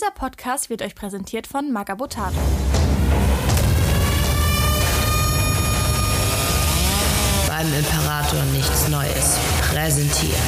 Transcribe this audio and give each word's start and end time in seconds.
Dieser 0.00 0.12
Podcast 0.12 0.70
wird 0.70 0.80
euch 0.82 0.94
präsentiert 0.94 1.48
von 1.48 1.72
Magabotato. 1.72 2.36
Beim 7.48 7.66
Imperator 7.74 8.44
nichts 8.52 8.88
Neues. 8.90 9.40
Präsentiert 9.72 10.38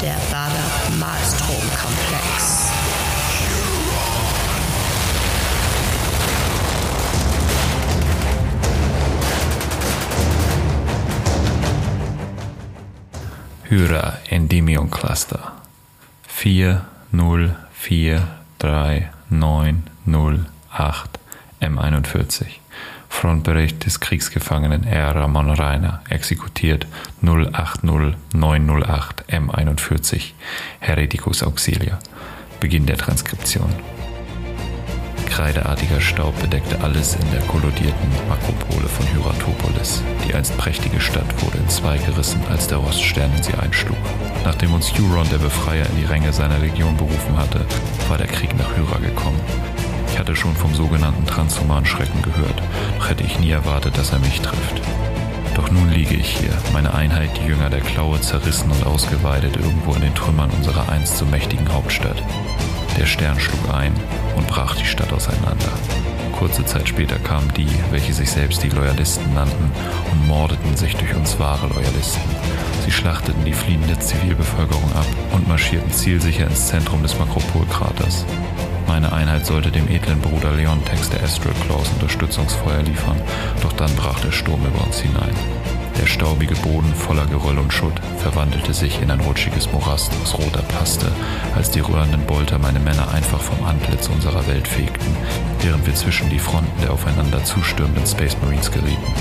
der 0.00 0.14
Bader 0.30 0.70
Malstrom-Komplex. 1.00 2.70
Hyra 13.64 14.18
Endymion 14.28 14.88
Cluster 14.88 15.52
40439008 18.62 20.46
M41 21.60 22.46
Frontbericht 23.08 23.84
des 23.84 24.00
Kriegsgefangenen 24.00 24.84
R. 24.84 25.14
Ramon 25.14 25.50
Reiner, 25.50 26.00
exekutiert 26.08 26.86
080908 27.20 29.26
M41 29.28 30.32
Hereticus 30.80 31.42
Auxilia. 31.42 31.98
Beginn 32.58 32.86
der 32.86 32.96
Transkription. 32.96 33.70
Kreideartiger 35.32 35.98
Staub 35.98 36.38
bedeckte 36.40 36.78
alles 36.82 37.14
in 37.14 37.30
der 37.30 37.40
kollodierten 37.40 38.10
Makropole 38.28 38.86
von 38.86 39.06
Hyratopolis. 39.14 40.02
Die 40.28 40.34
einst 40.34 40.54
prächtige 40.58 41.00
Stadt 41.00 41.42
wurde 41.42 41.56
in 41.56 41.70
zwei 41.70 41.96
gerissen, 41.96 42.42
als 42.50 42.66
der 42.66 42.76
Roststern 42.76 43.32
in 43.34 43.42
sie 43.42 43.54
einschlug. 43.54 43.96
Nachdem 44.44 44.74
uns 44.74 44.92
Huron, 44.92 45.26
der 45.30 45.38
Befreier, 45.38 45.86
in 45.86 45.96
die 45.96 46.04
Ränge 46.04 46.34
seiner 46.34 46.58
Legion 46.58 46.98
berufen 46.98 47.38
hatte, 47.38 47.64
war 48.10 48.18
der 48.18 48.26
Krieg 48.26 48.54
nach 48.58 48.76
Hyra 48.76 48.98
gekommen. 48.98 49.40
Ich 50.12 50.18
hatte 50.18 50.36
schon 50.36 50.54
vom 50.54 50.74
sogenannten 50.74 51.24
transhumanen 51.24 51.86
Schrecken 51.86 52.20
gehört, 52.20 52.62
doch 52.98 53.08
hätte 53.08 53.24
ich 53.24 53.40
nie 53.40 53.52
erwartet, 53.52 53.96
dass 53.96 54.12
er 54.12 54.18
mich 54.18 54.38
trifft. 54.42 54.82
Doch 55.54 55.70
nun 55.70 55.88
liege 55.88 56.14
ich 56.14 56.36
hier, 56.36 56.52
meine 56.74 56.92
Einheit, 56.92 57.30
die 57.38 57.46
Jünger 57.46 57.70
der 57.70 57.80
Klaue, 57.80 58.20
zerrissen 58.20 58.70
und 58.70 58.84
ausgeweidet 58.84 59.56
irgendwo 59.56 59.94
in 59.94 60.02
den 60.02 60.14
Trümmern 60.14 60.50
unserer 60.50 60.90
einst 60.90 61.16
so 61.16 61.24
mächtigen 61.24 61.72
Hauptstadt. 61.72 62.22
Der 62.98 63.06
Stern 63.06 63.40
schlug 63.40 63.74
ein 63.74 63.92
und 64.36 64.46
brach 64.46 64.76
die 64.76 64.86
Stadt 64.86 65.12
auseinander. 65.12 65.72
Kurze 66.38 66.64
Zeit 66.64 66.88
später 66.88 67.18
kamen 67.18 67.52
die, 67.56 67.68
welche 67.90 68.12
sich 68.12 68.30
selbst 68.30 68.62
die 68.62 68.68
Loyalisten 68.68 69.32
nannten, 69.34 69.70
und 70.10 70.26
mordeten 70.26 70.76
sich 70.76 70.96
durch 70.96 71.14
uns 71.14 71.38
wahre 71.38 71.68
Loyalisten. 71.68 72.22
Sie 72.84 72.90
schlachteten 72.90 73.44
die 73.44 73.52
fliehende 73.52 73.98
Zivilbevölkerung 73.98 74.92
ab 74.94 75.06
und 75.32 75.48
marschierten 75.48 75.92
zielsicher 75.92 76.46
ins 76.46 76.66
Zentrum 76.66 77.02
des 77.02 77.18
Makropolkraters. 77.18 78.24
Meine 78.88 79.12
Einheit 79.12 79.46
sollte 79.46 79.70
dem 79.70 79.88
edlen 79.88 80.20
Bruder 80.20 80.52
Leontex 80.52 81.10
der 81.10 81.22
Astral 81.22 81.54
Claws 81.64 81.88
Unterstützungsfeuer 81.94 82.82
liefern, 82.82 83.20
doch 83.62 83.72
dann 83.72 83.94
brach 83.94 84.18
der 84.20 84.32
Sturm 84.32 84.66
über 84.66 84.84
uns 84.84 84.98
hinein. 84.98 85.34
Der 86.00 86.06
staubige 86.06 86.54
Boden 86.56 86.94
voller 86.94 87.26
Geröll 87.26 87.58
und 87.58 87.72
Schutt 87.72 88.00
verwandelte 88.18 88.74
sich 88.74 89.00
in 89.00 89.10
ein 89.10 89.20
rutschiges 89.20 89.70
Morast 89.72 90.12
aus 90.22 90.34
roter 90.34 90.62
Paste, 90.62 91.06
als 91.54 91.70
die 91.70 91.80
rührenden 91.80 92.24
Bolter 92.26 92.58
meine 92.58 92.80
Männer 92.80 93.12
einfach 93.12 93.40
vom 93.40 93.64
Antlitz 93.64 94.08
unserer 94.08 94.46
Welt 94.46 94.66
fegten, 94.66 95.16
während 95.60 95.86
wir 95.86 95.94
zwischen 95.94 96.28
die 96.30 96.38
Fronten 96.38 96.80
der 96.80 96.92
aufeinander 96.92 97.44
zustürmenden 97.44 98.06
Space 98.06 98.36
Marines 98.42 98.70
gerieten. 98.70 99.12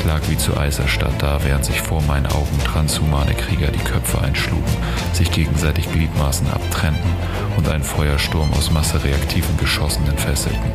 Ich 0.00 0.06
lag 0.06 0.22
wie 0.30 0.38
zu 0.38 0.56
Eis 0.56 0.78
erstarrt 0.78 1.20
da, 1.20 1.38
während 1.44 1.66
sich 1.66 1.78
vor 1.78 2.00
meinen 2.02 2.26
Augen 2.26 2.58
transhumane 2.64 3.34
Krieger 3.34 3.70
die 3.70 3.84
Köpfe 3.84 4.18
einschlugen, 4.22 4.64
sich 5.12 5.30
gegenseitig 5.30 5.92
Gliedmaßen 5.92 6.48
abtrennten 6.48 7.10
und 7.58 7.68
einen 7.68 7.84
Feuersturm 7.84 8.50
aus 8.54 8.70
massereaktiven 8.70 9.58
Geschossen 9.58 10.08
entfesselten. 10.08 10.72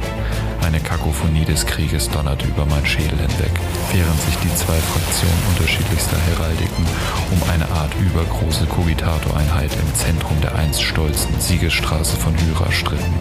Eine 0.61 0.79
Kakophonie 0.79 1.43
des 1.43 1.65
Krieges 1.65 2.07
donnerte 2.09 2.45
über 2.45 2.67
meinen 2.67 2.85
Schädel 2.85 3.17
hinweg, 3.17 3.51
während 3.91 4.21
sich 4.21 4.35
die 4.43 4.55
zwei 4.55 4.77
Fraktionen 4.77 5.24
unterschiedlichster 5.49 6.17
Heraldiken 6.17 6.85
um 7.31 7.49
eine 7.49 7.69
Art 7.71 7.91
übergroße 7.99 8.65
Cogitato-Einheit 8.65 9.71
im 9.73 9.95
Zentrum 9.95 10.39
der 10.41 10.55
einst 10.55 10.81
stolzen 10.81 11.39
Siegesstraße 11.39 12.17
von 12.17 12.33
Hyra 12.37 12.71
stritten. 12.71 13.13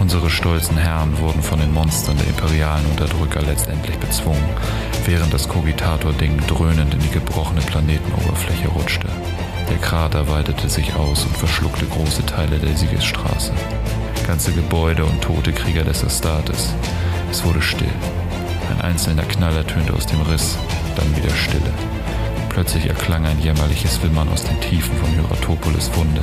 Unsere 0.00 0.30
stolzen 0.30 0.76
Herren 0.76 1.18
wurden 1.18 1.42
von 1.42 1.58
den 1.58 1.72
Monstern 1.72 2.16
der 2.18 2.28
imperialen 2.28 2.86
Unterdrücker 2.86 3.42
letztendlich 3.42 3.96
bezwungen, 3.98 4.48
während 5.04 5.32
das 5.34 5.48
Cogitator-Ding 5.48 6.46
dröhnend 6.46 6.94
in 6.94 7.00
die 7.00 7.10
gebrochene 7.10 7.60
Planetenoberfläche 7.62 8.68
rutschte. 8.68 9.08
Der 9.68 9.78
Krater 9.78 10.28
weitete 10.28 10.68
sich 10.68 10.94
aus 10.94 11.24
und 11.24 11.36
verschluckte 11.36 11.84
große 11.86 12.24
Teile 12.24 12.58
der 12.58 12.76
Siegesstraße. 12.76 13.52
Ganze 14.26 14.52
Gebäude 14.52 15.04
und 15.04 15.20
tote 15.20 15.52
Krieger 15.52 15.84
des 15.84 16.04
Astartes. 16.04 16.74
Es 17.30 17.44
wurde 17.44 17.60
still. 17.60 17.92
Ein 18.70 18.80
einzelner 18.82 19.24
Knall 19.24 19.56
ertönte 19.56 19.94
aus 19.94 20.06
dem 20.06 20.20
Riss, 20.22 20.58
dann 20.98 21.16
wieder 21.16 21.34
Stille. 21.34 21.72
Plötzlich 22.48 22.86
erklang 22.86 23.24
ein 23.24 23.40
jämmerliches 23.40 24.02
Wimmern 24.02 24.28
aus 24.28 24.42
den 24.42 24.60
Tiefen 24.60 24.96
von 24.96 25.14
Hyratopolis 25.14 25.90
Wunde. 25.94 26.20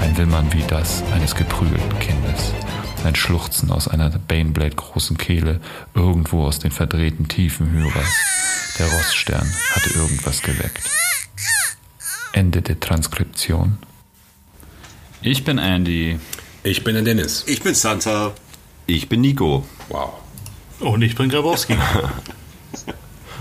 Ein 0.00 0.16
Wimmern 0.16 0.50
wie 0.52 0.62
das 0.62 1.02
eines 1.12 1.34
geprügelten 1.34 1.98
Kindes. 1.98 2.54
Ein 3.04 3.14
Schluchzen 3.14 3.70
aus 3.70 3.86
einer 3.86 4.10
Baneblade 4.10 4.74
großen 4.74 5.18
Kehle, 5.18 5.60
irgendwo 5.94 6.44
aus 6.44 6.58
den 6.58 6.70
verdrehten 6.70 7.28
Tiefen 7.28 7.70
Hyras. 7.72 8.10
Der 8.78 8.86
Roststern 8.86 9.46
hatte 9.72 9.90
irgendwas 9.90 10.40
geweckt. 10.42 10.88
Ende 12.32 12.62
der 12.62 12.80
Transkription. 12.80 13.78
Ich 15.20 15.44
bin 15.44 15.58
Andy. 15.58 16.18
Ich 16.62 16.84
bin 16.84 16.94
der 16.94 17.02
Dennis. 17.02 17.44
Ich 17.46 17.62
bin 17.62 17.74
Santa. 17.74 18.32
Ich 18.86 19.08
bin 19.08 19.20
Nico. 19.20 19.66
Wow. 19.88 20.14
Und 20.80 21.02
ich 21.02 21.14
bin 21.14 21.28
Grabowski. 21.28 21.76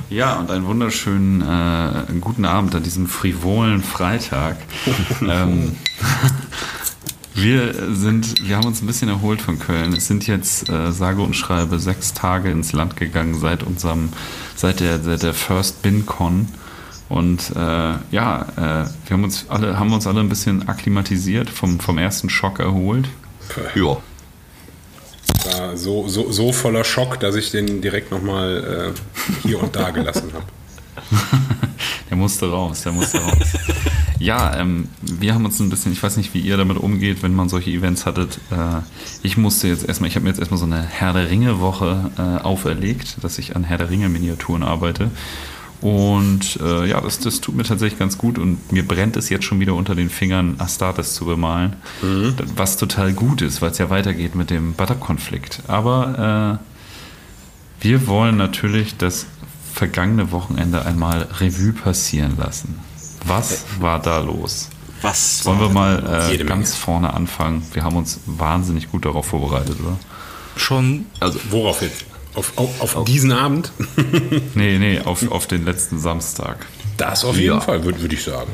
Ja, 0.10 0.36
und 0.40 0.52
einen 0.52 0.66
wunderschönen 0.66 1.42
äh, 1.42 2.14
guten 2.22 2.46
Abend 2.46 2.76
an 2.76 2.84
diesem 2.84 3.08
frivolen 3.08 3.84
Freitag. 3.84 4.58
ähm, 5.22 5.76
wir 7.34 7.74
sind, 7.96 8.48
wir 8.48 8.58
haben 8.58 8.66
uns 8.66 8.82
ein 8.82 8.88
bisschen 8.88 9.10
erholt 9.10 9.42
von 9.42 9.58
Köln. 9.58 9.94
Es 9.94 10.08
sind 10.08 10.28
jetzt 10.28 10.70
äh, 10.70 10.92
sage 10.92 11.22
und 11.22 11.36
schreibe 11.36 11.80
sechs 11.80 12.14
Tage 12.14 12.52
ins 12.52 12.72
Land 12.72 12.98
gegangen 12.98 13.40
seit 13.40 13.64
unserem, 13.64 14.10
seit 14.56 14.80
der, 14.80 15.00
seit 15.02 15.24
der 15.24 15.34
First 15.34 15.82
BinCon. 15.82 16.50
Und 17.10 17.52
äh, 17.56 17.94
ja, 18.12 18.46
äh, 18.58 18.88
wir 19.08 19.12
haben 19.12 19.24
uns 19.24 19.46
alle, 19.50 19.80
haben 19.80 19.92
uns 19.92 20.08
alle 20.08 20.20
ein 20.20 20.30
bisschen 20.30 20.68
akklimatisiert, 20.68 21.50
vom, 21.50 21.80
vom 21.80 21.98
ersten 21.98 22.30
Schock 22.30 22.60
erholt. 22.60 23.10
Ja. 23.76 23.98
War 25.46 25.78
so, 25.78 26.08
so, 26.08 26.32
so 26.32 26.52
voller 26.52 26.84
Schock, 26.84 27.20
dass 27.20 27.36
ich 27.36 27.52
den 27.52 27.82
direkt 27.82 28.12
nochmal 28.12 28.94
äh, 28.96 29.48
hier 29.48 29.62
und 29.62 29.76
da 29.76 29.90
gelassen 29.92 30.32
habe. 30.34 30.46
der 32.10 32.18
musste 32.18 32.50
raus, 32.50 32.82
der 32.82 32.92
musste 32.92 33.20
raus. 33.20 33.54
ja, 34.20 34.58
ähm, 34.58 34.90
wir 35.02 35.34
haben 35.34 35.46
uns 35.46 35.60
ein 35.60 35.70
bisschen, 35.70 35.92
ich 35.92 36.02
weiß 36.02 36.18
nicht, 36.18 36.34
wie 36.34 36.40
ihr 36.40 36.58
damit 36.58 36.78
umgeht, 36.78 37.22
wenn 37.22 37.34
man 37.34 37.50
solche 37.50 37.70
Events 37.70 38.06
hattet. 38.06 38.40
Äh, 38.52 38.82
ich 39.24 39.38
musste 39.38 39.68
jetzt 39.68 39.88
erstmal, 39.88 40.10
ich 40.10 40.16
habe 40.16 40.24
mir 40.24 40.30
jetzt 40.30 40.40
erstmal 40.40 40.60
so 40.60 40.66
eine 40.66 40.82
Herr 40.82 41.14
der 41.14 41.30
Ringe-Woche 41.30 42.12
äh, 42.18 42.44
auferlegt, 42.44 43.18
dass 43.22 43.38
ich 43.38 43.56
an 43.56 43.64
Herr 43.64 43.78
der 43.78 43.90
Ringe-Miniaturen 43.90 44.64
arbeite. 44.64 45.12
Und 45.86 46.60
äh, 46.64 46.90
ja, 46.90 47.00
das, 47.00 47.20
das 47.20 47.42
tut 47.42 47.56
mir 47.56 47.62
tatsächlich 47.62 48.00
ganz 48.00 48.18
gut 48.18 48.40
und 48.40 48.72
mir 48.72 48.88
brennt 48.88 49.18
es 49.18 49.30
jetzt 49.30 49.46
schon 49.46 49.60
wieder 49.60 49.76
unter 49.76 49.94
den 49.94 50.10
Fingern, 50.10 50.56
Astartes 50.58 51.14
zu 51.14 51.26
bemalen. 51.26 51.76
Mhm. 52.02 52.34
Was 52.56 52.78
total 52.78 53.14
gut 53.14 53.44
ist, 53.44 53.62
weil 53.62 53.70
es 53.70 53.78
ja 53.78 53.92
weitergeht 53.92 54.34
mit 54.34 54.50
dem 54.50 54.74
Butter-Konflikt. 54.74 55.62
Aber 55.68 56.60
äh, 56.60 57.84
wir 57.84 58.08
wollen 58.08 58.36
natürlich 58.36 58.98
das 58.98 59.28
vergangene 59.76 60.32
Wochenende 60.32 60.84
einmal 60.88 61.28
Revue 61.40 61.74
passieren 61.74 62.36
lassen. 62.36 62.80
Was 63.24 63.66
war 63.80 64.02
da 64.02 64.22
los? 64.22 64.72
Was? 65.04 65.46
Wollen 65.46 65.60
wir 65.60 65.70
mal 65.70 66.32
äh, 66.32 66.44
ganz 66.46 66.74
vorne 66.74 67.14
anfangen? 67.14 67.62
Wir 67.74 67.84
haben 67.84 67.96
uns 67.96 68.22
wahnsinnig 68.26 68.90
gut 68.90 69.06
darauf 69.06 69.28
vorbereitet, 69.28 69.78
oder? 69.80 70.00
Schon. 70.56 71.06
Also, 71.20 71.38
worauf 71.52 71.84
jetzt? 71.84 72.06
Auf, 72.36 72.54
auf, 72.58 72.82
auf, 72.82 72.96
auf 72.98 73.06
diesen 73.06 73.32
Abend? 73.32 73.72
nee, 74.56 74.78
nee, 74.78 75.00
auf, 75.00 75.32
auf 75.32 75.48
den 75.48 75.66
letzten 75.66 76.00
Samstag. 76.00 76.66
Das 76.98 77.26
auf 77.26 77.38
jeden 77.38 77.56
ja. 77.56 77.62
Fall, 77.62 77.84
würde 77.84 78.02
würd 78.02 78.14
ich 78.14 78.24
sagen. 78.24 78.52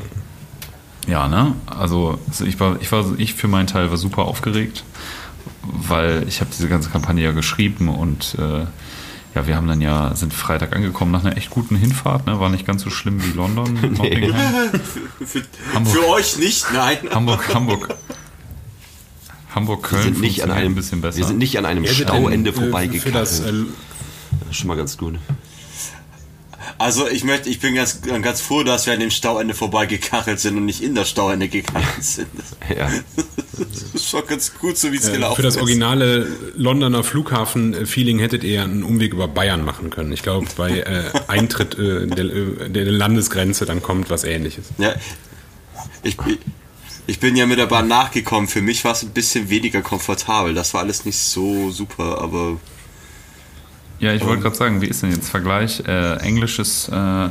Ja, 1.06 1.28
ne? 1.28 1.54
Also 1.66 2.18
ich 2.44 2.58
war, 2.60 2.76
ich 2.80 2.90
war, 2.92 3.04
ich 3.18 3.34
für 3.34 3.48
meinen 3.48 3.66
Teil 3.66 3.90
war 3.90 3.96
super 3.96 4.22
aufgeregt, 4.22 4.84
weil 5.62 6.24
ich 6.28 6.40
habe 6.40 6.50
diese 6.56 6.68
ganze 6.68 6.90
Kampagne 6.90 7.24
ja 7.24 7.32
geschrieben 7.32 7.88
und 7.88 8.36
äh, 8.38 8.66
ja, 9.34 9.46
wir 9.46 9.56
haben 9.56 9.66
dann 9.66 9.80
ja, 9.80 10.14
sind 10.14 10.34
Freitag 10.34 10.76
angekommen 10.76 11.10
nach 11.10 11.24
einer 11.24 11.36
echt 11.36 11.50
guten 11.50 11.74
Hinfahrt, 11.74 12.26
ne? 12.26 12.38
War 12.38 12.50
nicht 12.50 12.66
ganz 12.66 12.82
so 12.82 12.90
schlimm 12.90 13.22
wie 13.24 13.36
London. 13.36 13.78
Nee. 14.02 14.32
für, 15.24 15.42
Hamburg, 15.74 15.94
für 15.94 16.08
euch 16.08 16.36
nicht, 16.38 16.66
nein. 16.72 16.98
Hamburg, 17.10 17.54
Hamburg. 17.54 17.94
Hamburg-Köln 19.54 20.20
nicht 20.20 20.42
an 20.42 20.50
einem, 20.50 20.72
ein 20.72 20.74
bisschen 20.74 21.00
besser. 21.00 21.18
Wir 21.18 21.26
sind 21.26 21.38
nicht 21.38 21.58
an 21.58 21.66
einem 21.66 21.86
Stauende 21.86 22.52
vorbeigekommen. 22.52 23.14
Das, 23.14 23.40
äh, 23.40 23.52
das 24.40 24.50
ist 24.50 24.56
schon 24.56 24.68
mal 24.68 24.76
ganz 24.76 24.96
gut. 24.96 25.18
Also 26.78 27.08
ich 27.08 27.22
möchte, 27.22 27.48
ich 27.48 27.60
bin 27.60 27.74
ganz, 27.74 28.00
ganz 28.02 28.40
froh, 28.40 28.64
dass 28.64 28.86
wir 28.86 28.92
an 28.92 29.00
dem 29.00 29.10
Stauende 29.10 29.54
vorbeigekachelt 29.54 30.40
sind 30.40 30.56
und 30.56 30.64
nicht 30.64 30.82
in 30.82 30.94
das 30.94 31.08
Stauende 31.08 31.48
gekachelt 31.48 31.84
sind. 32.02 32.28
ja. 32.76 32.90
Das 33.56 33.82
ist 33.94 34.08
schon 34.08 34.26
ganz 34.26 34.54
gut, 34.54 34.76
so 34.76 34.90
wie 34.90 34.96
es 34.96 35.08
äh, 35.08 35.12
gelaufen 35.12 35.32
ist. 35.32 35.36
Für 35.36 35.42
das 35.42 35.56
originale 35.58 36.26
Londoner 36.56 37.04
Flughafen-Feeling 37.04 38.18
hättet 38.18 38.42
ihr 38.42 38.64
einen 38.64 38.82
Umweg 38.82 39.12
über 39.12 39.28
Bayern 39.28 39.64
machen 39.64 39.90
können. 39.90 40.10
Ich 40.12 40.22
glaube, 40.22 40.46
bei 40.56 40.80
äh, 40.80 41.10
Eintritt 41.28 41.78
äh, 41.78 42.06
der, 42.06 42.24
äh, 42.24 42.70
der, 42.70 42.84
Landesgrenze 42.86 43.64
dann 43.64 43.82
kommt 43.82 44.10
was 44.10 44.24
ähnliches. 44.24 44.66
Ja, 44.78 44.94
ich, 46.02 46.16
ich 47.06 47.20
bin 47.20 47.36
ja 47.36 47.46
mit 47.46 47.58
der 47.58 47.66
Bahn 47.66 47.88
nachgekommen. 47.88 48.48
Für 48.48 48.62
mich 48.62 48.84
war 48.84 48.92
es 48.92 49.02
ein 49.02 49.10
bisschen 49.10 49.50
weniger 49.50 49.82
komfortabel. 49.82 50.54
Das 50.54 50.72
war 50.74 50.82
alles 50.82 51.04
nicht 51.04 51.18
so 51.18 51.70
super, 51.70 52.20
aber. 52.20 52.58
Ja, 53.98 54.12
ich 54.12 54.24
wollte 54.24 54.42
gerade 54.42 54.54
sagen, 54.56 54.80
wie 54.82 54.86
ist 54.86 55.02
denn 55.02 55.10
jetzt 55.10 55.28
Vergleich 55.28 55.80
äh, 55.86 56.16
englisches 56.16 56.88
äh, 56.88 57.28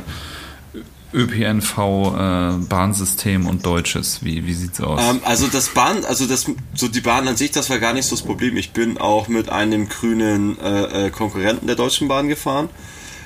ÖPNV-Bahnsystem 1.12 3.44
äh, 3.44 3.48
und 3.48 3.66
deutsches? 3.66 4.24
Wie, 4.24 4.46
wie 4.46 4.54
sieht's 4.54 4.80
aus? 4.80 5.02
Ähm, 5.02 5.20
also 5.24 5.48
das 5.48 5.68
Bahn, 5.70 6.04
also 6.06 6.26
das, 6.26 6.46
so 6.74 6.88
die 6.88 7.02
Bahn 7.02 7.28
an 7.28 7.36
sich, 7.36 7.50
das 7.50 7.68
war 7.68 7.78
gar 7.78 7.92
nicht 7.92 8.06
so 8.06 8.16
das 8.16 8.24
Problem. 8.24 8.56
Ich 8.56 8.72
bin 8.72 8.96
auch 8.96 9.28
mit 9.28 9.50
einem 9.50 9.88
grünen 9.88 10.58
äh, 10.60 11.06
äh, 11.06 11.10
Konkurrenten 11.10 11.66
der 11.66 11.76
Deutschen 11.76 12.08
Bahn 12.08 12.28
gefahren. 12.28 12.70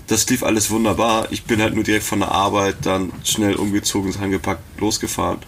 Das 0.09 0.29
lief 0.29 0.43
alles 0.43 0.71
wunderbar. 0.71 1.29
Ich 1.31 1.45
bin 1.45 1.61
halt 1.61 1.75
nur 1.75 1.85
direkt 1.85 2.05
von 2.05 2.19
der 2.21 2.33
Arbeit 2.33 2.79
dann 2.83 3.13
schnell 3.25 3.57
umgezogen, 3.57 4.15
angepackt, 4.21 4.81
losgefahren 4.81 5.39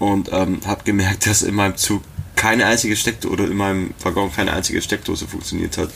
und 0.00 0.30
ähm, 0.32 0.60
habe 0.66 0.82
gemerkt, 0.82 1.26
dass 1.26 1.42
in 1.42 1.54
meinem 1.54 1.76
Zug 1.76 2.02
keine 2.34 2.66
einzige 2.66 2.96
Steckdose 2.96 3.32
oder 3.32 3.44
in 3.44 3.56
meinem 3.56 3.94
Waggon 4.02 4.32
keine 4.32 4.52
einzige 4.52 4.82
Steckdose 4.82 5.28
funktioniert 5.28 5.78
hat 5.78 5.90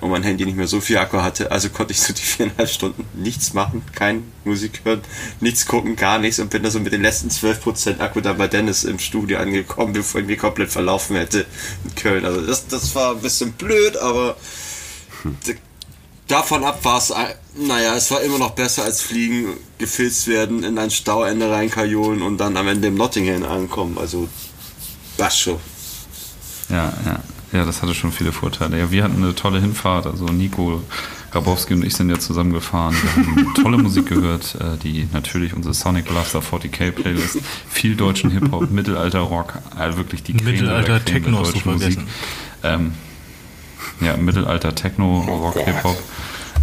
und 0.00 0.10
mein 0.10 0.22
Handy 0.22 0.44
nicht 0.44 0.56
mehr 0.56 0.66
so 0.66 0.80
viel 0.80 0.98
Akku 0.98 1.20
hatte. 1.20 1.50
Also 1.50 1.68
konnte 1.68 1.92
ich 1.92 2.00
so 2.00 2.12
die 2.12 2.22
viereinhalb 2.22 2.68
Stunden 2.68 3.06
nichts 3.14 3.52
machen, 3.52 3.82
kein 3.94 4.24
Musik 4.44 4.80
hören, 4.84 5.02
nichts 5.40 5.66
gucken, 5.66 5.96
gar 5.96 6.18
nichts 6.18 6.38
und 6.38 6.50
bin 6.50 6.62
da 6.62 6.70
so 6.70 6.80
mit 6.80 6.92
den 6.92 7.02
letzten 7.02 7.28
12% 7.28 8.00
Akku 8.00 8.20
da 8.20 8.32
bei 8.32 8.48
Dennis 8.48 8.84
im 8.84 8.98
Studio 8.98 9.38
angekommen, 9.38 9.92
bevor 9.92 10.20
ich 10.20 10.26
mich 10.26 10.38
komplett 10.38 10.70
verlaufen 10.70 11.16
hätte 11.16 11.46
in 11.84 11.94
Köln. 11.94 12.24
Also 12.24 12.40
das, 12.40 12.66
das 12.66 12.94
war 12.94 13.14
ein 13.14 13.20
bisschen 13.20 13.52
blöd, 13.52 13.96
aber 13.96 14.36
hm. 15.22 15.36
Davon 16.28 16.64
ab 16.64 16.84
war 16.84 16.98
es, 16.98 17.12
naja, 17.56 17.94
es 17.94 18.10
war 18.10 18.20
immer 18.22 18.38
noch 18.38 18.50
besser 18.50 18.84
als 18.84 19.02
fliegen, 19.02 19.54
gefilzt 19.78 20.26
werden, 20.28 20.64
in 20.64 20.78
ein 20.78 20.90
Stauende 20.90 21.50
reinkajolen 21.50 22.22
und 22.22 22.38
dann 22.38 22.56
am 22.56 22.68
Ende 22.68 22.88
im 22.88 22.94
Nottingham 22.94 23.44
ankommen. 23.44 23.98
Also, 23.98 24.28
was 25.16 25.38
schon. 25.38 25.58
Ja, 26.68 26.92
ja. 27.04 27.20
Ja, 27.52 27.64
das 27.64 27.80
hatte 27.80 27.94
schon 27.94 28.12
viele 28.12 28.32
Vorteile. 28.32 28.78
Ja, 28.78 28.90
wir 28.90 29.04
hatten 29.04 29.22
eine 29.22 29.34
tolle 29.34 29.60
Hinfahrt. 29.60 30.06
Also 30.06 30.26
Nico 30.26 30.82
Grabowski 31.30 31.74
und 31.74 31.84
ich 31.84 31.94
sind 31.94 32.10
ja 32.10 32.18
zusammengefahren. 32.18 32.94
Wir 32.94 33.10
haben 33.10 33.54
tolle 33.62 33.78
Musik 33.78 34.06
gehört, 34.06 34.56
äh, 34.56 34.76
die 34.82 35.08
natürlich 35.12 35.54
unsere 35.54 35.72
Sonic 35.72 36.06
Blaster 36.06 36.40
40k 36.40 36.90
Playlist, 36.90 37.38
viel 37.68 37.94
deutschen 37.94 38.30
Hip-Hop, 38.30 38.70
Mittelalter-Rock, 38.70 39.54
wirklich 39.94 40.22
die 40.24 40.34
Creme 40.34 40.52
Mittelalter 40.52 41.04
Techno 41.04 41.42
der 41.42 41.52
deutschen 41.52 41.72
Musik. 41.72 41.98
Ähm, 42.62 42.92
ja, 44.00 44.16
Mittelalter 44.16 44.74
Techno, 44.74 45.20
Rock, 45.20 45.58
Hip-Hop. 45.58 45.96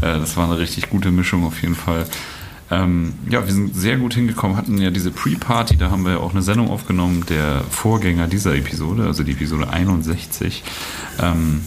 Äh, 0.02 0.20
das 0.20 0.38
war 0.38 0.46
eine 0.46 0.58
richtig 0.58 0.90
gute 0.90 1.12
Mischung 1.12 1.46
auf 1.46 1.62
jeden 1.62 1.76
Fall. 1.76 2.06
Ähm, 2.72 3.14
ja, 3.30 3.46
wir 3.46 3.54
sind 3.54 3.76
sehr 3.76 3.98
gut 3.98 4.14
hingekommen, 4.14 4.58
hatten 4.58 4.78
ja 4.78 4.90
diese 4.90 5.12
Pre-Party, 5.12 5.78
da 5.78 5.92
haben 5.92 6.06
wir 6.06 6.22
auch 6.22 6.32
eine 6.32 6.42
Sendung 6.42 6.70
aufgenommen, 6.70 7.26
der 7.30 7.62
Vorgänger 7.70 8.28
dieser 8.28 8.56
Episode, 8.56 9.06
also 9.06 9.24
die 9.24 9.34
Episode 9.34 9.70
61. 9.70 10.64
Ähm, 11.20 11.62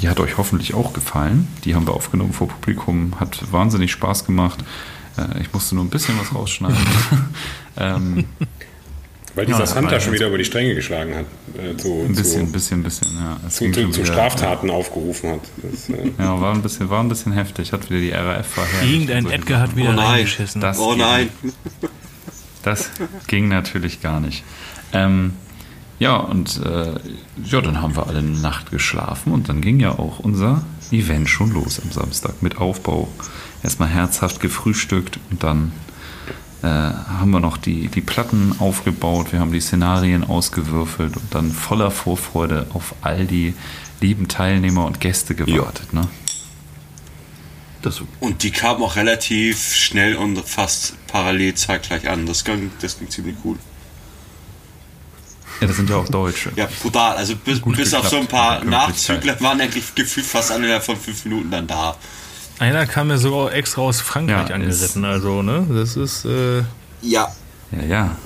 die 0.00 0.08
hat 0.08 0.20
euch 0.20 0.36
hoffentlich 0.38 0.74
auch 0.74 0.92
gefallen. 0.92 1.48
Die 1.64 1.74
haben 1.74 1.86
wir 1.86 1.94
aufgenommen 1.94 2.32
vor 2.32 2.48
Publikum, 2.48 3.18
hat 3.20 3.52
wahnsinnig 3.52 3.92
Spaß 3.92 4.24
gemacht. 4.24 4.64
Äh, 5.16 5.40
ich 5.42 5.52
musste 5.52 5.74
nur 5.74 5.84
ein 5.84 5.90
bisschen 5.90 6.18
was 6.18 6.34
rausschneiden. 6.34 6.78
ähm, 7.76 8.24
weil 9.34 9.46
dieser 9.46 9.60
ja, 9.60 9.66
Santa 9.66 10.00
schon 10.00 10.12
wieder 10.12 10.28
über 10.28 10.38
die 10.38 10.44
Stränge 10.44 10.74
geschlagen 10.74 11.14
hat. 11.14 11.26
Äh, 11.58 11.76
zu, 11.76 12.04
ein 12.06 12.14
bisschen, 12.14 12.46
zu, 12.46 12.52
bisschen, 12.52 12.82
bisschen, 12.82 13.16
ja. 13.16 13.36
Es 13.46 13.56
zu, 13.56 13.70
zu, 13.70 13.90
zu 13.90 14.04
Straftaten 14.06 14.68
ja. 14.68 14.74
aufgerufen 14.74 15.30
hat. 15.30 15.40
Das, 15.62 15.88
äh 15.88 16.10
ja, 16.18 16.40
war 16.40 16.54
ein, 16.54 16.62
bisschen, 16.62 16.88
war 16.90 17.00
ein 17.00 17.08
bisschen 17.08 17.32
heftig. 17.32 17.72
Hat 17.72 17.90
wieder 17.90 18.00
die 18.00 18.10
RAF 18.10 18.46
verherrlicht. 18.46 18.92
Irgendein 18.92 19.30
Edgar 19.30 19.60
hat 19.60 19.76
wieder 19.76 19.94
oh 19.96 20.00
reingeschissen. 20.00 20.60
Das 20.60 20.78
oh 20.78 20.94
nein. 20.94 21.28
das 22.62 22.90
ging 23.26 23.48
natürlich 23.48 24.00
gar 24.00 24.20
nicht. 24.20 24.44
Ähm, 24.92 25.32
ja, 25.98 26.16
und 26.16 26.60
äh, 26.64 26.94
ja, 27.44 27.60
dann 27.60 27.80
haben 27.80 27.96
wir 27.96 28.06
alle 28.06 28.18
eine 28.18 28.38
Nacht 28.38 28.70
geschlafen 28.70 29.32
und 29.32 29.48
dann 29.48 29.60
ging 29.60 29.80
ja 29.80 29.98
auch 29.98 30.18
unser 30.18 30.64
Event 30.90 31.28
schon 31.28 31.52
los 31.52 31.80
am 31.82 31.90
Samstag 31.90 32.42
mit 32.42 32.58
Aufbau. 32.58 33.08
Erstmal 33.62 33.88
herzhaft 33.88 34.40
gefrühstückt 34.40 35.18
und 35.30 35.42
dann 35.42 35.72
äh, 36.64 36.66
haben 36.66 37.30
wir 37.30 37.40
noch 37.40 37.58
die, 37.58 37.88
die 37.88 38.00
Platten 38.00 38.54
aufgebaut, 38.58 39.32
wir 39.32 39.40
haben 39.40 39.52
die 39.52 39.60
Szenarien 39.60 40.24
ausgewürfelt 40.24 41.14
und 41.14 41.34
dann 41.34 41.52
voller 41.52 41.90
Vorfreude 41.90 42.66
auf 42.72 42.94
all 43.02 43.26
die 43.26 43.52
lieben 44.00 44.28
Teilnehmer 44.28 44.86
und 44.86 44.98
Gäste 44.98 45.34
gewartet. 45.34 45.88
Ja. 45.92 46.00
Ne? 46.00 46.08
Das 47.82 48.02
und 48.20 48.42
die 48.42 48.50
kamen 48.50 48.82
auch 48.82 48.96
relativ 48.96 49.74
schnell 49.74 50.16
und 50.16 50.40
fast 50.40 50.94
parallel 51.06 51.54
zeitgleich 51.54 52.08
an. 52.08 52.24
Das 52.24 52.44
ging, 52.44 52.70
das 52.80 52.98
ging 52.98 53.10
ziemlich 53.10 53.36
gut. 53.42 53.58
Ja, 55.60 55.66
das 55.66 55.76
sind 55.76 55.90
ja 55.90 55.96
auch 55.96 56.08
Deutsche. 56.08 56.50
Ja, 56.56 56.66
brutal. 56.80 57.16
Also 57.16 57.36
bis, 57.36 57.60
bis 57.60 57.92
auf 57.92 58.08
so 58.08 58.16
ein 58.16 58.26
paar 58.26 58.64
Nachzügler 58.64 59.38
waren 59.42 59.60
eigentlich 59.60 59.94
gefühlt 59.94 60.24
fast 60.24 60.50
alle 60.50 60.80
von 60.80 60.96
fünf 60.96 61.26
Minuten 61.26 61.50
dann 61.50 61.66
da. 61.66 61.94
Einer 62.58 62.86
kam 62.86 63.10
ja 63.10 63.16
sogar 63.16 63.52
extra 63.52 63.82
aus 63.82 64.00
Frankreich 64.00 64.48
ja, 64.48 64.54
angeritten, 64.54 65.04
also, 65.04 65.42
ne? 65.42 65.66
Das 65.68 65.96
ist. 65.96 66.24
Äh 66.24 66.62
ja. 67.02 67.32
Ja, 67.72 67.82
ja. 67.82 68.16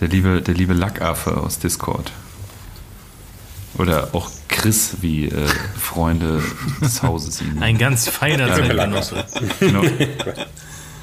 Der 0.00 0.08
liebe, 0.08 0.42
der 0.42 0.54
liebe 0.54 0.72
Lackaffe 0.72 1.36
aus 1.36 1.58
Discord. 1.58 2.12
Oder 3.78 4.08
auch 4.12 4.28
Chris, 4.48 4.96
wie 5.00 5.26
äh, 5.28 5.46
Freunde 5.78 6.42
des 6.80 7.02
Hauses 7.02 7.40
ihn. 7.40 7.62
Ein 7.62 7.78
ganz 7.78 8.08
feiner 8.08 8.48
Zeitgenosse. 8.48 9.24
genau. 9.60 9.82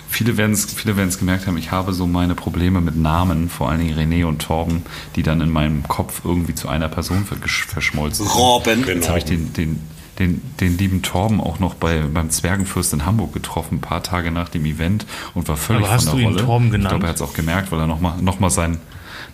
Viele 0.10 0.38
werden 0.38 0.54
es 0.54 0.66
viele 0.66 0.96
gemerkt 0.96 1.48
haben, 1.48 1.58
ich 1.58 1.72
habe 1.72 1.94
so 1.94 2.08
meine 2.08 2.36
Probleme 2.36 2.82
mit 2.82 2.96
Namen, 2.96 3.48
vor 3.48 3.70
allen 3.70 3.80
Dingen 3.80 3.98
René 3.98 4.26
und 4.26 4.40
Torben, 4.40 4.84
die 5.16 5.24
dann 5.24 5.40
in 5.40 5.50
meinem 5.50 5.88
Kopf 5.88 6.22
irgendwie 6.26 6.56
zu 6.56 6.68
einer 6.68 6.90
Person 6.90 7.26
verschmolzen 7.26 8.26
sind. 8.26 8.36
Robben. 8.36 8.86
Jetzt 8.88 9.08
habe 9.08 9.20
ich 9.20 9.26
den, 9.26 9.54
den, 9.54 9.80
den, 10.20 10.42
den 10.60 10.78
lieben 10.78 11.02
Torben 11.02 11.40
auch 11.42 11.60
noch 11.60 11.76
bei, 11.76 12.02
beim 12.02 12.30
Zwergenfürst 12.30 12.94
in 12.94 13.06
Hamburg 13.06 13.34
getroffen, 13.34 13.76
ein 13.78 13.82
paar 13.82 14.04
Tage 14.04 14.32
nach 14.32 14.50
dem 14.50 14.66
Event 14.66 15.06
und 15.34 15.48
war 15.48 15.58
völlig 15.58 15.84
Aber 15.86 15.94
hast 15.94 16.10
von 16.10 16.18
der 16.18 16.26
du 16.26 16.30
ihn 16.30 16.34
Rolle. 16.36 16.46
Torben 16.46 16.72
genannt? 16.72 16.84
Ich 16.84 16.90
glaube, 16.90 17.06
er 17.06 17.10
hat 17.10 17.16
es 17.16 17.22
auch 17.22 17.34
gemerkt, 17.34 17.72
weil 17.72 17.80
er 17.80 17.88
nochmal 17.88 18.22
noch 18.22 18.40
mal 18.40 18.50
sein. 18.50 18.78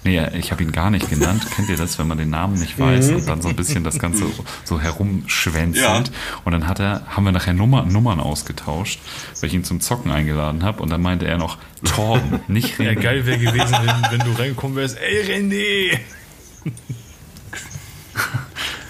Nee, 0.04 0.24
ich 0.38 0.52
habe 0.52 0.62
ihn 0.62 0.72
gar 0.72 0.92
nicht 0.92 1.10
genannt. 1.10 1.48
Kennt 1.56 1.68
ihr 1.68 1.78
das, 1.78 1.98
wenn 1.98 2.08
man 2.08 2.20
den 2.20 2.30
Namen 2.30 2.60
nicht 2.60 2.78
weiß 2.80 3.10
und 3.10 3.28
dann 3.28 3.42
so 3.42 3.50
ein 3.50 3.56
bisschen 3.56 3.84
das 3.84 3.98
Ganze 3.98 4.26
so 4.64 4.80
herumschwänzelt? 4.80 6.08
Ja. 6.08 6.14
Und 6.44 6.52
dann 6.52 6.68
hat 6.68 6.80
er, 6.80 7.02
haben 7.08 7.24
wir 7.26 7.32
nachher 7.32 7.54
Nummer, 7.54 7.84
Nummern 7.86 8.20
ausgetauscht, 8.20 9.00
weil 9.42 9.48
ich 9.50 9.56
ihn 9.56 9.64
zum 9.64 9.82
Zocken 9.82 10.12
eingeladen 10.12 10.64
habe. 10.64 10.84
Und 10.84 10.92
dann 10.92 11.02
meinte 11.02 11.26
er 11.26 11.40
noch 11.40 11.58
Torben, 11.84 12.42
nicht 12.48 12.80
René. 12.80 12.84
Ja, 12.84 12.94
geil 12.94 13.26
wäre 13.26 13.40
gewesen, 13.40 13.76
wenn, 13.82 14.20
wenn 14.20 14.32
du 14.32 14.40
reingekommen 14.40 14.78
wärst. 14.78 15.00
Ey, 15.00 15.24
René! 15.24 16.00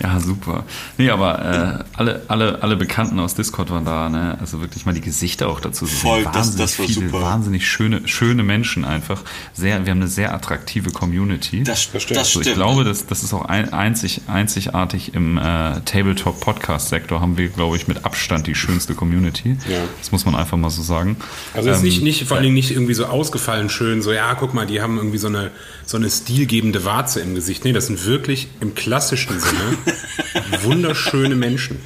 Ja, 0.02 0.20
super. 0.20 0.66
Nee, 0.98 1.10
aber 1.10 1.84
äh, 1.86 1.98
alle, 1.98 2.24
alle, 2.28 2.62
alle 2.62 2.76
Bekannten 2.76 3.20
aus 3.20 3.36
Discord 3.36 3.70
waren 3.70 3.86
da, 3.86 4.10
ne? 4.10 4.38
Also 4.40 4.60
wirklich 4.60 4.86
mal 4.86 4.94
die 4.94 5.02
Gesichter 5.02 5.48
auch 5.48 5.60
dazu 5.60 5.86
zu 5.86 5.96
Voll, 5.96 6.28
das, 6.34 6.56
das 6.56 6.80
war 6.80 6.86
viele, 6.86 7.08
super. 7.08 7.22
Wahnsinnig 7.22 7.68
schöne, 7.68 8.08
schöne 8.08 8.44
Menschen 8.44 8.86
einfach. 8.86 9.22
Sehr, 9.54 9.86
wir 9.86 9.92
haben 9.92 10.00
eine 10.00 10.08
sehr 10.08 10.34
attraktive 10.34 10.92
Community. 10.92 11.64
Das, 11.64 11.90
das 11.92 12.04
stimmt. 12.04 12.20
Also 12.20 12.42
ich 12.42 12.54
glaube, 12.54 12.84
das, 12.84 13.06
das 13.06 13.24
ist 13.24 13.34
auch 13.34 13.46
ein, 13.46 13.72
einzig, 13.74 14.22
einzigartig 14.28 15.14
im 15.14 15.38
äh, 15.38 15.82
Tabletop-Podcast-Sektor 15.82 17.22
haben 17.22 17.38
wir, 17.38 17.50
glaube 17.50 17.78
ich, 17.78 17.88
mit 17.88 18.06
Abstand 18.06 18.48
die 18.48 18.56
schönste 18.56 18.96
Community. 18.96 19.58
Ja. 19.70 19.80
Das 20.00 20.12
muss 20.12 20.26
man 20.26 20.36
einfach 20.36 20.58
mal 20.58 20.70
so 20.70 20.82
sagen. 20.82 21.18
Also 21.54 21.70
es 21.70 21.78
ist 21.78 21.84
nicht, 21.84 21.98
ähm, 22.00 22.04
nicht, 22.04 22.28
vor 22.28 22.38
allen 22.38 22.44
Dingen 22.44 22.56
nicht 22.56 22.72
irgendwie 22.72 22.94
so 22.94 23.06
ausgefallen 23.06 23.70
schön, 23.70 24.02
so 24.02 24.12
ja, 24.12 24.34
guck 24.36 24.54
mal, 24.54 24.66
die 24.66 24.82
haben 24.82 24.98
irgendwie 24.98 25.18
so 25.18 25.28
eine, 25.28 25.52
so 25.86 25.98
eine 25.98 26.10
stilgebende 26.10 26.86
Warze 26.86 27.22
im 27.22 27.36
Gesicht. 27.36 27.66
Nee, 27.66 27.74
das 27.74 27.88
sind 27.88 28.06
wirklich 28.06 28.48
im 28.62 28.76
klassischen 28.76 29.40
Sinne 29.40 29.78
wunderschöne 30.64 31.36
Menschen. 31.36 31.80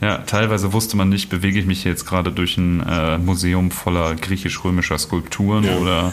Ja, 0.00 0.18
teilweise 0.18 0.72
wusste 0.72 0.96
man 0.96 1.08
nicht, 1.08 1.30
bewege 1.30 1.58
ich 1.58 1.66
mich 1.66 1.84
jetzt 1.84 2.04
gerade 2.04 2.30
durch 2.30 2.58
ein 2.58 2.80
äh, 2.86 3.16
Museum 3.18 3.70
voller 3.70 4.14
griechisch-römischer 4.14 4.98
Skulpturen 4.98 5.64
ja. 5.64 5.76
oder 5.76 6.12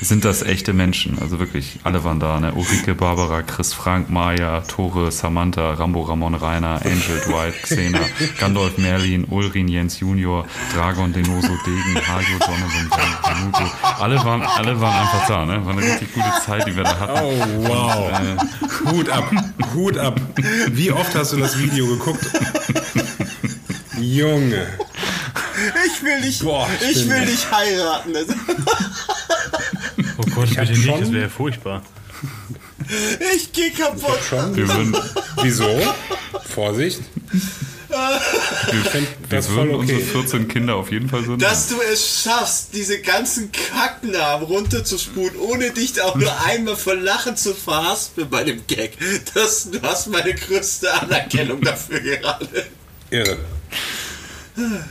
sind 0.00 0.24
das 0.24 0.42
echte 0.42 0.72
Menschen. 0.72 1.18
Also 1.20 1.38
wirklich, 1.38 1.78
alle 1.84 2.04
waren 2.04 2.20
da. 2.20 2.40
Ne? 2.40 2.52
Ulrike, 2.52 2.94
Barbara, 2.94 3.42
Chris 3.42 3.72
Frank, 3.74 4.08
Maya, 4.10 4.62
Tore, 4.62 5.10
Samantha, 5.10 5.74
Rambo, 5.74 6.02
Ramon, 6.02 6.34
Rainer, 6.34 6.80
Angel, 6.84 7.20
Dwight, 7.26 7.54
Xena, 7.62 8.00
Gandalf, 8.38 8.78
Merlin, 8.78 9.26
Ulrin, 9.28 9.68
Jens 9.68 10.00
Junior, 10.00 10.46
Dragon, 10.74 11.12
Denoso, 11.12 11.56
Degen, 11.64 12.06
Hajo, 12.06 12.38
Donovan, 12.38 12.90
Danuto. 13.22 13.70
Alle 13.98 14.24
waren, 14.24 14.42
alle 14.42 14.80
waren 14.80 15.00
einfach 15.00 15.26
da. 15.28 15.44
Ne? 15.44 15.64
War 15.64 15.72
eine 15.72 15.82
richtig 15.82 16.14
gute 16.14 16.32
Zeit, 16.44 16.66
die 16.66 16.74
wir 16.74 16.84
da 16.84 16.98
hatten. 16.98 17.20
Oh, 17.22 17.68
wow. 17.68 18.08
Und, 18.08 18.26
äh, 18.26 18.90
Hut 18.90 19.08
ab, 19.10 19.30
Hut 19.74 19.98
ab. 19.98 20.20
Wie 20.70 20.90
oft 20.90 21.14
hast 21.14 21.32
du 21.32 21.36
das 21.36 21.58
Video 21.58 21.86
geguckt? 21.86 22.24
Junge. 23.98 24.66
Ich 25.86 26.02
will 26.02 26.22
dich, 26.22 26.38
Boah, 26.40 26.66
ich, 26.80 27.02
ich 27.02 27.08
will 27.08 27.26
dich 27.26 27.50
heiraten. 27.50 28.14
Oh 30.20 30.30
Gott, 30.34 30.50
ich 30.50 30.56
bitte 30.56 30.72
nicht, 30.72 31.00
das 31.00 31.12
wäre 31.12 31.30
furchtbar. 31.30 31.82
Ich 33.36 33.52
geh 33.52 33.70
kaputt. 33.70 34.18
Schon? 34.28 34.56
Wir 34.56 34.66
würden, 34.66 34.96
wieso? 35.42 35.68
Vorsicht. 36.48 37.00
Wir, 37.90 39.02
wir 39.30 39.48
würden 39.48 39.74
okay. 39.74 39.80
unsere 39.80 40.00
14 40.00 40.46
Kinder 40.48 40.76
auf 40.76 40.92
jeden 40.92 41.08
Fall 41.08 41.24
so 41.24 41.36
Dass 41.36 41.68
du 41.68 41.74
es 41.92 42.22
schaffst, 42.22 42.72
diese 42.72 43.00
ganzen 43.00 43.50
Kacknamen 43.50 44.46
runterzuspulen, 44.46 45.36
ohne 45.36 45.70
dich 45.72 46.00
auch 46.00 46.14
nur 46.14 46.32
einmal 46.46 46.76
vor 46.76 46.94
Lachen 46.94 47.36
zu 47.36 47.52
verhaspeln 47.52 48.30
bei 48.30 48.44
dem 48.44 48.64
Gag. 48.68 48.92
Das, 49.34 49.70
du 49.70 49.82
hast 49.82 50.06
meine 50.06 50.34
größte 50.34 50.92
Anerkennung 51.02 51.60
dafür 51.62 51.98
gerade. 51.98 52.66
Irre. 53.10 53.38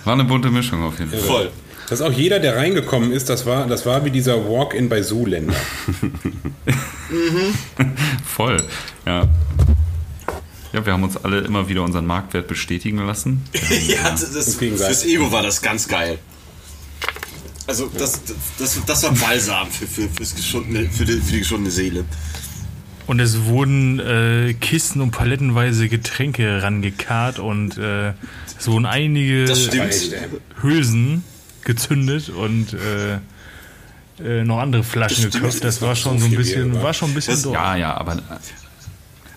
War 0.04 0.14
eine 0.14 0.26
bunte 0.26 0.50
Mischung 0.50 0.84
auf 0.84 1.00
jeden 1.00 1.12
Fall. 1.12 1.22
Voll. 1.22 1.52
Dass 1.90 2.02
auch 2.02 2.12
jeder, 2.12 2.40
der 2.40 2.56
reingekommen 2.56 3.12
ist, 3.12 3.30
das 3.30 3.48
war, 3.48 3.66
das 3.66 3.86
war 3.88 4.06
wie 4.06 4.12
dieser 4.12 4.48
Walk-in 4.48 4.90
bei 4.90 5.02
Zoolander. 5.02 5.56
mhm. 7.10 7.56
Voll, 8.26 8.62
ja. 9.08 9.28
Ja, 10.72 10.86
wir 10.86 10.94
haben 10.94 11.02
uns 11.02 11.18
alle 11.18 11.40
immer 11.40 11.68
wieder 11.68 11.82
unseren 11.82 12.06
Marktwert 12.06 12.48
bestätigen 12.48 13.00
lassen. 13.06 13.44
Ja, 13.88 14.12
das, 14.12 14.32
das, 14.34 14.56
fürs 14.56 15.04
Ego 15.04 15.32
war 15.32 15.42
das 15.42 15.64
ganz 15.64 15.88
geil. 15.88 16.20
Also 17.66 17.90
das, 17.98 18.22
das, 18.60 18.80
das 18.86 19.04
war 19.04 19.14
Balsam 19.14 19.70
für, 19.70 19.88
für, 19.88 20.10
fürs 20.10 20.36
geschundene, 20.36 20.90
für, 20.90 21.06
die, 21.06 21.14
für 21.14 21.32
die 21.34 21.40
geschundene 21.40 21.72
Seele. 21.72 22.06
Und 23.08 23.20
es 23.20 23.46
wurden 23.46 24.00
äh, 24.00 24.54
Kisten 24.54 25.02
und 25.02 25.10
palettenweise 25.10 25.90
Getränke 25.90 26.62
rangekarrt 26.62 27.40
und 27.40 27.80
äh, 27.80 28.14
es 28.60 28.68
wurden 28.68 28.86
einige 28.86 29.46
Hülsen 30.62 31.24
gezündet 31.64 32.30
und 32.30 32.74
äh, 32.74 33.20
äh, 34.24 34.44
noch 34.44 34.60
andere 34.60 34.84
Flaschen 34.84 35.30
geköpft. 35.32 35.64
Das 35.64 35.82
war 35.82 35.96
schon 35.96 36.20
so 36.20 36.26
ein 36.26 36.36
bisschen, 36.36 36.82
war 36.82 36.94
schon 36.94 37.12
ein 37.12 37.14
bisschen 37.16 37.42
doof. 37.42 37.54
Ja, 37.54 37.76
ja, 37.76 37.98
aber. 37.98 38.22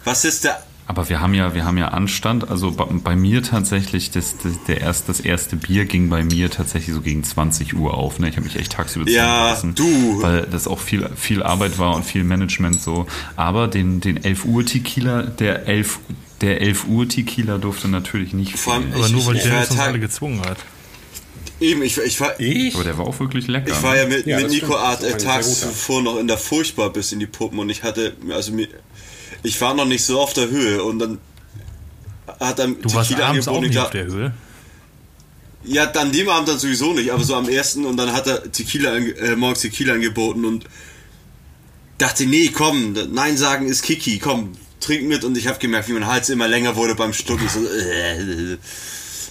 Was 0.04 0.24
ist 0.24 0.44
der 0.44 0.62
aber 0.92 1.08
wir 1.08 1.20
haben 1.20 1.32
ja, 1.32 1.54
wir 1.54 1.64
haben 1.64 1.78
ja 1.78 1.88
Anstand. 1.88 2.50
Also 2.50 2.72
bei, 2.72 2.84
bei 2.84 3.16
mir 3.16 3.42
tatsächlich, 3.42 4.10
das, 4.10 4.36
das, 4.38 4.64
der 4.66 4.80
erst, 4.80 5.08
das 5.08 5.20
erste 5.20 5.56
Bier 5.56 5.84
ging 5.84 6.10
bei 6.10 6.24
mir 6.24 6.50
tatsächlich 6.50 6.94
so 6.94 7.00
gegen 7.00 7.22
20 7.22 7.74
Uhr 7.74 7.94
auf. 7.94 8.18
Ne? 8.18 8.28
Ich 8.28 8.36
habe 8.36 8.44
mich 8.44 8.56
echt 8.56 8.72
tagsüber 8.72 9.08
ja, 9.08 9.50
lassen, 9.50 9.74
du. 9.74 10.20
weil 10.22 10.42
das 10.42 10.66
auch 10.66 10.80
viel, 10.80 11.08
viel 11.16 11.42
Arbeit 11.42 11.78
war 11.78 11.94
und 11.94 12.04
viel 12.04 12.24
Management 12.24 12.82
so. 12.82 13.06
Aber 13.36 13.68
den, 13.68 14.00
den 14.00 14.22
11 14.22 14.44
Uhr 14.44 14.66
Tequila, 14.66 15.22
der 15.22 15.66
11, 15.66 16.00
der 16.40 16.60
11 16.60 16.86
Uhr 16.88 17.08
Tequila 17.08 17.58
durfte 17.58 17.88
natürlich 17.88 18.34
nicht 18.34 18.58
fehlen. 18.58 18.92
Aber 18.94 19.08
nur 19.08 19.24
weil 19.26 19.38
der 19.38 19.60
uns 19.60 19.78
alle 19.78 20.00
gezwungen 20.00 20.42
hat. 20.42 20.58
Eben, 21.62 21.82
ich, 21.82 21.96
ich 21.96 22.20
war. 22.20 22.38
Ich? 22.40 22.74
Aber 22.74 22.84
der 22.84 22.98
war 22.98 23.06
auch 23.06 23.18
wirklich 23.20 23.46
lecker. 23.46 23.70
Ich 23.70 23.82
war 23.82 23.96
ja 23.96 24.06
mit, 24.06 24.26
ja, 24.26 24.38
mit 24.40 24.50
Nico 24.50 24.74
Art 24.74 25.02
äh, 25.04 25.16
tags 25.16 25.60
zuvor 25.60 26.02
noch 26.02 26.18
in 26.18 26.26
der 26.26 26.38
Furchtbar 26.38 26.90
bis 26.90 27.12
in 27.12 27.20
die 27.20 27.26
Puppen 27.26 27.58
und 27.58 27.70
ich 27.70 27.84
hatte, 27.84 28.14
also 28.30 28.52
mir, 28.52 28.66
ich 29.42 29.60
war 29.60 29.72
noch 29.74 29.84
nicht 29.84 30.04
so 30.04 30.20
auf 30.20 30.32
der 30.32 30.48
Höhe 30.50 30.82
und 30.82 30.98
dann 30.98 31.18
hat 32.40 32.58
er 32.58 32.68
Du 32.68 32.92
warst 32.92 33.14
abends 33.14 33.46
auch 33.46 33.60
nicht 33.60 33.78
auf 33.78 33.90
der 33.90 34.06
Höhe? 34.06 34.34
Ja, 35.64 35.86
dann 35.86 36.10
dem 36.10 36.28
Abend 36.28 36.48
dann 36.48 36.58
sowieso 36.58 36.92
nicht, 36.92 37.12
aber 37.12 37.22
so 37.22 37.36
am 37.36 37.48
ersten 37.48 37.84
und 37.86 37.96
dann 37.96 38.12
hat 38.12 38.26
er 38.26 38.50
Tequila, 38.50 38.96
äh, 38.96 39.36
morgens 39.36 39.60
Tequila 39.60 39.94
angeboten 39.94 40.44
und 40.44 40.64
dachte, 41.98 42.26
nee, 42.26 42.48
komm, 42.48 42.96
Nein 43.12 43.36
sagen 43.36 43.68
ist 43.68 43.82
Kiki, 43.82 44.18
komm, 44.18 44.54
trink 44.80 45.06
mit 45.08 45.22
und 45.22 45.38
ich 45.38 45.46
habe 45.46 45.60
gemerkt, 45.60 45.88
wie 45.88 45.92
mein 45.92 46.08
Hals 46.08 46.28
immer 46.30 46.48
länger 46.48 46.74
wurde 46.74 46.96
beim 46.96 47.12
Stunden. 47.12 47.48
So, 47.48 47.60
äh, 47.60 48.56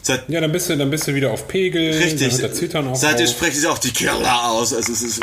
Seit, 0.03 0.29
ja, 0.29 0.41
dann 0.41 0.51
bist 0.51 0.70
du, 0.70 0.77
dann 0.77 0.89
bist 0.89 1.08
du 1.08 1.13
wieder 1.13 1.31
auf 1.31 1.48
Pegel. 1.48 1.93
Richtig. 1.93 2.34
Seitdem 2.34 3.27
sprechen 3.27 3.60
sie 3.60 3.67
auch 3.67 3.77
die 3.77 3.91
Killer 3.91 4.46
aus. 4.46 4.74
Also 4.74 4.91
es 4.93 5.01
ist, 5.01 5.22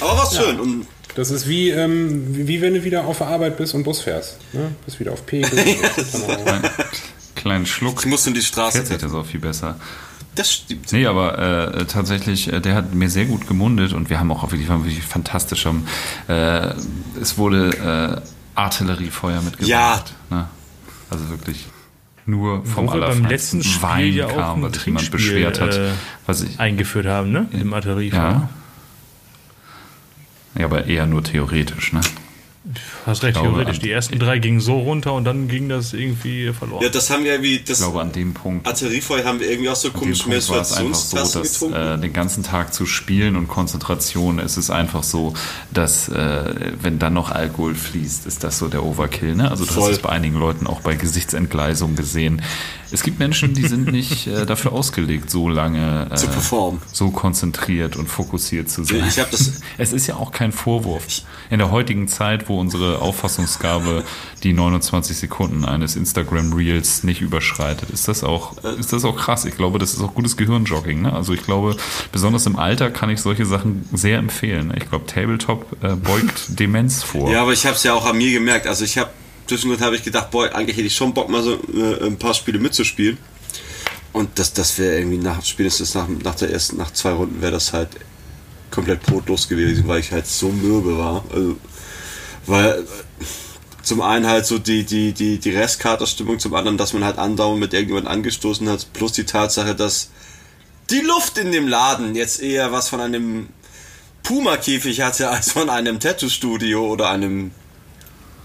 aber 0.00 0.16
was 0.16 0.34
ja. 0.34 0.42
schön. 0.42 0.60
Und 0.60 0.86
das 1.14 1.30
ist 1.30 1.48
wie, 1.48 1.70
ähm, 1.70 2.46
wie, 2.46 2.60
wenn 2.60 2.74
du 2.74 2.84
wieder 2.84 3.04
auf 3.04 3.18
der 3.18 3.26
Arbeit 3.26 3.56
bist 3.56 3.74
und 3.74 3.82
Bus 3.82 4.00
fährst. 4.00 4.38
Ne? 4.52 4.72
Bist 4.84 5.00
wieder 5.00 5.12
auf 5.12 5.26
Pegel. 5.26 5.50
Kleinen 7.34 7.66
Schluck. 7.66 8.00
Ich 8.00 8.06
muss 8.06 8.26
in 8.26 8.34
die 8.34 8.42
Straße. 8.42 8.78
Jetzt 8.78 9.02
das 9.02 9.12
auch 9.12 9.26
viel 9.26 9.40
besser. 9.40 9.76
Das 10.34 10.52
stimmt. 10.52 10.92
Nee, 10.92 11.06
aber 11.06 11.74
äh, 11.74 11.84
tatsächlich, 11.86 12.52
äh, 12.52 12.60
der 12.60 12.74
hat 12.74 12.94
mir 12.94 13.10
sehr 13.10 13.24
gut 13.24 13.46
gemundet 13.48 13.92
und 13.92 14.10
wir 14.10 14.20
haben 14.20 14.30
auch 14.30 14.42
wirklich, 14.50 14.68
wirklich 14.68 15.02
fantastisch. 15.02 15.66
Äh, 16.28 16.74
es 17.20 17.36
wurde 17.36 18.22
äh, 18.24 18.30
Artilleriefeuer 18.54 19.42
mitgebracht. 19.42 19.68
Ja. 19.68 20.04
Ne? 20.30 20.48
Also 21.10 21.28
wirklich 21.30 21.66
nur 22.30 22.64
vom 22.64 22.88
Wo 22.88 22.94
wir 22.94 23.00
beim 23.00 23.24
letzten 23.26 23.62
Spiel 23.62 23.82
Wein 23.82 24.12
ja 24.12 24.26
auch 24.26 24.36
kam, 24.36 24.62
was 24.62 24.72
sich 24.74 24.86
jemand 24.86 25.10
beschwert 25.10 25.60
hat. 25.60 25.74
Äh, 25.74 25.90
was 26.26 26.42
ich, 26.42 26.58
eingeführt 26.58 27.06
haben, 27.06 27.32
ne? 27.32 27.48
Im 27.52 27.74
Artilleriefeuer. 27.74 28.20
Ja. 28.20 28.48
Ja, 30.58 30.64
aber 30.64 30.86
eher 30.86 31.06
nur 31.06 31.22
theoretisch, 31.22 31.92
ne? 31.92 32.00
Hast 33.06 33.22
recht, 33.22 33.34
glaube, 33.34 33.48
theoretisch. 33.48 33.78
Die 33.78 33.90
ersten 33.90 34.18
drei 34.18 34.38
gingen 34.38 34.60
so 34.60 34.78
runter 34.78 35.14
und 35.14 35.24
dann 35.24 35.48
ging 35.48 35.70
das 35.70 35.94
irgendwie 35.94 36.52
verloren. 36.52 36.82
Ja, 36.82 36.90
das 36.90 37.08
haben 37.08 37.24
wir 37.24 37.42
wie. 37.42 37.58
Das 37.58 37.78
ich 37.78 37.84
glaube, 37.84 38.02
an 38.02 38.12
dem 38.12 38.34
Punkt. 38.34 38.66
Arteriefeuer 38.66 39.24
haben 39.24 39.40
wir 39.40 39.50
irgendwie 39.50 39.70
auch 39.70 39.76
so 39.76 39.90
komische 39.90 40.28
Menstruationstassen 40.28 41.44
so, 41.44 41.70
dass, 41.70 41.96
äh, 41.96 41.98
den 41.98 42.12
ganzen 42.12 42.42
Tag 42.42 42.74
zu 42.74 42.84
spielen 42.84 43.36
und 43.36 43.48
Konzentration, 43.48 44.38
es 44.38 44.58
ist 44.58 44.68
einfach 44.68 45.04
so, 45.04 45.32
dass, 45.72 46.10
äh, 46.10 46.72
wenn 46.82 46.98
dann 46.98 47.14
noch 47.14 47.30
Alkohol 47.30 47.74
fließt, 47.74 48.26
ist 48.26 48.44
das 48.44 48.58
so 48.58 48.68
der 48.68 48.84
Overkill, 48.84 49.36
ne? 49.36 49.50
Also, 49.50 49.64
du 49.64 49.72
Voll. 49.72 49.84
hast 49.84 49.90
es 49.92 49.98
bei 50.00 50.10
einigen 50.10 50.38
Leuten 50.38 50.66
auch 50.66 50.82
bei 50.82 50.96
Gesichtsentgleisung 50.96 51.96
gesehen. 51.96 52.42
Es 52.92 53.02
gibt 53.02 53.18
Menschen, 53.18 53.54
die 53.54 53.66
sind 53.66 53.86
nicht 53.92 54.26
äh, 54.26 54.46
dafür 54.46 54.72
ausgelegt, 54.72 55.30
so 55.30 55.48
lange 55.48 56.08
äh, 56.10 56.14
zu 56.16 56.28
performen, 56.28 56.80
so 56.92 57.10
konzentriert 57.10 57.96
und 57.96 58.08
fokussiert 58.08 58.70
zu 58.70 58.84
sein. 58.84 59.04
Ich 59.08 59.16
das 59.16 59.60
es 59.78 59.92
ist 59.92 60.06
ja 60.06 60.16
auch 60.16 60.32
kein 60.32 60.52
Vorwurf. 60.52 61.06
In 61.50 61.58
der 61.58 61.70
heutigen 61.70 62.08
Zeit, 62.08 62.48
wo 62.48 62.58
unsere 62.58 63.00
Auffassungsgabe 63.00 64.04
die 64.42 64.52
29 64.52 65.16
Sekunden 65.16 65.64
eines 65.64 65.96
Instagram 65.96 66.52
Reels 66.52 67.04
nicht 67.04 67.20
überschreitet, 67.20 67.90
ist 67.90 68.08
das 68.08 68.24
auch, 68.24 68.56
ist 68.78 68.92
das 68.92 69.04
auch 69.04 69.16
krass. 69.16 69.44
Ich 69.44 69.56
glaube, 69.56 69.78
das 69.78 69.94
ist 69.94 70.00
auch 70.00 70.14
gutes 70.14 70.36
Gehirnjogging. 70.36 71.02
Ne? 71.02 71.12
Also 71.12 71.32
ich 71.32 71.42
glaube, 71.42 71.76
besonders 72.12 72.46
im 72.46 72.56
Alter 72.56 72.90
kann 72.90 73.10
ich 73.10 73.20
solche 73.20 73.46
Sachen 73.46 73.88
sehr 73.92 74.18
empfehlen. 74.18 74.72
Ich 74.76 74.88
glaube, 74.88 75.06
Tabletop 75.06 75.66
äh, 75.82 75.94
beugt 75.94 76.44
Demenz 76.60 77.02
vor. 77.02 77.30
Ja, 77.30 77.42
aber 77.42 77.52
ich 77.52 77.66
habe 77.66 77.76
es 77.76 77.82
ja 77.82 77.94
auch 77.94 78.06
an 78.06 78.16
mir 78.16 78.32
gemerkt. 78.32 78.66
Also 78.66 78.84
ich 78.84 78.98
habe 78.98 79.10
zwischendurch 79.50 79.80
habe 79.80 79.96
ich 79.96 80.04
gedacht, 80.04 80.30
boah, 80.30 80.54
eigentlich 80.54 80.76
hätte 80.76 80.86
ich 80.86 80.94
schon 80.94 81.12
Bock, 81.12 81.28
mal 81.28 81.42
so 81.42 81.54
äh, 81.74 82.06
ein 82.06 82.18
paar 82.18 82.34
Spiele 82.34 82.60
mitzuspielen. 82.60 83.18
Und 84.12 84.38
das, 84.38 84.52
das 84.52 84.78
wäre 84.78 84.98
irgendwie 84.98 85.18
nach, 85.18 85.44
spätestens 85.44 85.94
nach, 85.94 86.08
nach 86.08 86.36
der 86.36 86.50
ersten, 86.50 86.76
nach 86.76 86.92
zwei 86.92 87.10
Runden 87.10 87.42
wäre 87.42 87.52
das 87.52 87.72
halt 87.72 87.88
komplett 88.70 89.02
brotlos 89.02 89.48
gewesen, 89.48 89.88
weil 89.88 90.00
ich 90.00 90.12
halt 90.12 90.26
so 90.26 90.50
mürbe 90.50 90.96
war. 90.98 91.24
Also, 91.32 91.56
weil 92.46 92.84
zum 93.82 94.02
einen 94.02 94.26
halt 94.26 94.46
so 94.46 94.58
die, 94.58 94.84
die, 94.84 95.12
die, 95.12 95.38
die 95.38 95.50
Restkaterstimmung, 95.50 96.38
zum 96.38 96.54
anderen, 96.54 96.78
dass 96.78 96.92
man 96.92 97.04
halt 97.04 97.18
andauernd 97.18 97.58
mit 97.58 97.72
irgendjemandem 97.72 98.12
angestoßen 98.12 98.68
hat, 98.68 98.92
plus 98.92 99.12
die 99.12 99.24
Tatsache, 99.24 99.74
dass 99.74 100.10
die 100.90 101.00
Luft 101.00 101.38
in 101.38 101.50
dem 101.50 101.66
Laden 101.66 102.14
jetzt 102.14 102.40
eher 102.40 102.70
was 102.70 102.88
von 102.88 103.00
einem 103.00 103.48
Puma-Käfig 104.22 105.00
hatte, 105.00 105.28
als 105.28 105.52
von 105.52 105.70
einem 105.70 105.98
Tattoo-Studio 105.98 106.86
oder 106.86 107.10
einem 107.10 107.50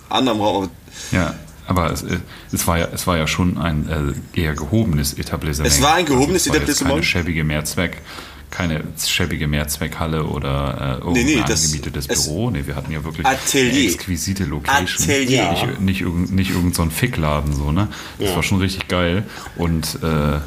anderen 0.10 0.40
Raum. 0.40 0.70
Ja, 1.12 1.36
aber 1.68 1.92
es, 1.92 2.04
äh, 2.04 2.20
es, 2.52 2.68
war 2.68 2.78
ja, 2.78 2.88
es 2.94 3.08
war 3.08 3.18
ja 3.18 3.28
schon 3.28 3.58
ein 3.58 4.16
äh, 4.36 4.40
eher 4.40 4.54
gehobenes 4.54 5.14
Etablissement. 5.14 5.72
Es 5.72 5.82
war 5.82 5.96
ein 5.96 6.06
gehobenes 6.06 6.48
also 6.48 6.58
Etablissement. 6.58 6.94
Keine 6.94 7.04
schäbige 7.04 7.44
Mehrzweck, 7.44 8.02
keine 8.52 8.84
schäbige 9.04 9.48
Mehrzweckhalle 9.48 10.24
oder 10.24 11.02
äh, 11.04 11.12
nee, 11.12 11.24
nee, 11.24 11.44
das, 11.48 11.66
angemietetes 11.66 12.08
Büro. 12.08 12.52
Nee, 12.52 12.64
wir 12.66 12.76
hatten 12.76 12.92
ja 12.92 13.04
wirklich 13.04 13.26
Atelier. 13.26 13.92
exquisite 13.92 14.46
Location. 14.46 15.10
Atelier. 15.10 15.52
Nicht, 15.52 15.82
nicht, 15.82 16.02
nicht, 16.02 16.32
nicht 16.32 16.52
irgend 16.52 16.76
so 16.76 16.86
Fickladen, 16.86 17.54
so, 17.54 17.72
ne? 17.72 17.88
Das 18.20 18.30
ja. 18.30 18.36
war 18.36 18.44
schon 18.44 18.60
richtig 18.60 18.88
geil. 18.88 19.24
Und 19.58 20.00
äh, 20.04 20.40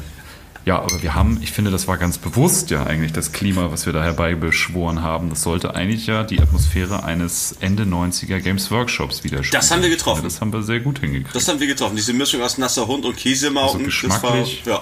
ja, 0.69 0.83
aber 0.83 1.01
wir 1.01 1.15
haben, 1.15 1.39
ich 1.41 1.51
finde, 1.51 1.71
das 1.71 1.87
war 1.87 1.97
ganz 1.97 2.19
bewusst 2.19 2.69
ja 2.69 2.83
eigentlich 2.83 3.11
das 3.11 3.31
Klima, 3.31 3.71
was 3.71 3.87
wir 3.87 3.93
da 3.93 4.03
herbeibeschworen 4.03 5.01
haben. 5.01 5.31
Das 5.31 5.41
sollte 5.41 5.73
eigentlich 5.73 6.05
ja 6.05 6.23
die 6.23 6.39
Atmosphäre 6.39 7.03
eines 7.03 7.55
Ende 7.59 7.85
90er 7.85 8.39
Games 8.39 8.69
Workshops 8.69 9.23
widerspiegeln. 9.23 9.59
Das 9.59 9.71
haben 9.71 9.81
wir 9.81 9.89
getroffen. 9.89 10.21
Ja, 10.21 10.25
das 10.25 10.41
haben 10.41 10.53
wir 10.53 10.61
sehr 10.61 10.79
gut 10.79 10.99
hingekriegt. 10.99 11.35
Das 11.35 11.47
haben 11.47 11.59
wir 11.59 11.65
getroffen. 11.65 11.95
Diese 11.95 12.13
Mischung 12.13 12.43
aus 12.43 12.59
nasser 12.59 12.85
Hund 12.85 13.03
und 13.05 13.17
Käsemauken. 13.17 13.79
Also 13.79 13.85
geschmacklich. 13.85 14.61
War, 14.67 14.73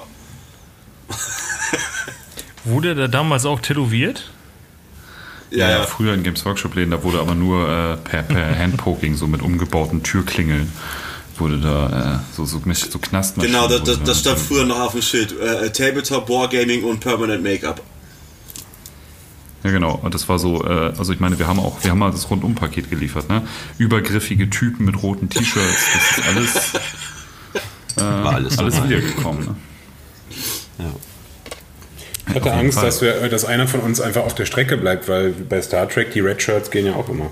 ja. 1.10 1.16
wurde 2.66 2.94
da 2.94 3.08
damals 3.08 3.46
auch 3.46 3.62
tätowiert? 3.62 4.30
Ja, 5.52 5.70
ja, 5.70 5.84
früher 5.84 6.14
in 6.14 6.24
Games 6.24 6.44
Workshop-Läden, 6.44 6.92
da 6.92 7.02
wurde 7.02 7.22
aber 7.22 7.34
nur 7.34 7.62
äh, 7.70 7.96
per, 7.96 8.24
per 8.24 8.60
Handpoking, 8.60 9.16
so 9.16 9.26
mit 9.26 9.42
umgebauten 9.42 10.04
Türklingeln 10.04 10.70
wurde 11.40 11.60
da 11.60 12.16
äh, 12.16 12.36
so, 12.36 12.46
so, 12.46 12.60
so 12.60 13.00
Knastmaschinen. 13.00 13.56
Genau, 13.56 13.68
das, 13.68 13.84
das, 13.84 14.04
das 14.04 14.20
stand 14.20 14.40
früher 14.40 14.66
noch 14.66 14.80
auf 14.80 14.92
dem 14.94 15.02
Schild. 15.02 15.34
Äh, 15.40 15.72
Tabletop, 15.72 16.30
Wargaming 16.30 16.84
und 16.84 17.00
Permanent 17.00 17.44
Make-up. 17.44 17.82
Ja, 19.64 19.72
genau. 19.72 20.00
Und 20.02 20.14
das 20.14 20.30
war 20.30 20.40
so, 20.40 20.64
äh, 20.64 20.94
also 20.98 21.12
ich 21.12 21.20
meine, 21.20 21.40
wir 21.40 21.48
haben 21.48 21.60
auch, 21.60 21.84
wir 21.84 21.92
haben 21.92 22.00
mal 22.00 22.12
das 22.12 22.30
Rundum-Paket 22.30 22.90
geliefert, 22.90 23.30
ne? 23.30 23.42
Übergriffige 23.78 24.50
Typen 24.50 24.86
mit 24.86 25.02
roten 25.02 25.30
T-Shirts, 25.30 25.86
das 25.94 26.18
ist 26.18 26.28
alles, 26.28 26.74
äh, 27.98 28.02
war 28.02 28.36
alles, 28.36 28.60
alles 28.60 28.84
wiedergekommen. 28.84 29.46
Ne? 29.46 29.56
Ja. 30.80 30.92
Ich 32.30 32.36
hatte 32.36 32.54
Angst, 32.54 32.78
dass, 32.82 33.02
wir, 33.02 33.30
dass 33.30 33.46
einer 33.46 33.68
von 33.68 33.80
uns 33.80 34.02
einfach 34.02 34.24
auf 34.24 34.36
der 34.36 34.46
Strecke 34.46 34.78
bleibt, 34.78 35.08
weil 35.08 35.32
bei 35.32 35.62
Star 35.62 35.88
Trek 35.90 36.12
die 36.12 36.20
Red 36.20 36.42
Shirts 36.42 36.72
gehen 36.72 36.86
ja 36.86 36.94
auch 36.94 37.10
immer. 37.10 37.32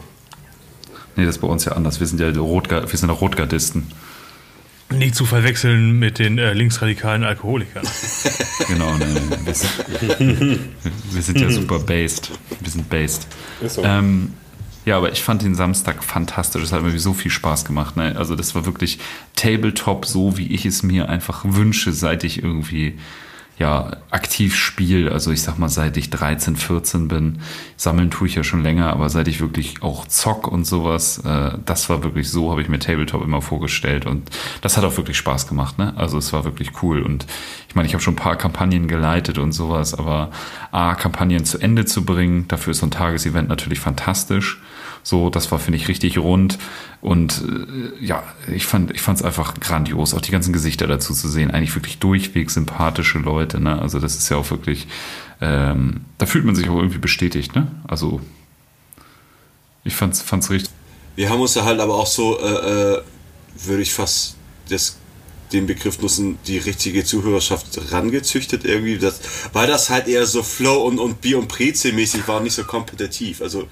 Nee, 1.16 1.26
das 1.26 1.36
ist 1.36 1.42
bei 1.42 1.48
uns 1.48 1.66
ja 1.66 1.74
anders. 1.74 2.00
Wir 2.00 2.08
sind 2.08 2.20
ja 2.20 2.30
Rotgard, 2.30 2.92
wir 2.92 3.00
sind 3.00 3.10
Rotgardisten. 3.10 3.84
Nicht 4.92 5.16
zu 5.16 5.26
verwechseln 5.26 5.98
mit 5.98 6.20
den 6.20 6.38
äh, 6.38 6.54
linksradikalen 6.54 7.24
Alkoholikern. 7.24 7.88
genau, 8.68 8.96
ne, 8.98 9.08
wir, 9.44 9.54
sind, 9.54 9.72
wir 11.12 11.22
sind 11.22 11.40
ja 11.40 11.50
super 11.50 11.80
based. 11.80 12.32
Wir 12.60 12.72
sind 12.72 12.88
based. 12.90 13.28
Ist 13.62 13.76
so. 13.76 13.84
Ähm, 13.84 14.34
ja, 14.86 14.98
aber 14.98 15.12
ich 15.12 15.24
fand 15.24 15.42
den 15.42 15.56
Samstag 15.56 16.04
fantastisch. 16.04 16.62
Es 16.62 16.72
hat 16.72 16.84
mir 16.84 16.98
so 17.00 17.14
viel 17.14 17.32
Spaß 17.32 17.66
gemacht. 17.66 17.98
Ne? 17.98 18.16
Also 18.16 18.36
das 18.36 18.54
war 18.54 18.68
wirklich 18.68 19.00
Tabletop, 19.36 20.06
so 20.06 20.38
wie 20.38 20.54
ich 20.54 20.66
es 20.68 20.84
mir 20.84 21.10
einfach 21.10 21.42
wünsche, 21.44 21.92
seit 21.92 22.24
ich 22.24 22.44
irgendwie 22.44 23.00
ja, 23.58 23.98
aktiv 24.12 24.56
spiele. 24.56 25.12
Also 25.12 25.32
ich 25.32 25.42
sag 25.42 25.58
mal, 25.58 25.70
seit 25.70 25.96
ich 25.96 26.10
13, 26.10 26.58
14 26.58 27.08
bin, 27.08 27.40
sammeln 27.78 28.12
tue 28.12 28.28
ich 28.28 28.36
ja 28.36 28.44
schon 28.44 28.64
länger, 28.64 28.92
aber 28.92 29.10
seit 29.10 29.30
ich 29.30 29.40
wirklich 29.40 29.82
auch 29.82 30.06
zock 30.08 30.48
und 30.48 30.66
sowas, 30.66 31.20
äh, 31.20 31.52
das 31.66 31.90
war 31.90 32.04
wirklich 32.04 32.30
so, 32.30 32.52
habe 32.52 32.62
ich 32.62 32.68
mir 32.68 32.80
Tabletop 32.80 33.24
immer 33.24 33.42
vorgestellt 33.42 34.06
und 34.06 34.30
das 34.62 34.76
hat 34.76 34.84
auch 34.84 34.98
wirklich 34.98 35.18
Spaß 35.18 35.48
gemacht. 35.48 35.78
Ne? 35.78 35.94
Also 35.96 36.18
es 36.18 36.34
war 36.34 36.44
wirklich 36.44 36.84
cool 36.84 37.02
und 37.02 37.26
ich 37.70 37.76
meine, 37.76 37.88
ich 37.88 37.94
habe 37.94 38.04
schon 38.04 38.14
ein 38.14 38.18
paar 38.18 38.36
Kampagnen 38.36 38.88
geleitet 38.88 39.38
und 39.38 39.54
sowas, 39.54 39.94
aber 39.94 40.32
A, 40.72 40.96
Kampagnen 40.96 41.46
zu 41.46 41.58
Ende 41.60 41.86
zu 41.86 42.04
bringen, 42.04 42.48
dafür 42.50 42.72
ist 42.72 42.80
so 42.80 42.88
ein 42.88 42.92
Tagesevent 42.92 43.48
natürlich 43.48 43.80
fantastisch. 43.80 44.62
So, 45.06 45.30
das 45.30 45.52
war, 45.52 45.60
finde 45.60 45.78
ich, 45.78 45.88
richtig 45.88 46.18
rund. 46.18 46.58
Und 47.00 47.44
äh, 47.48 48.04
ja, 48.04 48.24
ich 48.52 48.66
fand 48.66 48.90
ich 48.90 49.04
fand 49.04 49.20
es 49.20 49.24
einfach 49.24 49.54
grandios, 49.60 50.16
auch 50.16 50.22
die 50.22 50.32
ganzen 50.32 50.52
Gesichter 50.52 50.88
dazu 50.88 51.14
zu 51.14 51.30
sehen. 51.30 51.52
Eigentlich 51.52 51.76
wirklich 51.76 52.00
durchweg 52.00 52.50
sympathische 52.50 53.20
Leute. 53.20 53.60
Ne? 53.60 53.80
Also 53.80 54.00
das 54.00 54.16
ist 54.16 54.30
ja 54.30 54.38
auch 54.38 54.50
wirklich, 54.50 54.88
ähm, 55.42 56.02
da 56.18 56.26
fühlt 56.26 56.44
man 56.44 56.56
sich 56.56 56.68
auch 56.70 56.78
irgendwie 56.78 56.98
bestätigt. 56.98 57.56
Ne? 57.56 57.68
Also 57.88 58.20
ich 59.84 59.96
fand's, 59.96 60.24
fand's 60.24 60.50
richtig. 60.50 60.74
Wir 61.16 61.30
haben 61.30 61.40
uns 61.40 61.54
ja 61.54 61.64
halt 61.66 61.80
aber 61.82 61.94
auch 61.94 62.08
so, 62.08 62.40
äh, 62.40 62.96
äh, 62.96 63.02
würde 63.64 63.84
ich 63.84 63.94
fast 63.94 64.38
das 64.70 64.98
den 65.54 65.68
Begriff 65.68 66.02
nutzen, 66.02 66.40
die 66.48 66.58
richtige 66.58 67.06
Zuhörerschaft 67.06 67.80
rangezüchtet 67.92 68.66
irgendwie, 68.66 68.98
das, 68.98 69.20
weil 69.54 69.68
das 69.68 69.92
halt 69.92 70.08
eher 70.08 70.26
so 70.26 70.42
Flow 70.42 70.82
und, 70.88 70.98
und 70.98 71.22
Bier 71.22 71.38
und 71.38 71.48
Preze 71.48 71.94
mäßig 71.94 72.28
war, 72.28 72.40
nicht 72.42 72.56
so 72.56 72.64
kompetitiv. 72.64 73.44
Also 73.44 73.68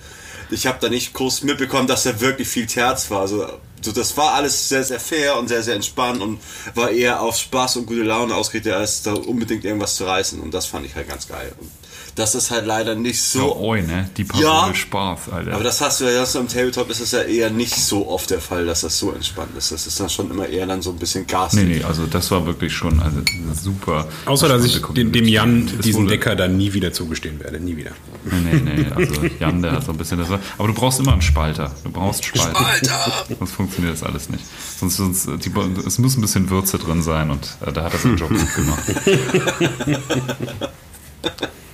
ich 0.53 0.67
habe 0.67 0.77
da 0.79 0.89
nicht 0.89 1.13
groß 1.13 1.43
mitbekommen, 1.43 1.87
dass 1.87 2.03
da 2.03 2.19
wirklich 2.19 2.47
viel 2.47 2.67
Terz 2.67 3.09
war. 3.09 3.21
Also 3.21 3.47
so, 3.81 3.91
das 3.91 4.15
war 4.15 4.33
alles 4.33 4.69
sehr, 4.69 4.83
sehr 4.83 4.99
fair 4.99 5.37
und 5.37 5.47
sehr, 5.47 5.61
sehr 5.61 5.75
entspannt 5.75 6.21
und 6.21 6.39
war 6.75 6.89
eher 6.89 7.21
auf 7.21 7.37
Spaß 7.37 7.77
und 7.77 7.85
gute 7.85 8.03
Laune 8.03 8.35
ausgerichtet, 8.35 8.73
als 8.73 9.03
da 9.03 9.13
unbedingt 9.13 9.65
irgendwas 9.65 9.95
zu 9.95 10.05
reißen. 10.05 10.39
Und 10.39 10.53
das 10.53 10.65
fand 10.65 10.85
ich 10.85 10.95
halt 10.95 11.09
ganz 11.09 11.27
geil. 11.27 11.53
Und 11.59 11.69
das 12.15 12.35
ist 12.35 12.51
halt 12.51 12.65
leider 12.65 12.95
nicht 12.95 13.21
so. 13.21 13.39
Ja, 13.39 13.55
oi, 13.55 13.81
ne? 13.81 14.09
Die 14.17 14.23
Parole 14.23 14.45
ja, 14.45 14.73
Spaß, 14.73 15.29
Alter. 15.31 15.53
Aber 15.53 15.63
das 15.63 15.81
hast 15.81 16.01
du 16.01 16.05
ja, 16.05 16.13
das 16.19 16.35
im 16.35 16.47
Tabletop 16.47 16.89
ist 16.89 16.99
es 16.99 17.11
ja 17.11 17.21
eher 17.21 17.49
nicht 17.49 17.75
so 17.75 18.07
oft 18.07 18.29
der 18.29 18.39
Fall, 18.39 18.65
dass 18.65 18.81
das 18.81 18.97
so 18.97 19.11
entspannt 19.11 19.57
ist. 19.57 19.71
Das 19.71 19.87
ist 19.87 19.99
dann 19.99 20.09
schon 20.09 20.29
immer 20.29 20.47
eher 20.47 20.65
dann 20.67 20.81
so 20.81 20.91
ein 20.91 20.97
bisschen 20.97 21.25
Gas. 21.25 21.53
Nee, 21.53 21.63
nee, 21.63 21.83
also 21.83 22.05
das 22.05 22.29
war 22.31 22.45
wirklich 22.45 22.73
schon 22.73 22.99
also, 22.99 23.19
super. 23.53 24.07
Außer, 24.25 24.47
dass 24.47 24.63
ich 24.65 24.81
dem, 24.81 25.11
dem 25.11 25.27
Jan 25.27 25.69
diesen 25.83 26.07
Decker 26.07 26.35
dann 26.35 26.57
nie 26.57 26.73
wieder 26.73 26.93
zugestehen 26.93 27.39
werde. 27.39 27.59
Nie 27.59 27.77
wieder. 27.77 27.91
Nee, 28.25 28.59
nee, 28.59 28.83
nee. 28.83 28.85
Also 28.95 29.13
Jan, 29.39 29.61
der 29.61 29.73
hat 29.73 29.85
so 29.85 29.91
ein 29.91 29.97
bisschen 29.97 30.19
das. 30.19 30.29
Aber 30.29 30.67
du 30.67 30.73
brauchst 30.73 30.99
immer 30.99 31.13
einen 31.13 31.21
Spalter. 31.21 31.73
Du 31.83 31.91
brauchst 31.91 32.25
Spalter. 32.25 32.59
Spalter! 32.59 33.25
Sonst 33.39 33.51
funktioniert 33.51 33.93
das 33.93 34.03
alles 34.03 34.29
nicht. 34.29 34.43
Sonst, 34.79 34.97
sonst 34.97 35.27
die, 35.43 35.51
es 35.85 35.97
muss 35.97 36.15
ein 36.15 36.21
bisschen 36.21 36.49
Würze 36.49 36.77
drin 36.77 37.01
sein 37.01 37.31
und 37.31 37.57
äh, 37.65 37.71
da 37.71 37.83
hat 37.83 37.93
er 37.93 37.99
seinen 37.99 38.17
Job 38.17 38.29
gut 38.29 38.55
gemacht. 38.55 38.83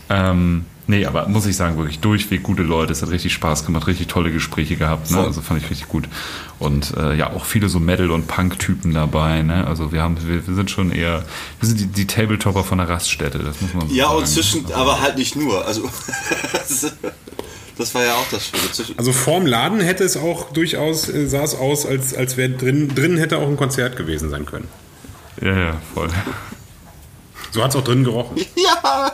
Ähm, 0.10 0.66
Nee, 0.90 1.06
aber 1.06 1.28
muss 1.28 1.46
ich 1.46 1.56
sagen, 1.56 1.78
wirklich 1.78 2.00
durchweg 2.00 2.42
gute 2.42 2.64
Leute. 2.64 2.94
Es 2.94 3.04
hat 3.04 3.12
richtig 3.12 3.32
Spaß 3.34 3.64
gemacht, 3.64 3.86
richtig 3.86 4.08
tolle 4.08 4.32
Gespräche 4.32 4.76
gehabt. 4.76 5.12
Ne? 5.12 5.20
Also 5.20 5.40
fand 5.40 5.62
ich 5.62 5.70
richtig 5.70 5.88
gut. 5.88 6.06
Und 6.58 6.98
äh, 6.98 7.14
ja, 7.14 7.30
auch 7.30 7.46
viele 7.46 7.70
so 7.70 7.80
Metal- 7.80 8.10
und 8.10 8.26
Punk-Typen 8.26 8.96
dabei. 8.96 9.44
Ne? 9.44 9.68
Also 9.68 9.92
wir 9.92 10.02
haben, 10.02 10.18
wir, 10.28 10.48
wir, 10.48 10.56
sind 10.56 10.72
schon 10.72 10.92
eher, 10.92 11.24
wir 11.60 11.70
sind 11.70 11.80
die, 11.80 11.86
die 11.86 12.08
Tabletopper 12.08 12.64
von 12.64 12.80
der 12.80 12.90
Raststätte, 12.90 13.38
das 13.38 13.62
muss 13.62 13.76
man 13.76 13.88
so 13.88 13.94
ja, 13.94 14.06
sagen. 14.06 14.16
Ja, 14.16 14.20
und 14.20 14.28
zwischen, 14.28 14.66
also, 14.66 14.78
aber 14.78 15.00
halt 15.00 15.20
nicht 15.20 15.36
nur. 15.36 15.64
Also 15.64 15.84
das 17.78 17.94
war 17.94 18.04
ja 18.04 18.16
auch 18.16 18.28
das 18.32 18.48
Schöne. 18.48 18.98
Also 18.98 19.14
vorm 19.14 19.46
Laden 19.46 19.82
hätte 19.82 20.04
es 20.04 20.18
auch 20.18 20.52
durchaus, 20.54 21.08
äh, 21.08 21.28
sah 21.28 21.44
es 21.44 21.54
aus, 21.54 21.86
als, 21.86 22.16
als 22.16 22.36
wäre 22.36 22.50
drin, 22.50 22.96
drin 22.96 23.16
hätte 23.18 23.38
auch 23.38 23.48
ein 23.48 23.58
Konzert 23.58 23.96
gewesen 23.96 24.32
sein 24.32 24.48
können. 24.48 24.68
Ja, 25.40 25.56
ja, 25.56 25.74
voll. 25.94 26.10
So 27.52 27.64
hat 27.64 27.72
es 27.72 27.76
auch 27.76 27.84
drin 27.84 28.04
gerochen. 28.04 28.38
Ja! 28.56 29.12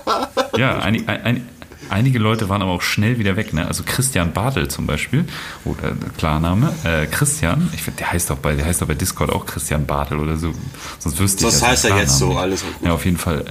Ja, 0.58 0.80
ein, 0.80 1.08
ein, 1.08 1.22
ein, 1.24 1.50
Einige 1.90 2.18
Leute 2.20 2.50
waren 2.50 2.62
aber 2.62 2.72
auch 2.72 2.82
schnell 2.82 3.20
wieder 3.20 3.36
weg. 3.36 3.54
Ne? 3.54 3.68
Also 3.68 3.84
Christian 3.86 4.34
Bartel 4.34 4.68
zum 4.68 4.88
Beispiel, 4.88 5.26
oder 5.66 5.94
Klarname, 6.18 6.74
äh, 6.84 7.06
Christian, 7.06 7.70
ich 7.74 7.84
finde, 7.84 8.00
der 8.00 8.12
heißt 8.12 8.30
doch 8.30 8.38
bei, 8.38 8.56
der 8.56 8.66
heißt 8.66 8.82
doch 8.82 8.88
bei 8.88 8.96
Discord 8.96 9.32
auch 9.32 9.46
Christian 9.46 9.86
Bartel 9.86 10.20
oder 10.20 10.38
so. 10.38 10.52
Sonst 11.00 11.20
wüsste 11.20 11.46
ich. 11.46 11.52
Das 11.52 11.62
heißt 11.62 11.86
er 11.86 11.98
jetzt 11.98 12.18
so, 12.18 12.36
alles. 12.38 12.64
Ja, 12.82 12.94
auf 12.94 13.06
jeden 13.06 13.18
Fall 13.18 13.46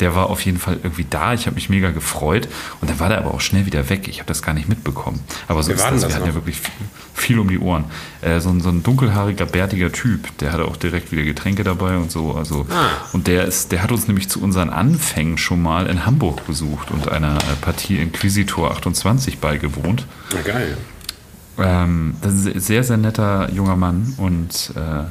der 0.00 0.14
war 0.14 0.30
auf 0.30 0.40
jeden 0.42 0.58
Fall 0.58 0.78
irgendwie 0.82 1.06
da. 1.08 1.34
Ich 1.34 1.46
habe 1.46 1.54
mich 1.54 1.68
mega 1.68 1.90
gefreut. 1.90 2.48
Und 2.80 2.90
dann 2.90 3.00
war 3.00 3.08
der 3.08 3.18
aber 3.18 3.34
auch 3.34 3.40
schnell 3.40 3.66
wieder 3.66 3.88
weg. 3.88 4.08
Ich 4.08 4.18
habe 4.18 4.28
das 4.28 4.42
gar 4.42 4.54
nicht 4.54 4.68
mitbekommen. 4.68 5.20
Aber 5.48 5.62
so 5.62 5.72
ist 5.72 5.82
das. 5.82 6.06
Wir 6.06 6.14
hatten 6.14 6.26
ja 6.26 6.34
wirklich 6.34 6.60
viel, 6.60 6.72
viel 7.14 7.38
um 7.38 7.48
die 7.48 7.58
Ohren. 7.58 7.84
Äh, 8.20 8.40
so, 8.40 8.50
ein, 8.50 8.60
so 8.60 8.68
ein 8.68 8.82
dunkelhaariger, 8.82 9.46
bärtiger 9.46 9.92
Typ, 9.92 10.36
der 10.38 10.52
hatte 10.52 10.64
auch 10.66 10.76
direkt 10.76 11.12
wieder 11.12 11.22
Getränke 11.22 11.64
dabei 11.64 11.96
und 11.96 12.10
so. 12.10 12.32
Also, 12.32 12.66
ah. 12.70 12.90
Und 13.12 13.26
der 13.26 13.44
ist, 13.44 13.72
der 13.72 13.82
hat 13.82 13.92
uns 13.92 14.06
nämlich 14.06 14.28
zu 14.28 14.40
unseren 14.40 14.70
Anfängen 14.70 15.38
schon 15.38 15.62
mal 15.62 15.86
in 15.86 16.06
Hamburg 16.06 16.46
besucht 16.46 16.90
und 16.90 17.08
einer 17.08 17.36
äh, 17.36 17.56
Partie 17.60 17.98
Inquisitor 17.98 18.70
28 18.70 19.38
beigewohnt. 19.38 20.06
Na 20.32 20.42
geil. 20.42 20.76
Ähm, 21.58 22.14
das 22.22 22.34
ist 22.34 22.46
ein 22.46 22.60
sehr, 22.60 22.84
sehr 22.84 22.96
netter 22.96 23.50
junger 23.52 23.74
Mann 23.74 24.14
und 24.16 24.72
äh, 24.76 25.04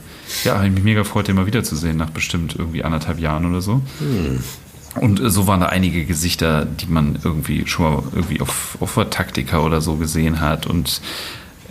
ja, 0.46 0.56
habe 0.56 0.68
ich 0.68 0.72
mich 0.72 0.84
mega 0.84 1.02
gefreut, 1.02 1.28
den 1.28 1.36
mal 1.36 1.46
wiederzusehen, 1.46 1.98
nach 1.98 2.10
bestimmt 2.10 2.56
irgendwie 2.58 2.84
anderthalb 2.84 3.20
Jahren 3.20 3.46
oder 3.46 3.62
so. 3.62 3.82
Hm. 4.00 4.42
Und 5.02 5.20
äh, 5.20 5.30
so 5.30 5.48
waren 5.48 5.62
da 5.62 5.68
einige 5.68 6.06
Gesichter, 6.06 6.66
die 6.66 6.88
man 6.88 7.20
irgendwie 7.24 7.66
schon 7.68 7.86
mal 7.86 8.04
irgendwie 8.14 8.42
auf, 8.42 8.78
Taktika 9.10 9.60
oder 9.60 9.82
so 9.82 9.96
gesehen 9.96 10.42
hat. 10.42 10.66
Und 10.66 11.02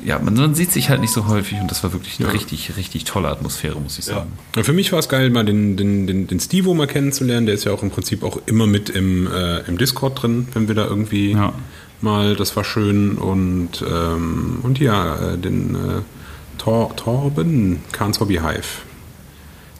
ja, 0.04 0.18
man, 0.18 0.34
man, 0.34 0.54
sieht 0.54 0.72
sich 0.72 0.90
halt 0.90 1.00
nicht 1.00 1.12
so 1.12 1.26
häufig 1.26 1.60
und 1.60 1.70
das 1.70 1.82
war 1.82 1.92
wirklich 1.92 2.18
eine 2.18 2.28
ja. 2.28 2.34
richtig, 2.34 2.76
richtig 2.76 3.04
tolle 3.04 3.28
Atmosphäre, 3.28 3.80
muss 3.80 3.98
ich 3.98 4.04
sagen. 4.04 4.32
Ja. 4.54 4.62
Für 4.62 4.72
mich 4.72 4.92
war 4.92 4.98
es 4.98 5.08
geil, 5.08 5.30
mal 5.30 5.44
den, 5.44 5.76
den, 5.76 6.06
den, 6.06 6.26
den 6.26 6.40
Stevo 6.40 6.74
mal 6.74 6.86
kennenzulernen. 6.86 7.46
Der 7.46 7.54
ist 7.54 7.64
ja 7.64 7.72
auch 7.72 7.82
im 7.82 7.90
Prinzip 7.90 8.22
auch 8.22 8.38
immer 8.46 8.66
mit 8.66 8.90
im, 8.90 9.26
äh, 9.26 9.60
im 9.60 9.78
Discord 9.78 10.22
drin, 10.22 10.48
wenn 10.52 10.68
wir 10.68 10.74
da 10.74 10.84
irgendwie 10.84 11.32
ja. 11.32 11.52
mal, 12.00 12.36
das 12.36 12.56
war 12.56 12.64
schön. 12.64 13.16
Und, 13.16 13.82
ähm, 13.88 14.60
und 14.62 14.78
ja, 14.78 15.32
äh, 15.32 15.38
den 15.38 15.74
äh, 15.74 16.58
Tor, 16.58 16.94
Torben, 16.96 17.80
Kahns 17.92 18.20
Hobby 18.20 18.34
Hive. 18.34 18.82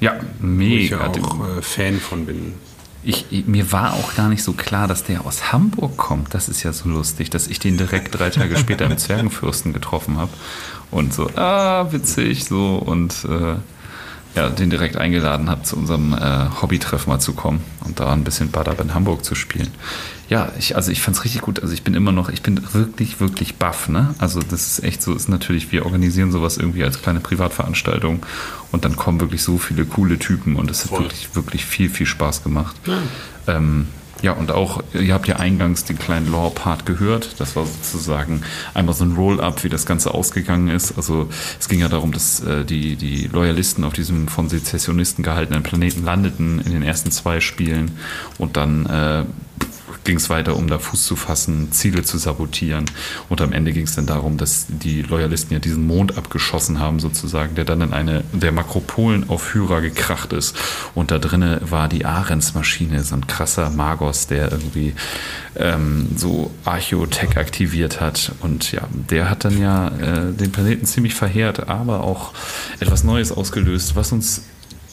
Ja, 0.00 0.18
mega. 0.40 0.70
Wo 0.70 0.74
ich 0.74 0.90
ja 0.90 1.24
auch 1.24 1.59
äh, 1.59 1.62
Fan 1.62 2.00
von 2.00 2.26
bin. 2.26 2.54
Ich, 3.09 3.47
mir 3.47 3.71
war 3.71 3.92
auch 3.92 4.16
gar 4.16 4.29
nicht 4.29 4.42
so 4.42 4.53
klar, 4.53 4.88
dass 4.88 5.05
der 5.05 5.25
aus 5.25 5.53
Hamburg 5.53 5.97
kommt. 5.97 6.35
Das 6.35 6.49
ist 6.49 6.64
ja 6.64 6.73
so 6.73 6.88
lustig, 6.88 7.31
dass 7.31 7.47
ich 7.47 7.61
den 7.61 7.79
direkt 7.79 8.19
drei 8.19 8.31
Tage 8.31 8.57
später 8.57 8.85
im 8.87 8.99
Zwergenfürsten 8.99 9.73
getroffen 9.73 10.19
habe. 10.19 10.33
Und 10.90 11.14
so, 11.14 11.31
ah, 11.37 11.87
witzig, 11.92 12.45
so. 12.47 12.77
Und 12.77 13.25
äh, 13.25 13.57
ja, 14.37 14.51
den 14.51 14.70
direkt 14.70 14.96
eingeladen 14.96 15.49
habe, 15.49 15.62
zu 15.62 15.77
unserem 15.77 16.12
äh, 16.12 16.46
Hobbytreff 16.61 17.07
mal 17.07 17.18
zu 17.18 17.33
kommen 17.33 17.64
und 17.85 17.99
da 17.99 18.12
ein 18.12 18.22
bisschen 18.22 18.51
Badab 18.51 18.81
in 18.81 18.94
Hamburg 18.94 19.25
zu 19.25 19.35
spielen. 19.35 19.68
Ja, 20.29 20.53
ich, 20.59 20.77
also 20.77 20.92
ich 20.92 21.01
fand 21.01 21.16
es 21.16 21.25
richtig 21.25 21.40
gut. 21.40 21.61
Also 21.61 21.72
ich 21.72 21.83
bin 21.83 21.94
immer 21.94 22.12
noch, 22.12 22.29
ich 22.29 22.42
bin 22.42 22.61
wirklich, 22.75 23.18
wirklich 23.18 23.57
baff, 23.57 23.88
ne? 23.88 24.14
Also 24.18 24.40
das 24.40 24.66
ist 24.66 24.85
echt 24.85 25.01
so, 25.03 25.14
ist 25.14 25.29
natürlich, 25.29 25.72
wir 25.72 25.87
organisieren 25.87 26.33
sowas 26.33 26.59
irgendwie 26.59 26.85
als 26.85 27.01
kleine 27.01 27.20
Privatveranstaltung 27.20 28.27
und 28.72 28.85
dann 28.85 28.96
kommen 28.96 29.20
wirklich 29.20 29.42
so 29.42 29.57
viele 29.57 29.87
coole 29.87 30.18
Typen 30.18 30.57
und 30.57 30.70
es 30.70 30.85
hat 30.85 30.92
wirklich, 30.92 31.35
wirklich 31.35 31.64
viel, 31.64 31.88
viel 31.88 32.07
Spaß 32.07 32.42
gemacht. 32.42 32.77
Ja. 32.87 32.99
Ähm, 33.57 33.88
ja, 34.22 34.33
und 34.33 34.50
auch, 34.50 34.83
ihr 34.94 35.12
habt 35.12 35.29
ja 35.29 35.37
eingangs 35.37 35.85
den 35.85 35.98
kleinen 35.98 36.31
Lore-Part 36.31 36.87
gehört. 36.87 37.38
Das 37.38 37.55
war 37.55 37.66
sozusagen 37.66 38.42
einmal 38.72 38.94
so 38.94 39.05
ein 39.05 39.12
Roll-up, 39.12 39.62
wie 39.62 39.68
das 39.68 39.85
Ganze 39.85 40.14
ausgegangen 40.14 40.68
ist. 40.68 40.96
Also 40.96 41.29
es 41.61 41.68
ging 41.68 41.81
ja 41.81 41.88
darum, 41.88 42.12
dass 42.12 42.40
äh, 42.40 42.64
die, 42.64 42.96
die 42.96 43.26
Loyalisten 43.26 43.85
auf 43.85 43.92
diesem 43.92 44.29
von 44.29 44.48
Sezessionisten 44.48 45.22
gehaltenen 45.22 45.62
Planeten 45.62 46.05
landeten 46.05 46.61
in 46.61 46.72
den 46.72 46.83
ersten 46.83 47.11
zwei 47.11 47.40
Spielen 47.40 47.98
und 48.38 48.57
dann 48.57 48.87
äh, 48.87 49.24
ging 50.05 50.16
es 50.16 50.31
weiter, 50.31 50.57
um 50.57 50.68
da 50.68 50.79
Fuß 50.79 51.05
zu 51.05 51.16
fassen, 51.16 51.72
Ziele 51.72 52.03
zu 52.03 52.18
sabotieren. 52.18 52.87
Und 53.29 53.40
am 53.40 53.53
Ende 53.53 53.72
ging 53.72 53.85
es 53.85 53.94
dann 53.94 54.07
darum, 54.07 54.37
dass 54.37 54.66
die 54.68 55.03
Loyalisten 55.03 55.53
ja 55.53 55.59
diesen 55.59 55.87
Mond 55.87 56.16
abgeschossen 56.16 56.81
haben, 56.81 57.01
sozusagen, 57.01 57.55
der 57.55 57.64
dann 57.64 57.81
in 57.81 57.92
eine 57.92 58.25
der 58.33 58.53
Makropolen 58.53 59.29
auf 59.29 59.55
Hyra 59.55 59.81
gekracht 59.81 60.33
ist. 60.33 60.57
Und 60.94 61.11
da 61.11 61.18
drinnen 61.18 61.61
war 61.62 61.88
die 61.88 62.05
Ahrens-Maschine, 62.05 63.03
so 63.03 63.16
ein 63.16 63.27
krasser 63.27 63.70
Magos, 63.70 64.27
der 64.27 64.53
irgendwie 64.53 64.94
ähm, 65.57 66.09
so 66.16 66.51
Archeotech 66.64 67.37
aktiviert 67.37 68.01
hat. 68.01 68.33
Und 68.40 68.72
ja, 68.72 68.83
der 68.92 69.31
hat 69.31 69.44
dann 69.44 69.61
ja 69.61 69.88
äh, 69.88 70.33
den 70.33 70.53
Planeten 70.53 70.87
ziemlich 70.87 71.14
verheert, 71.14 71.68
aber 71.68 72.05
auch 72.05 72.33
etwas 72.81 73.05
Neues 73.05 73.33
ausgelöst, 73.33 73.96
was 73.96 74.12
uns 74.12 74.42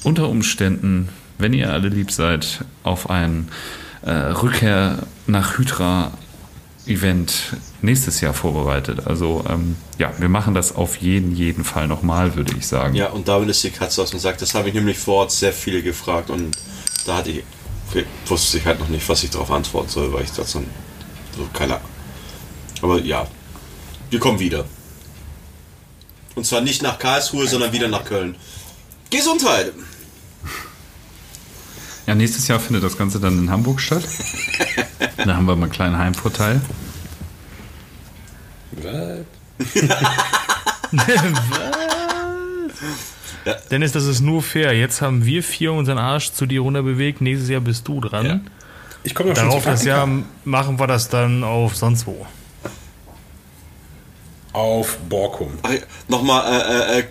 unter 0.04 0.30
Umständen, 0.30 1.10
wenn 1.38 1.54
ihr 1.54 1.72
alle 1.72 1.90
lieb 1.90 2.12
seid, 2.12 2.66
auf 2.84 3.10
einen 3.10 3.48
äh, 4.06 4.12
Rückkehr 4.12 5.00
nach 5.28 5.58
Hydra 5.58 6.12
Event 6.86 7.56
nächstes 7.82 8.20
Jahr 8.22 8.34
vorbereitet. 8.34 9.08
Also 9.08 9.44
ähm, 9.50 9.78
ja, 9.98 10.12
wir 10.18 10.30
machen 10.30 10.54
das 10.54 10.76
auf 10.76 10.98
jeden, 10.98 11.34
jeden 11.36 11.64
Fall 11.64 11.88
nochmal, 11.88 12.36
würde 12.36 12.54
ich 12.58 12.68
sagen. 12.68 12.96
Ja, 12.96 13.10
und 13.10 13.28
damit 13.28 13.50
ist 13.50 13.64
die 13.64 13.72
Katze 13.72 14.02
aus 14.02 14.12
dem 14.12 14.20
Sack. 14.20 14.38
Das 14.40 14.54
habe 14.54 14.68
ich 14.68 14.74
nämlich 14.74 15.00
vor 15.00 15.16
Ort 15.16 15.32
sehr 15.32 15.54
viele 15.54 15.82
gefragt 15.82 16.30
und 16.30 16.58
da 17.06 17.18
hatte 17.18 17.32
ich, 17.32 17.44
wusste 18.26 18.58
ich 18.58 18.66
halt 18.66 18.80
noch 18.80 18.90
nicht, 18.90 19.08
was 19.08 19.24
ich 19.24 19.30
darauf 19.30 19.52
antworten 19.52 19.90
soll, 19.90 20.12
weil 20.12 20.24
ich 20.24 20.32
das 20.32 20.54
dann 20.54 20.66
so 21.38 21.48
keine 21.54 21.80
Aber 22.82 23.00
ja, 23.00 23.26
wir 24.10 24.20
kommen 24.20 24.40
wieder. 24.40 24.66
Und 26.36 26.46
zwar 26.46 26.62
nicht 26.62 26.82
nach 26.82 27.00
Karlsruhe, 27.00 27.48
sondern 27.48 27.72
wieder 27.72 27.88
nach 27.88 28.04
Köln. 28.04 28.36
Gesundheit! 29.10 29.72
Ja, 32.06 32.16
nächstes 32.16 32.48
Jahr 32.48 32.60
findet 32.60 32.84
das 32.84 32.98
Ganze 32.98 33.20
dann 33.20 33.38
in 33.40 33.50
Hamburg 33.50 33.80
statt. 33.80 34.04
da 35.18 35.36
haben 35.36 35.46
wir 35.46 35.56
mal 35.56 35.64
einen 35.64 35.72
kleinen 35.72 35.98
Heimvorteil. 35.98 36.62
Was? 38.72 39.20
ja. 43.46 43.54
Dennis, 43.72 43.92
das 43.94 44.06
ist 44.06 44.22
nur 44.22 44.42
fair. 44.44 44.74
Jetzt 44.74 45.02
haben 45.02 45.26
wir 45.26 45.44
vier 45.44 45.72
unseren 45.72 45.98
Arsch 45.98 46.32
zu 46.34 46.46
dir 46.46 46.62
runter 46.62 46.84
bewegt. 46.84 47.22
Nächstes 47.22 47.50
Jahr 47.50 47.62
bist 47.62 47.88
du 47.88 48.02
dran. 48.02 48.26
Ja. 48.26 48.40
Ich 49.04 49.16
komme 49.16 49.34
Darauf 49.34 49.64
das 49.64 49.84
Jahr 49.84 50.08
machen 50.46 50.80
wir 50.80 50.88
das 50.88 51.10
dann 51.10 51.44
auf 51.44 51.76
sonst 51.76 52.08
wo. 52.08 52.26
Auf 54.54 54.98
Borkum. 55.10 55.52
Nochmal 56.08 56.62
äh, 56.62 57.00
äh, 57.00 57.04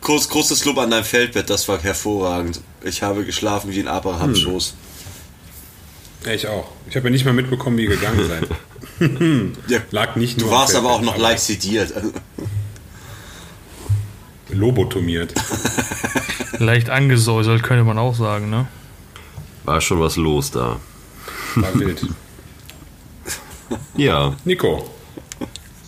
groß, 0.00 0.28
großes 0.28 0.64
Lob 0.64 0.78
an 0.78 0.90
dein 0.90 1.04
Feldbett, 1.04 1.50
das 1.50 1.66
war 1.66 1.82
hervorragend. 1.82 2.60
Ich 2.84 3.02
habe 3.02 3.24
geschlafen 3.24 3.72
wie 3.72 3.80
ein 3.80 3.88
Abrahams 3.88 4.38
hm. 4.38 4.44
Schoß. 4.44 4.74
Ich 6.32 6.46
auch. 6.46 6.70
Ich 6.88 6.96
habe 6.96 7.08
ja 7.08 7.10
nicht 7.10 7.24
mal 7.24 7.32
mitbekommen, 7.32 7.78
wie 7.78 7.84
ihr 7.84 7.90
gegangen 7.90 8.28
seid. 8.28 8.48
ja, 9.68 9.80
Lag 9.90 10.16
nicht 10.16 10.38
nur. 10.38 10.48
Du 10.48 10.54
warst 10.54 10.76
aber 10.76 10.92
auch 10.92 11.00
noch 11.00 11.16
leicht 11.16 11.40
sediert. 11.40 11.92
Lobotomiert. 14.50 15.34
Leicht 16.58 16.88
angesäuselt, 16.90 17.62
könnte 17.62 17.82
man 17.82 17.98
auch 17.98 18.14
sagen, 18.14 18.50
ne? 18.50 18.68
War 19.64 19.80
schon 19.80 20.00
was 20.00 20.16
los 20.16 20.50
da. 20.50 20.78
War 21.56 21.74
wild. 21.74 22.06
ja. 23.96 24.36
Nico. 24.44 24.90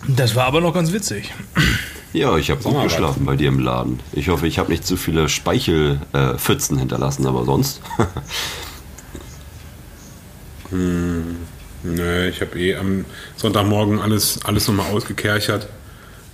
Das 0.07 0.35
war 0.35 0.45
aber 0.45 0.59
noch 0.61 0.73
ganz 0.73 0.91
witzig. 0.91 1.33
Ja, 2.13 2.37
ich 2.37 2.49
habe 2.49 2.63
gut 2.63 2.83
geschlafen 2.83 3.25
bei 3.25 3.35
dir 3.35 3.49
im 3.49 3.59
Laden. 3.59 3.99
Ich 4.13 4.29
hoffe, 4.29 4.47
ich 4.47 4.59
habe 4.59 4.71
nicht 4.71 4.85
zu 4.85 4.97
viele 4.97 5.29
Speichelpfützen 5.29 6.77
äh, 6.77 6.79
hinterlassen, 6.79 7.27
aber 7.27 7.45
sonst. 7.45 7.81
hm. 10.69 11.37
Nö, 11.83 12.27
ich 12.27 12.41
habe 12.41 12.59
eh 12.59 12.75
am 12.75 13.05
Sonntagmorgen 13.35 13.99
alles, 13.99 14.39
alles 14.43 14.67
nochmal 14.67 14.91
ausgekerchert. 14.91 15.67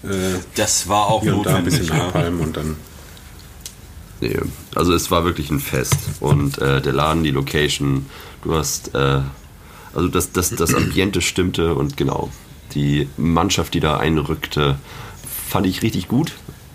Äh, 0.04 0.40
das 0.56 0.88
war 0.88 1.08
auch 1.08 1.22
hier 1.22 1.36
und 1.36 1.46
da 1.46 1.56
ein 1.56 1.64
bisschen 1.64 1.88
Napalm 1.88 2.40
und 2.40 2.58
dann. 2.58 2.76
Nee, 4.22 4.40
also 4.76 4.94
es 4.94 5.12
war 5.12 5.26
wirklich 5.26 5.50
ein 5.50 5.60
Fest. 5.60 5.98
Und 6.20 6.58
äh, 6.60 6.82
der 6.82 6.94
Laden, 6.94 7.24
die 7.24 7.32
Location, 7.32 8.06
du 8.44 8.56
hast, 8.56 8.96
äh, 8.96 9.22
also 9.94 10.08
das, 10.08 10.32
das, 10.32 10.52
das 10.52 10.74
Ambiente 10.74 11.22
stimmte 11.22 11.76
und 11.76 11.98
genau, 11.98 12.30
die 12.74 13.10
Mannschaft, 13.18 13.74
die 13.74 13.80
da 13.80 13.98
einrückte, 13.98 14.78
fand 15.54 15.68
ich 15.68 15.84
richtig 15.84 16.08
gut. 16.08 16.34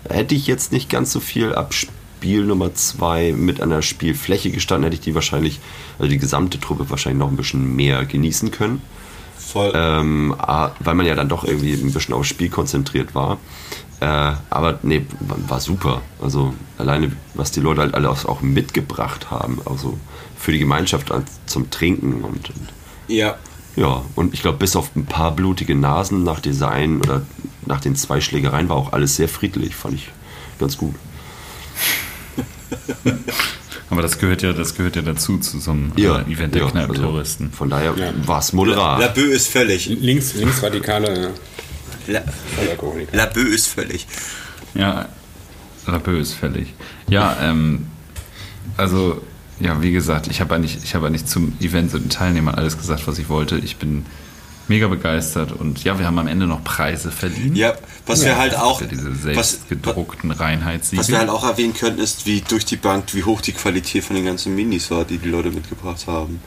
Hätte 0.09 0.33
ich 0.33 0.47
jetzt 0.47 0.71
nicht 0.71 0.89
ganz 0.89 1.11
so 1.11 1.19
viel 1.19 1.53
abspielen 1.53 1.99
Spiel 2.19 2.43
Nummer 2.43 2.73
zwei 2.73 3.31
mit 3.31 3.61
einer 3.61 3.81
Spielfläche 3.81 4.51
gestanden, 4.51 4.83
hätte 4.83 4.95
ich 4.95 4.99
die 4.99 5.15
wahrscheinlich, 5.15 5.61
also 5.99 6.09
die 6.09 6.17
gesamte 6.17 6.59
Truppe 6.59 6.89
wahrscheinlich 6.89 7.17
noch 7.17 7.29
ein 7.29 7.37
bisschen 7.37 7.77
mehr 7.77 8.03
genießen 8.03 8.51
können. 8.51 8.81
Voll. 9.37 9.71
Ähm, 9.73 10.35
weil 10.81 10.95
man 10.95 11.05
ja 11.05 11.15
dann 11.15 11.29
doch 11.29 11.45
irgendwie 11.45 11.71
ein 11.71 11.93
bisschen 11.93 12.13
aufs 12.13 12.27
Spiel 12.27 12.49
konzentriert 12.49 13.15
war. 13.15 13.37
Äh, 14.01 14.33
aber 14.49 14.79
nee, 14.83 15.05
war 15.47 15.61
super. 15.61 16.01
Also 16.21 16.53
alleine, 16.77 17.13
was 17.35 17.51
die 17.51 17.61
Leute 17.61 17.79
halt 17.79 17.93
alle 17.93 18.09
auch 18.09 18.41
mitgebracht 18.41 19.31
haben, 19.31 19.61
also 19.63 19.97
für 20.37 20.51
die 20.51 20.59
Gemeinschaft 20.59 21.13
zum 21.45 21.69
Trinken 21.69 22.21
und, 22.25 22.49
und 22.49 22.73
ja. 23.07 23.37
Ja, 23.79 24.03
und 24.15 24.33
ich 24.33 24.41
glaube, 24.41 24.57
bis 24.57 24.75
auf 24.75 24.93
ein 24.97 25.05
paar 25.05 25.33
blutige 25.33 25.73
Nasen 25.73 26.25
nach 26.25 26.41
Design 26.41 26.99
oder 26.99 27.21
nach 27.65 27.79
den 27.79 27.95
zwei 27.95 28.19
Schlägereien 28.19 28.67
war 28.67 28.75
auch 28.75 28.91
alles 28.91 29.15
sehr 29.15 29.29
friedlich, 29.29 29.73
fand 29.73 29.93
ich 29.95 30.09
ganz 30.59 30.77
gut. 30.77 30.95
Aber 33.89 34.01
das 34.01 34.19
gehört 34.19 34.41
ja, 34.41 34.51
das 34.51 34.75
gehört 34.75 34.97
ja 34.97 35.01
dazu 35.01 35.37
zu 35.37 35.59
so 35.59 35.71
einem 35.71 35.93
ja, 35.95 36.19
äh, 36.19 36.31
Event 36.31 36.55
der 36.55 36.63
ja, 36.63 36.69
Kneipentouristen. 36.69 37.45
Also 37.47 37.57
von 37.57 37.69
daher 37.69 37.93
ja. 37.95 38.11
war 38.27 38.39
es 38.39 38.51
moderat. 38.51 38.99
Labö 38.99 39.21
ist 39.21 39.47
völlig. 39.47 39.85
Links, 39.87 40.33
linksradikale 40.33 41.33
La, 42.07 42.21
Labö 43.13 43.41
ist 43.41 43.67
völlig. 43.67 44.07
Ja, 44.73 45.07
Labö 45.87 46.19
ist 46.19 46.33
völlig. 46.33 46.73
Ja, 47.07 47.37
ähm, 47.41 47.87
also, 48.75 49.21
ja, 49.59 49.81
wie 49.81 49.91
gesagt, 49.91 50.27
ich 50.27 50.39
habe 50.41 50.55
eigentlich, 50.55 50.79
ich 50.83 50.95
habe 50.95 51.07
eigentlich 51.07 51.25
zum 51.25 51.53
Event 51.59 51.93
und 51.93 52.03
den 52.03 52.09
Teilnehmern 52.09 52.55
alles 52.55 52.77
gesagt, 52.77 53.07
was 53.07 53.19
ich 53.19 53.29
wollte. 53.29 53.57
Ich 53.57 53.77
bin 53.77 54.05
mega 54.69 54.87
begeistert 54.87 55.51
und 55.51 55.83
ja, 55.83 55.99
wir 55.99 56.05
haben 56.05 56.19
am 56.19 56.27
Ende 56.27 56.45
noch 56.47 56.63
Preise 56.63 57.11
verliehen. 57.11 57.55
Ja, 57.55 57.73
was 58.05 58.21
ja, 58.21 58.27
wir 58.27 58.37
halt 58.37 58.55
auch 58.55 58.81
diese 58.81 59.13
selbstgedruckten 59.15 60.31
Reinheitssiegel. 60.31 60.99
Was 60.99 61.09
wir 61.09 61.17
halt 61.17 61.29
auch 61.29 61.43
erwähnen 61.43 61.73
können, 61.73 61.97
ist, 61.97 62.25
wie 62.25 62.41
durch 62.41 62.65
die 62.65 62.77
Bank, 62.77 63.13
wie 63.13 63.23
hoch 63.23 63.41
die 63.41 63.51
Qualität 63.51 64.03
von 64.03 64.15
den 64.15 64.25
ganzen 64.25 64.55
Minis 64.55 64.91
war, 64.91 65.05
die 65.05 65.17
die 65.17 65.27
Leute 65.27 65.49
mitgebracht 65.49 66.05
haben. 66.07 66.39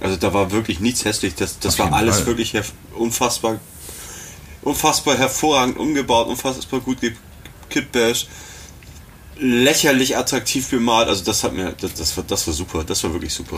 Also 0.00 0.16
da 0.16 0.34
war 0.34 0.50
wirklich 0.50 0.80
nichts 0.80 1.04
hässlich. 1.04 1.34
Das, 1.36 1.58
das 1.58 1.78
war 1.78 1.92
alles 1.92 2.18
Fall. 2.18 2.26
wirklich 2.26 2.60
unfassbar, 2.94 3.60
unfassbar 4.62 5.16
hervorragend 5.16 5.78
umgebaut, 5.78 6.26
unfassbar 6.26 6.80
gut 6.80 6.98
gekitbashed 7.00 8.28
lächerlich 9.40 10.16
attraktiv 10.16 10.68
bemalt. 10.68 11.08
Also 11.08 11.24
das 11.24 11.42
hat 11.42 11.52
mir, 11.52 11.74
das, 11.80 11.94
das, 11.94 12.16
war, 12.16 12.24
das 12.26 12.46
war 12.46 12.54
super, 12.54 12.84
das 12.84 13.02
war 13.04 13.12
wirklich 13.12 13.32
super. 13.32 13.56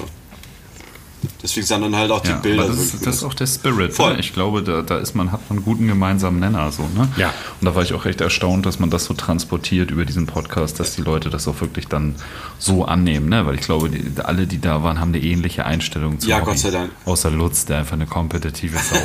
Deswegen 1.40 1.66
sind 1.66 1.82
dann 1.82 1.94
halt 1.94 2.10
auch 2.10 2.20
die 2.20 2.30
ja, 2.30 2.36
Bilder. 2.36 2.66
Das, 2.66 2.78
ist, 2.78 3.06
das 3.06 3.16
ist 3.16 3.24
auch 3.24 3.34
der 3.34 3.46
Spirit. 3.46 3.92
Voll. 3.92 4.14
Ne? 4.14 4.20
Ich 4.20 4.32
glaube, 4.32 4.62
da, 4.62 4.82
da 4.82 4.98
ist 4.98 5.14
man, 5.14 5.30
hat 5.30 5.48
man 5.48 5.58
einen 5.58 5.64
guten 5.64 5.86
gemeinsamen 5.86 6.40
Nenner. 6.40 6.70
So, 6.72 6.82
ne? 6.82 7.08
Ja. 7.16 7.32
Und 7.60 7.66
da 7.66 7.74
war 7.74 7.82
ich 7.82 7.94
auch 7.94 8.04
recht 8.04 8.20
erstaunt, 8.20 8.66
dass 8.66 8.78
man 8.78 8.90
das 8.90 9.04
so 9.04 9.14
transportiert 9.14 9.90
über 9.90 10.04
diesen 10.04 10.26
Podcast, 10.26 10.80
dass 10.80 10.96
die 10.96 11.02
Leute 11.02 11.30
das 11.30 11.46
auch 11.46 11.60
wirklich 11.60 11.86
dann 11.86 12.16
so 12.58 12.84
annehmen. 12.84 13.28
Ne? 13.28 13.46
Weil 13.46 13.54
ich 13.54 13.60
glaube, 13.60 13.88
die, 13.90 14.20
alle, 14.20 14.46
die 14.46 14.60
da 14.60 14.82
waren, 14.82 15.00
haben 15.00 15.14
eine 15.14 15.22
ähnliche 15.22 15.64
Einstellung 15.64 16.18
zu 16.18 16.28
Ja, 16.28 16.36
Hobby. 16.36 16.46
Gott 16.46 16.58
sei 16.58 16.70
Dank. 16.70 16.90
Außer 17.04 17.30
Lutz, 17.30 17.66
der 17.66 17.78
einfach 17.78 17.94
eine 17.94 18.06
kompetitive 18.06 18.78
Sau 18.78 18.96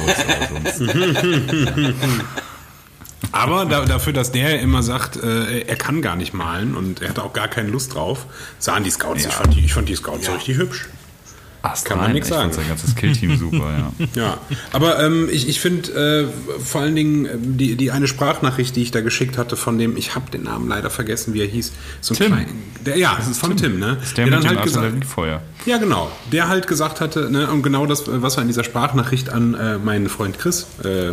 ist. 0.63 0.81
Aber 3.31 3.65
da, 3.65 3.85
dafür, 3.85 4.13
dass 4.13 4.31
der 4.31 4.59
immer 4.59 4.83
sagt, 4.83 5.17
äh, 5.17 5.61
er 5.61 5.75
kann 5.75 6.01
gar 6.01 6.15
nicht 6.15 6.33
malen 6.33 6.75
und 6.75 7.01
er 7.01 7.09
hat 7.09 7.19
auch 7.19 7.33
gar 7.33 7.47
keine 7.47 7.69
Lust 7.69 7.95
drauf, 7.95 8.25
sahen 8.59 8.83
die 8.83 8.91
Scouts, 8.91 9.23
ja. 9.23 9.29
ich, 9.29 9.35
fand 9.35 9.55
die, 9.55 9.59
ich 9.65 9.73
fand 9.73 9.89
die 9.89 9.95
Scouts 9.95 10.27
ja. 10.27 10.33
richtig 10.33 10.57
hübsch. 10.57 10.87
Ach, 11.63 11.83
Kann 11.83 11.97
man 11.97 12.13
nichts 12.13 12.29
sagen. 12.29 12.53
Sein 12.53 12.67
ganzes 12.67 12.95
Killteam 12.95 13.35
super, 13.39 13.91
ja. 13.97 14.07
ja, 14.15 14.37
aber 14.71 15.03
ähm, 15.03 15.27
ich, 15.31 15.49
ich 15.49 15.59
finde 15.59 16.27
äh, 16.29 16.59
vor 16.59 16.81
allen 16.81 16.95
Dingen 16.95 17.25
äh, 17.25 17.29
die, 17.37 17.75
die 17.75 17.91
eine 17.91 18.07
Sprachnachricht, 18.07 18.75
die 18.75 18.83
ich 18.83 18.91
da 18.91 19.01
geschickt 19.01 19.37
hatte 19.37 19.57
von 19.57 19.77
dem, 19.77 19.97
ich 19.97 20.15
habe 20.15 20.29
den 20.31 20.43
Namen 20.43 20.69
leider 20.69 20.89
vergessen, 20.89 21.33
wie 21.33 21.41
er 21.41 21.47
hieß. 21.47 21.73
So 21.99 22.13
Tim. 22.13 22.27
Klein, 22.27 22.47
der, 22.85 22.97
ja, 22.97 23.15
das 23.17 23.27
ist 23.27 23.39
von 23.39 23.57
Tim, 23.57 23.71
Tim 23.71 23.79
ne? 23.79 23.97
Ist 24.01 24.17
der, 24.17 24.25
der 24.25 24.39
dann 24.39 24.49
halt 24.49 24.63
gesagt, 24.63 25.05
Feuer. 25.05 25.41
Ja, 25.65 25.77
genau. 25.77 26.11
Der 26.31 26.47
halt 26.47 26.67
gesagt 26.67 27.01
hatte, 27.01 27.29
ne, 27.31 27.49
und 27.49 27.63
genau 27.63 27.85
das, 27.85 28.03
was 28.05 28.37
er 28.37 28.43
in 28.43 28.47
dieser 28.47 28.63
Sprachnachricht 28.63 29.29
an 29.29 29.53
äh, 29.55 29.77
meinen 29.77 30.09
Freund 30.09 30.39
Chris, 30.39 30.67
äh, 30.83 31.11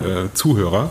äh 0.00 0.32
Zuhörer, 0.34 0.90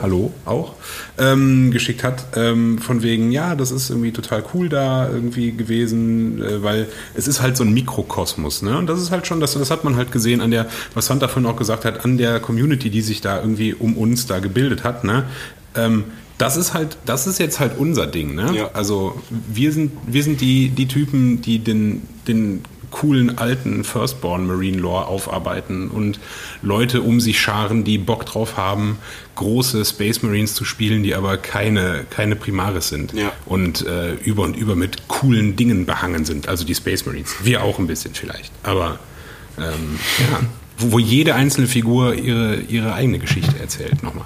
hallo 0.00 0.32
auch, 0.44 0.74
ähm, 1.18 1.70
geschickt 1.70 2.02
hat, 2.02 2.26
ähm, 2.36 2.78
von 2.78 3.02
wegen, 3.02 3.30
ja, 3.30 3.54
das 3.54 3.70
ist 3.70 3.90
irgendwie 3.90 4.12
total 4.12 4.44
cool 4.54 4.68
da 4.68 5.08
irgendwie 5.08 5.52
gewesen, 5.52 6.42
äh, 6.42 6.62
weil 6.62 6.88
es 7.14 7.28
ist 7.28 7.40
halt 7.40 7.56
so 7.56 7.64
ein 7.64 7.72
Mikrokosmos, 7.72 8.62
ne? 8.62 8.76
Und 8.78 8.86
das 8.86 9.00
ist 9.00 9.10
halt 9.10 9.26
schon, 9.26 9.40
das, 9.40 9.54
das 9.54 9.70
hat 9.70 9.84
man 9.84 9.96
halt 9.96 10.12
gesehen 10.12 10.40
an 10.40 10.50
der, 10.50 10.66
was 10.94 11.06
Santa 11.06 11.28
vorhin 11.28 11.50
auch 11.50 11.56
gesagt 11.56 11.84
hat, 11.84 12.04
an 12.04 12.18
der 12.18 12.40
Community, 12.40 12.90
die 12.90 13.02
sich 13.02 13.20
da 13.20 13.40
irgendwie 13.40 13.74
um 13.74 13.96
uns 13.96 14.26
da 14.26 14.38
gebildet 14.38 14.84
hat, 14.84 15.04
ne? 15.04 15.24
Ähm, 15.74 16.04
das 16.38 16.58
ist 16.58 16.74
halt, 16.74 16.98
das 17.06 17.26
ist 17.26 17.38
jetzt 17.38 17.60
halt 17.60 17.72
unser 17.78 18.06
Ding, 18.06 18.34
ne? 18.34 18.52
Ja. 18.54 18.70
Also 18.74 19.20
wir 19.30 19.72
sind, 19.72 19.92
wir 20.06 20.22
sind 20.22 20.40
die, 20.40 20.68
die 20.68 20.86
Typen, 20.86 21.40
die 21.40 21.60
den, 21.60 22.02
den 22.28 22.62
coolen 22.96 23.36
alten 23.36 23.84
Firstborn 23.84 24.46
Marine 24.46 24.78
Lore 24.78 25.06
aufarbeiten 25.06 25.88
und 25.88 26.18
Leute 26.62 27.02
um 27.02 27.20
sich 27.20 27.38
scharen, 27.38 27.84
die 27.84 27.98
Bock 27.98 28.24
drauf 28.24 28.56
haben, 28.56 28.98
große 29.34 29.84
Space 29.84 30.22
Marines 30.22 30.54
zu 30.54 30.64
spielen, 30.64 31.02
die 31.02 31.14
aber 31.14 31.36
keine, 31.36 32.06
keine 32.08 32.36
Primaris 32.36 32.88
sind 32.88 33.12
ja. 33.12 33.32
und 33.44 33.86
äh, 33.86 34.14
über 34.14 34.44
und 34.44 34.56
über 34.56 34.76
mit 34.76 35.08
coolen 35.08 35.56
Dingen 35.56 35.84
behangen 35.84 36.24
sind. 36.24 36.48
Also 36.48 36.64
die 36.64 36.74
Space 36.74 37.04
Marines. 37.04 37.34
Wir 37.42 37.62
auch 37.62 37.78
ein 37.78 37.86
bisschen 37.86 38.14
vielleicht. 38.14 38.50
Aber 38.62 38.98
ähm, 39.58 39.98
ja, 40.18 40.40
wo, 40.78 40.92
wo, 40.92 40.98
jede 40.98 41.34
einzelne 41.34 41.66
Figur 41.66 42.14
ihre, 42.14 42.56
ihre 42.56 42.94
eigene 42.94 43.18
Geschichte 43.18 43.58
erzählt 43.60 44.02
nochmal. 44.02 44.24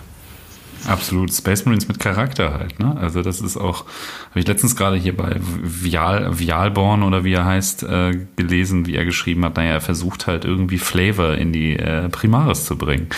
Absolut. 0.88 1.32
Space 1.32 1.64
Marines 1.64 1.88
mit 1.88 1.98
Charakter 1.98 2.54
halt, 2.54 2.78
ne? 2.78 2.96
Also 2.98 3.22
das 3.22 3.40
ist 3.40 3.56
auch, 3.56 3.84
habe 4.30 4.40
ich 4.40 4.46
letztens 4.46 4.76
gerade 4.76 4.96
hier 4.96 5.16
bei 5.16 5.36
Vial, 5.38 6.38
Vialborn 6.38 7.02
oder 7.02 7.24
wie 7.24 7.34
er 7.34 7.44
heißt, 7.44 7.82
äh, 7.82 8.26
gelesen, 8.36 8.86
wie 8.86 8.96
er 8.96 9.04
geschrieben 9.04 9.44
hat, 9.44 9.56
naja, 9.56 9.72
er 9.72 9.80
versucht 9.80 10.26
halt 10.26 10.44
irgendwie 10.44 10.78
Flavor 10.78 11.34
in 11.34 11.52
die 11.52 11.76
äh, 11.76 12.08
Primaris 12.08 12.64
zu 12.64 12.76
bringen. 12.76 13.08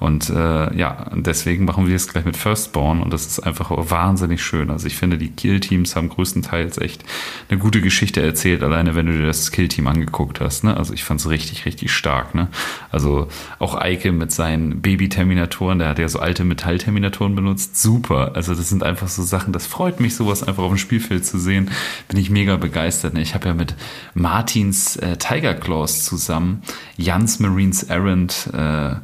Und 0.00 0.30
äh, 0.30 0.76
ja, 0.76 1.06
deswegen 1.14 1.64
machen 1.64 1.86
wir 1.86 1.94
es 1.94 2.08
gleich 2.08 2.24
mit 2.24 2.36
Firstborn 2.36 3.00
und 3.02 3.12
das 3.12 3.26
ist 3.26 3.40
einfach 3.40 3.70
wahnsinnig 3.70 4.42
schön. 4.42 4.70
Also 4.70 4.88
ich 4.88 4.96
finde, 4.96 5.16
die 5.16 5.30
Kill-Teams 5.30 5.94
haben 5.94 6.08
größtenteils 6.08 6.78
echt 6.78 7.04
eine 7.48 7.58
gute 7.58 7.80
Geschichte 7.80 8.20
erzählt, 8.20 8.62
alleine 8.62 8.94
wenn 8.96 9.06
du 9.06 9.12
dir 9.12 9.26
das 9.26 9.52
Kill-Team 9.52 9.86
angeguckt 9.86 10.40
hast. 10.40 10.64
Ne? 10.64 10.76
Also 10.76 10.92
ich 10.92 11.04
fand 11.04 11.20
es 11.20 11.30
richtig, 11.30 11.66
richtig 11.66 11.92
stark. 11.92 12.34
Ne? 12.34 12.48
Also 12.90 13.28
auch 13.60 13.76
Eike 13.76 14.10
mit 14.10 14.32
seinen 14.32 14.80
Baby-Terminatoren, 14.82 15.78
der 15.78 15.88
hat 15.88 15.98
ja 16.00 16.08
so 16.08 16.18
alte 16.18 16.44
Metall-Terminatoren 16.44 17.11
benutzt. 17.20 17.80
Super. 17.80 18.32
Also 18.34 18.54
das 18.54 18.68
sind 18.68 18.82
einfach 18.82 19.08
so 19.08 19.22
Sachen, 19.22 19.52
das 19.52 19.66
freut 19.66 20.00
mich, 20.00 20.16
sowas 20.16 20.42
einfach 20.42 20.62
auf 20.62 20.70
dem 20.70 20.78
Spielfeld 20.78 21.24
zu 21.24 21.38
sehen. 21.38 21.70
Bin 22.08 22.18
ich 22.18 22.30
mega 22.30 22.56
begeistert. 22.56 23.16
Ich 23.18 23.34
habe 23.34 23.48
ja 23.48 23.54
mit 23.54 23.74
Martins 24.14 24.96
äh, 24.96 25.16
Tiger 25.16 25.54
Claws 25.54 26.04
zusammen 26.04 26.62
Jans 26.96 27.38
Marines 27.38 27.82
Errant 27.84 28.48
äh, 28.52 28.96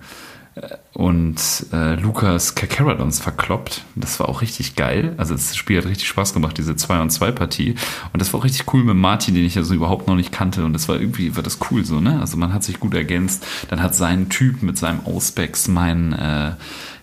und 0.93 1.67
äh, 1.73 1.95
Lukas 1.95 2.55
Kakeradons 2.55 3.21
verkloppt. 3.21 3.85
Das 3.95 4.19
war 4.19 4.29
auch 4.29 4.43
richtig 4.43 4.75
geil. 4.75 5.15
Also 5.17 5.35
das 5.35 5.55
Spiel 5.57 5.79
hat 5.79 5.87
richtig 5.87 6.09
Spaß 6.09 6.35
gemacht, 6.35 6.59
diese 6.59 6.75
2 6.75 7.01
und 7.01 7.11
2 7.11 7.31
Partie. 7.33 7.77
Und 8.13 8.21
das 8.21 8.33
war 8.33 8.41
auch 8.41 8.45
richtig 8.45 8.73
cool 8.73 8.83
mit 8.83 8.97
Martin, 8.97 9.35
den 9.35 9.45
ich 9.45 9.57
also 9.57 9.75
überhaupt 9.75 10.09
noch 10.09 10.17
nicht 10.17 10.33
kannte. 10.33 10.65
Und 10.65 10.73
das 10.73 10.89
war 10.89 11.01
irgendwie, 11.01 11.37
war 11.37 11.43
das 11.43 11.59
cool 11.71 11.85
so, 11.85 12.01
ne? 12.01 12.21
Also 12.21 12.37
man 12.37 12.53
hat 12.53 12.65
sich 12.65 12.81
gut 12.81 12.95
ergänzt. 12.95 13.47
Dann 13.69 13.81
hat 13.81 13.95
sein 13.95 14.29
Typ 14.29 14.63
mit 14.63 14.77
seinem 14.77 15.01
Auspex 15.07 15.69
mein 15.69 16.13
äh, 16.15 16.53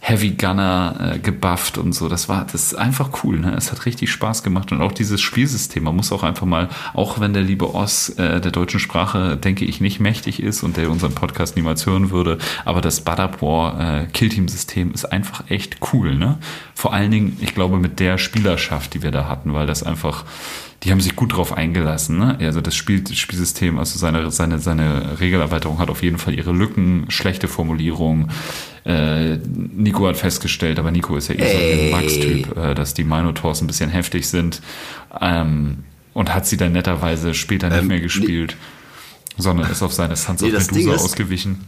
Heavy 0.07 0.35
Gunner 0.37 1.13
äh, 1.15 1.17
gebufft 1.17 1.79
und 1.79 1.93
so. 1.93 2.07
Das 2.07 2.29
war, 2.29 2.45
das 2.45 2.67
ist 2.67 2.75
einfach 2.75 3.23
cool. 3.23 3.39
Ne? 3.39 3.55
Es 3.57 3.71
hat 3.71 3.87
richtig 3.87 4.11
Spaß 4.11 4.43
gemacht 4.43 4.71
und 4.71 4.79
auch 4.79 4.91
dieses 4.91 5.19
Spielsystem. 5.19 5.83
Man 5.83 5.95
muss 5.95 6.11
auch 6.11 6.21
einfach 6.21 6.45
mal, 6.45 6.69
auch 6.93 7.19
wenn 7.19 7.33
der 7.33 7.41
liebe 7.41 7.73
Oss 7.73 8.09
äh, 8.09 8.39
der 8.39 8.51
deutschen 8.51 8.79
Sprache, 8.79 9.35
denke 9.35 9.65
ich, 9.65 9.81
nicht 9.81 9.99
mächtig 9.99 10.43
ist 10.43 10.61
und 10.61 10.77
der 10.77 10.91
unseren 10.91 11.15
Podcast 11.15 11.55
niemals 11.55 11.87
hören 11.87 12.11
würde, 12.11 12.37
aber 12.65 12.81
das 12.81 13.01
Badab 13.01 13.41
War 13.41 13.79
äh, 13.79 14.05
Killteam-System 14.05 14.91
ist 14.91 15.05
einfach 15.05 15.49
echt 15.49 15.77
cool. 15.91 16.13
Ne? 16.13 16.37
Vor 16.75 16.93
allen 16.93 17.09
Dingen, 17.09 17.37
ich 17.41 17.55
glaube, 17.55 17.77
mit 17.77 17.99
der 17.99 18.19
Spielerschaft, 18.19 18.93
die 18.93 19.01
wir 19.01 19.09
da 19.09 19.27
hatten, 19.27 19.55
weil 19.55 19.65
das 19.65 19.81
einfach 19.81 20.23
die 20.85 20.91
haben 20.91 21.01
sich 21.01 21.15
gut 21.15 21.35
drauf 21.35 21.51
eingelassen. 21.51 22.19
Ne? 22.19 22.37
Also 22.41 22.61
das, 22.61 22.75
Spiel, 22.75 23.01
das 23.01 23.17
Spielsystem, 23.17 23.79
also 23.79 23.97
seine, 23.97 24.29
seine, 24.29 24.59
seine 24.59 25.19
Regelerweiterung 25.19 25.79
hat 25.79 25.89
auf 25.89 26.03
jeden 26.03 26.19
Fall 26.19 26.35
ihre 26.35 26.51
Lücken, 26.51 27.05
schlechte 27.09 27.47
Formulierung. 27.47 28.29
Äh, 28.85 29.37
Nico 29.37 30.07
hat 30.07 30.15
festgestellt, 30.15 30.77
aber 30.77 30.91
Nico 30.91 31.17
ist 31.17 31.29
ja 31.29 31.35
eh 31.35 31.39
so 31.39 31.57
ein 31.57 31.91
Max-Typ, 31.91 32.57
äh, 32.57 32.75
dass 32.75 32.93
die 32.93 33.03
Minotaurs 33.03 33.61
ein 33.61 33.67
bisschen 33.67 33.89
heftig 33.89 34.27
sind. 34.27 34.61
Ähm, 35.19 35.83
und 36.13 36.33
hat 36.33 36.45
sie 36.45 36.55
dann 36.55 36.71
netterweise 36.71 37.33
später 37.33 37.69
nicht 37.69 37.79
ähm, 37.79 37.87
mehr 37.87 37.99
gespielt, 37.99 38.55
sondern 39.37 39.69
ist 39.69 39.81
auf 39.81 39.91
seine 39.91 40.15
Sons 40.15 40.41
nee, 40.41 40.53
of 40.53 40.71
Medusa 40.71 41.03
ausgewichen. 41.03 41.65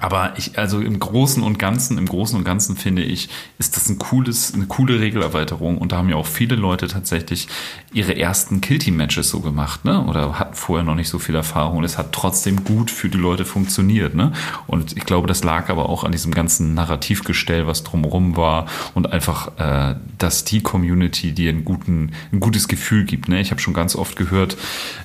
Aber 0.00 0.34
ich, 0.36 0.58
also 0.58 0.80
im 0.80 0.98
Großen 0.98 1.42
und 1.42 1.58
Ganzen, 1.58 1.98
im 1.98 2.06
Großen 2.06 2.38
und 2.38 2.44
Ganzen 2.44 2.76
finde 2.76 3.02
ich, 3.02 3.28
ist 3.58 3.76
das 3.76 3.88
ein 3.88 3.98
cooles, 3.98 4.54
eine 4.54 4.66
coole 4.66 5.00
Regelerweiterung. 5.00 5.78
Und 5.78 5.92
da 5.92 5.98
haben 5.98 6.08
ja 6.08 6.16
auch 6.16 6.26
viele 6.26 6.56
Leute 6.56 6.88
tatsächlich 6.88 7.48
ihre 7.92 8.16
ersten 8.16 8.60
Killteam-Matches 8.60 9.28
so 9.28 9.40
gemacht, 9.40 9.84
ne? 9.84 10.04
Oder 10.04 10.38
hatten 10.38 10.54
vorher 10.54 10.84
noch 10.84 10.94
nicht 10.94 11.08
so 11.08 11.18
viel 11.18 11.34
Erfahrung. 11.34 11.78
Und 11.78 11.84
es 11.84 11.98
hat 11.98 12.12
trotzdem 12.12 12.64
gut 12.64 12.90
für 12.90 13.08
die 13.08 13.18
Leute 13.18 13.44
funktioniert, 13.44 14.14
ne? 14.14 14.32
Und 14.66 14.96
ich 14.96 15.04
glaube, 15.04 15.26
das 15.26 15.44
lag 15.44 15.68
aber 15.68 15.88
auch 15.88 16.04
an 16.04 16.12
diesem 16.12 16.32
ganzen 16.32 16.74
Narrativgestell, 16.74 17.66
was 17.66 17.84
drumherum 17.84 18.36
war 18.36 18.66
und 18.94 19.12
einfach, 19.12 19.58
äh, 19.58 19.96
dass 20.18 20.44
die 20.44 20.62
Community 20.62 21.32
dir 21.32 21.50
einen 21.50 21.64
guten, 21.64 22.12
ein 22.32 22.40
gutes 22.40 22.68
Gefühl 22.68 23.04
gibt, 23.04 23.28
ne? 23.28 23.40
Ich 23.40 23.50
habe 23.50 23.60
schon 23.60 23.74
ganz 23.74 23.96
oft 23.96 24.16
gehört, 24.16 24.56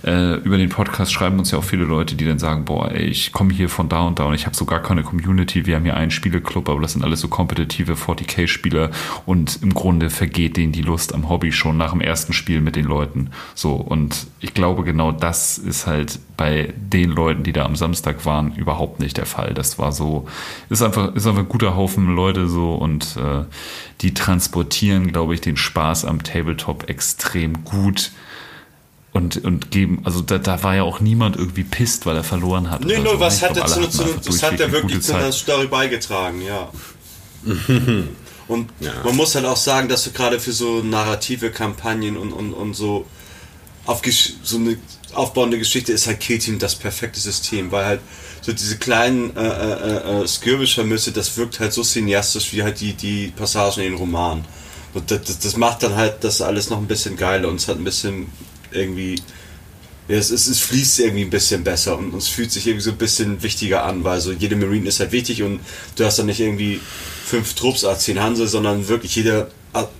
äh, 0.03 0.35
über 0.35 0.57
den 0.57 0.69
Podcast 0.69 1.11
schreiben 1.11 1.39
uns 1.39 1.51
ja 1.51 1.57
auch 1.57 1.63
viele 1.63 1.83
Leute, 1.83 2.15
die 2.15 2.25
dann 2.25 2.39
sagen, 2.39 2.65
boah, 2.65 2.91
ey, 2.91 3.05
ich 3.05 3.31
komme 3.31 3.53
hier 3.53 3.69
von 3.69 3.89
da 3.89 4.01
und 4.01 4.19
da 4.19 4.25
und 4.25 4.33
ich 4.33 4.45
habe 4.45 4.55
sogar 4.55 4.80
gar 4.81 4.87
keine 4.87 5.03
Community. 5.03 5.65
Wir 5.65 5.75
haben 5.75 5.83
hier 5.83 5.95
einen 5.95 6.11
Spieleclub, 6.11 6.67
aber 6.67 6.81
das 6.81 6.93
sind 6.93 7.03
alles 7.03 7.21
so 7.21 7.27
kompetitive 7.27 7.93
40k-Spieler 7.93 8.89
und 9.25 9.61
im 9.61 9.73
Grunde 9.73 10.09
vergeht 10.09 10.57
denen 10.57 10.71
die 10.71 10.81
Lust 10.81 11.13
am 11.13 11.29
Hobby 11.29 11.51
schon 11.51 11.77
nach 11.77 11.91
dem 11.91 12.01
ersten 12.01 12.33
Spiel 12.33 12.61
mit 12.61 12.75
den 12.75 12.85
Leuten. 12.85 13.29
So, 13.53 13.75
und 13.75 14.27
ich 14.39 14.53
glaube, 14.53 14.83
genau 14.83 15.11
das 15.11 15.57
ist 15.57 15.85
halt 15.85 16.19
bei 16.35 16.73
den 16.75 17.11
Leuten, 17.11 17.43
die 17.43 17.53
da 17.53 17.65
am 17.65 17.75
Samstag 17.75 18.25
waren, 18.25 18.55
überhaupt 18.55 18.99
nicht 18.99 19.17
der 19.17 19.27
Fall. 19.27 19.53
Das 19.53 19.77
war 19.77 19.91
so, 19.91 20.27
ist 20.69 20.81
einfach, 20.81 21.13
ist 21.13 21.27
einfach 21.27 21.43
ein 21.43 21.49
guter 21.49 21.75
Haufen 21.75 22.15
Leute 22.15 22.47
so 22.47 22.73
und 22.73 23.17
äh, 23.17 23.45
die 24.01 24.13
transportieren, 24.13 25.11
glaube 25.11 25.35
ich, 25.35 25.41
den 25.41 25.57
Spaß 25.57 26.05
am 26.05 26.23
Tabletop 26.23 26.89
extrem 26.89 27.63
gut 27.63 28.11
und, 29.13 29.43
und 29.43 29.71
geben, 29.71 30.01
also 30.03 30.21
da, 30.21 30.37
da 30.37 30.63
war 30.63 30.75
ja 30.75 30.83
auch 30.83 31.01
niemand 31.01 31.35
irgendwie 31.35 31.63
pisst, 31.63 32.05
weil 32.05 32.15
er 32.15 32.23
verloren 32.23 32.69
hat. 32.69 32.85
Nee, 32.85 32.97
nur 32.97 33.13
so. 33.13 33.19
was 33.19 33.41
hat 33.41 33.57
er 33.57 33.65
zu, 33.65 33.89
zu, 33.89 34.03
das 34.23 34.41
hat 34.41 34.59
er 34.59 34.71
wirklich 34.71 35.01
zu 35.01 35.15
einer 35.15 35.31
Story 35.31 35.67
beigetragen, 35.67 36.41
ja. 36.41 36.69
und 38.47 38.69
ja. 38.79 38.93
man 39.03 39.15
muss 39.15 39.35
halt 39.35 39.45
auch 39.45 39.57
sagen, 39.57 39.89
dass 39.89 40.03
du 40.03 40.11
gerade 40.11 40.39
für 40.39 40.53
so 40.53 40.81
narrative 40.81 41.51
Kampagnen 41.51 42.15
und, 42.15 42.31
und, 42.31 42.53
und 42.53 42.73
so 42.73 43.05
auf 43.85 44.01
so 44.43 44.57
eine 44.57 44.77
aufbauende 45.13 45.57
Geschichte 45.57 45.91
ist 45.91 46.07
halt 46.07 46.19
Killteam 46.19 46.59
das 46.59 46.75
perfekte 46.75 47.19
System, 47.19 47.71
weil 47.71 47.85
halt 47.85 48.01
so 48.41 48.53
diese 48.53 48.77
kleinen 48.77 49.35
äh, 49.35 49.41
äh, 49.41 50.21
äh, 50.21 50.27
Skirmischer-Müsse, 50.27 51.11
das 51.11 51.35
wirkt 51.37 51.59
halt 51.59 51.73
so 51.73 51.83
cineastisch 51.83 52.53
wie 52.53 52.63
halt 52.63 52.79
die, 52.79 52.93
die 52.93 53.33
Passagen 53.35 53.81
in 53.81 53.91
den 53.91 53.95
Romanen. 53.95 54.45
Und 54.93 55.09
das, 55.11 55.39
das, 55.39 55.57
macht 55.57 55.83
dann 55.83 55.95
halt 55.95 56.23
das 56.23 56.41
alles 56.41 56.69
noch 56.69 56.77
ein 56.77 56.87
bisschen 56.87 57.15
geiler 57.15 57.47
und 57.47 57.55
es 57.55 57.67
hat 57.67 57.77
ein 57.77 57.83
bisschen 57.83 58.27
irgendwie. 58.71 59.21
Ja, 60.07 60.17
es, 60.17 60.31
es, 60.31 60.47
es 60.47 60.59
fließt 60.59 60.99
irgendwie 60.99 61.23
ein 61.23 61.29
bisschen 61.29 61.63
besser 61.63 61.97
und 61.97 62.13
es 62.15 62.27
fühlt 62.27 62.51
sich 62.51 62.67
irgendwie 62.67 62.83
so 62.83 62.91
ein 62.91 62.97
bisschen 62.97 63.43
wichtiger 63.43 63.85
an, 63.85 64.03
weil 64.03 64.19
so 64.19 64.31
jede 64.31 64.55
Marine 64.55 64.89
ist 64.89 64.99
halt 64.99 65.11
wichtig 65.11 65.43
und 65.43 65.61
du 65.95 66.03
hast 66.03 66.19
dann 66.19 66.25
nicht 66.25 66.39
irgendwie 66.39 66.81
fünf 67.25 67.53
Trupps 67.53 67.85
als 67.85 68.03
zehn 68.03 68.21
Hansel, 68.21 68.47
sondern 68.47 68.87
wirklich 68.87 69.15
jeder 69.15 69.49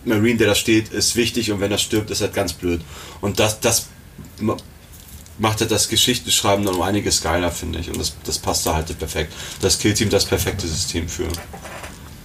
Marine, 0.03 0.37
der 0.37 0.47
da 0.47 0.55
steht, 0.55 0.89
ist 0.89 1.15
wichtig 1.15 1.51
und 1.51 1.61
wenn 1.61 1.71
er 1.71 1.77
stirbt, 1.77 2.09
ist 2.11 2.21
halt 2.21 2.33
ganz 2.33 2.53
blöd. 2.53 2.81
Und 3.21 3.39
das, 3.39 3.59
das 3.61 3.87
macht 5.37 5.61
halt 5.61 5.71
das 5.71 5.87
Geschichtsschreiben 5.87 6.65
dann 6.65 6.75
um 6.75 6.81
einiges 6.81 7.21
geiler, 7.21 7.51
finde 7.51 7.79
ich. 7.79 7.89
Und 7.89 7.99
das, 7.99 8.15
das 8.23 8.39
passt 8.39 8.65
da 8.65 8.75
halt 8.75 8.97
perfekt. 8.97 9.33
Das 9.61 9.79
Killteam 9.79 10.09
das 10.09 10.25
perfekte 10.25 10.67
System 10.67 11.07
für. 11.07 11.27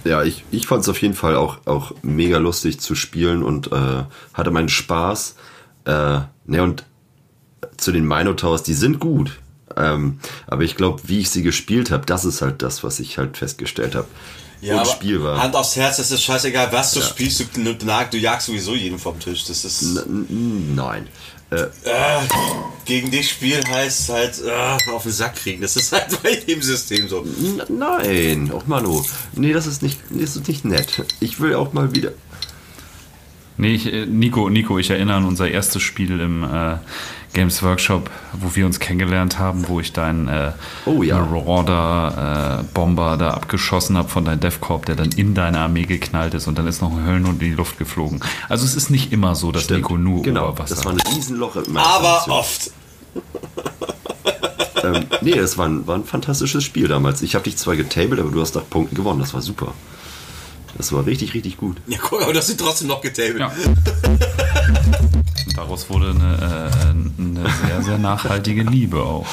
Ja, 0.03 0.23
ich, 0.23 0.43
ich 0.51 0.67
fand 0.67 0.83
es 0.83 0.89
auf 0.89 1.01
jeden 1.01 1.15
Fall 1.15 1.35
auch, 1.35 1.65
auch 1.65 1.93
mega 2.01 2.37
lustig 2.37 2.79
zu 2.79 2.95
spielen 2.95 3.43
und 3.43 3.71
äh, 3.71 4.03
hatte 4.33 4.51
meinen 4.51 4.69
Spaß. 4.69 5.35
Äh, 5.87 6.19
ne, 6.45 6.63
und 6.63 6.83
zu 7.77 7.91
den 7.91 8.05
Minotaurs, 8.05 8.63
die 8.63 8.73
sind 8.73 8.99
gut. 8.99 9.39
Ähm, 9.75 10.19
aber 10.47 10.63
ich 10.63 10.75
glaube, 10.75 11.01
wie 11.05 11.19
ich 11.19 11.29
sie 11.29 11.43
gespielt 11.43 11.91
habe, 11.91 12.05
das 12.05 12.25
ist 12.25 12.41
halt 12.41 12.61
das, 12.61 12.83
was 12.83 12.99
ich 12.99 13.17
halt 13.17 13.37
festgestellt 13.37 13.95
habe. 13.95 14.07
Ja, 14.59 14.79
unspielbar. 14.79 15.41
Hand 15.41 15.55
aufs 15.55 15.75
Herz, 15.75 15.97
das 15.97 16.11
ist 16.11 16.23
scheißegal, 16.23 16.71
was 16.71 16.93
du 16.93 16.99
ja. 16.99 17.05
spielst, 17.05 17.39
du, 17.55 17.75
du, 17.75 18.17
jagst 18.17 18.47
sowieso 18.47 18.73
jeden 18.73 18.97
vom 18.97 19.19
Tisch. 19.19 19.45
Das 19.45 19.63
ist. 19.63 19.97
N 19.97 20.75
nein. 20.75 21.07
Äh, 21.49 21.61
äh, 21.61 21.67
gegen 22.83 23.09
dich 23.09 23.29
spielen 23.29 23.65
heißt 23.65 24.09
halt 24.09 24.41
äh, 24.43 24.91
auf 24.91 25.03
den 25.03 25.11
Sack 25.13 25.35
kriegen. 25.35 25.61
Das 25.61 25.77
ist 25.77 25.93
halt 25.93 26.21
bei 26.23 26.35
dem 26.35 26.61
System 26.61 27.07
so. 27.07 27.25
Nein, 27.69 28.51
auch 28.51 28.65
Manu. 28.65 29.05
Nee, 29.33 29.53
das 29.53 29.67
ist 29.67 29.81
nicht, 29.81 29.99
das 30.09 30.35
ist 30.35 30.47
nicht 30.47 30.65
nett. 30.65 31.05
Ich 31.21 31.39
will 31.39 31.55
auch 31.55 31.71
mal 31.71 31.95
wieder. 31.95 32.11
Nee, 33.57 33.73
ich, 33.73 33.91
äh, 33.91 34.05
Nico, 34.05 34.49
Nico, 34.49 34.77
ich 34.77 34.89
erinnere 34.89 35.17
an 35.17 35.25
unser 35.25 35.49
erstes 35.49 35.81
Spiel 35.81 36.19
im 36.19 36.43
äh, 36.43 36.77
Games 37.33 37.61
Workshop, 37.63 38.09
wo 38.33 38.55
wir 38.55 38.65
uns 38.65 38.79
kennengelernt 38.79 39.39
haben, 39.39 39.67
wo 39.67 39.79
ich 39.79 39.93
deinen 39.93 40.27
äh, 40.27 40.51
oh, 40.85 41.03
ja. 41.03 41.17
Marauder 41.19 42.61
äh, 42.61 42.73
Bomber 42.73 43.17
da 43.17 43.31
abgeschossen 43.31 43.97
habe 43.97 44.09
von 44.09 44.25
deinem 44.25 44.39
DevCorp, 44.39 44.85
der 44.85 44.95
dann 44.95 45.11
in 45.11 45.33
deine 45.33 45.59
Armee 45.59 45.83
geknallt 45.83 46.33
ist 46.35 46.47
und 46.47 46.57
dann 46.57 46.67
ist 46.67 46.81
noch 46.81 46.91
ein 46.91 47.05
Höllenhund 47.05 47.41
in 47.41 47.49
die 47.49 47.55
Luft 47.55 47.77
geflogen. 47.77 48.21
Also 48.47 48.65
es 48.65 48.75
ist 48.75 48.89
nicht 48.89 49.11
immer 49.11 49.35
so, 49.35 49.51
dass 49.51 49.63
Stimmt. 49.63 49.81
Nico 49.81 49.97
nur 49.97 50.21
genau, 50.21 50.49
Oberwasser 50.49 50.75
das 50.75 50.85
war 50.85 50.93
ein 50.93 51.01
Riesenloch. 51.13 51.57
Aber 51.75 52.25
oft. 52.29 52.71
ähm, 54.83 55.05
nee, 55.21 55.37
es 55.37 55.57
war 55.57 55.67
ein, 55.67 55.85
war 55.87 55.95
ein 55.95 56.05
fantastisches 56.05 56.63
Spiel 56.63 56.87
damals. 56.87 57.21
Ich 57.23 57.35
habe 57.35 57.43
dich 57.43 57.57
zwar 57.57 57.75
getabelt, 57.75 58.19
aber 58.19 58.29
du 58.29 58.41
hast 58.41 58.55
nach 58.55 58.69
Punkten 58.69 58.95
gewonnen. 58.95 59.19
Das 59.19 59.33
war 59.33 59.41
super. 59.41 59.73
Das 60.77 60.91
war 60.91 61.05
richtig, 61.05 61.33
richtig 61.33 61.57
gut. 61.57 61.77
Ja, 61.87 61.97
guck, 62.01 62.21
aber 62.21 62.33
du 62.33 62.39
hast 62.39 62.49
ihn 62.49 62.57
trotzdem 62.57 62.87
noch 62.87 63.01
getabelt. 63.01 63.39
Ja. 63.39 63.51
daraus 65.57 65.89
wurde 65.89 66.11
eine, 66.11 66.71
äh, 66.79 67.21
eine, 67.21 67.49
sehr, 67.65 67.81
sehr 67.81 67.97
nachhaltige 67.97 68.63
Liebe 68.63 69.01
auch. 69.01 69.27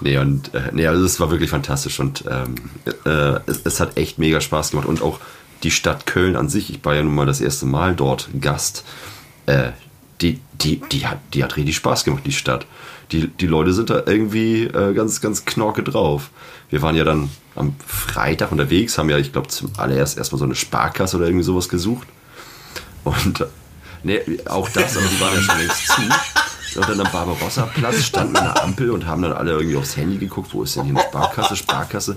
Nee, 0.00 0.18
und 0.18 0.52
äh, 0.52 0.70
nee, 0.72 0.86
also 0.86 1.04
es 1.04 1.18
war 1.20 1.30
wirklich 1.30 1.50
fantastisch 1.50 1.98
und 2.00 2.24
ähm, 2.28 2.56
äh, 3.06 3.40
es, 3.46 3.62
es, 3.64 3.80
hat 3.80 3.96
echt 3.96 4.18
mega 4.18 4.40
Spaß 4.40 4.72
gemacht. 4.72 4.86
Und 4.86 5.00
auch 5.00 5.20
die 5.62 5.70
Stadt 5.70 6.06
Köln 6.06 6.36
an 6.36 6.48
sich, 6.48 6.70
ich 6.70 6.84
war 6.84 6.94
ja 6.94 7.02
nun 7.02 7.14
mal 7.14 7.26
das 7.26 7.40
erste 7.40 7.66
Mal 7.66 7.94
dort 7.94 8.28
Gast, 8.40 8.84
äh, 9.46 9.70
die, 10.20 10.40
die, 10.60 10.80
die, 10.92 11.06
hat, 11.06 11.18
die 11.32 11.42
hat 11.42 11.56
richtig 11.56 11.76
Spaß 11.76 12.04
gemacht, 12.04 12.24
die 12.26 12.32
Stadt. 12.32 12.66
Die, 13.12 13.28
die 13.28 13.46
Leute 13.46 13.72
sind 13.72 13.90
da 13.90 14.02
irgendwie 14.06 14.64
äh, 14.64 14.92
ganz, 14.92 15.20
ganz 15.20 15.44
knorke 15.44 15.82
drauf. 15.82 16.30
Wir 16.68 16.82
waren 16.82 16.96
ja 16.96 17.04
dann 17.04 17.30
am 17.56 17.74
Freitag 17.86 18.52
unterwegs, 18.52 18.98
haben 18.98 19.10
ja, 19.10 19.18
ich 19.18 19.32
glaube, 19.32 19.48
zum 19.48 19.70
allererst 19.76 20.18
erstmal 20.18 20.38
so 20.38 20.44
eine 20.44 20.54
Sparkasse 20.54 21.16
oder 21.16 21.26
irgendwie 21.26 21.44
sowas 21.44 21.68
gesucht. 21.68 22.08
Und 23.04 23.46
ne, 24.02 24.20
auch 24.46 24.68
das, 24.68 24.96
aber 24.96 25.06
die 25.06 25.20
waren 25.20 25.34
ja 25.34 25.40
schon 25.40 25.58
längst 25.58 25.86
zu. 25.86 26.02
Und 26.80 26.88
dann 26.88 27.00
am 27.00 27.12
Barbarossa-Platz 27.12 28.02
standen 28.02 28.32
wir 28.32 28.42
an 28.42 28.70
Ampel 28.70 28.90
und 28.90 29.06
haben 29.06 29.22
dann 29.22 29.32
alle 29.32 29.52
irgendwie 29.52 29.76
aufs 29.76 29.96
Handy 29.96 30.18
geguckt, 30.18 30.52
wo 30.52 30.64
ist 30.64 30.74
denn 30.74 30.84
hier 30.84 30.96
eine 30.96 31.04
Sparkasse, 31.04 31.56
Sparkasse. 31.56 32.16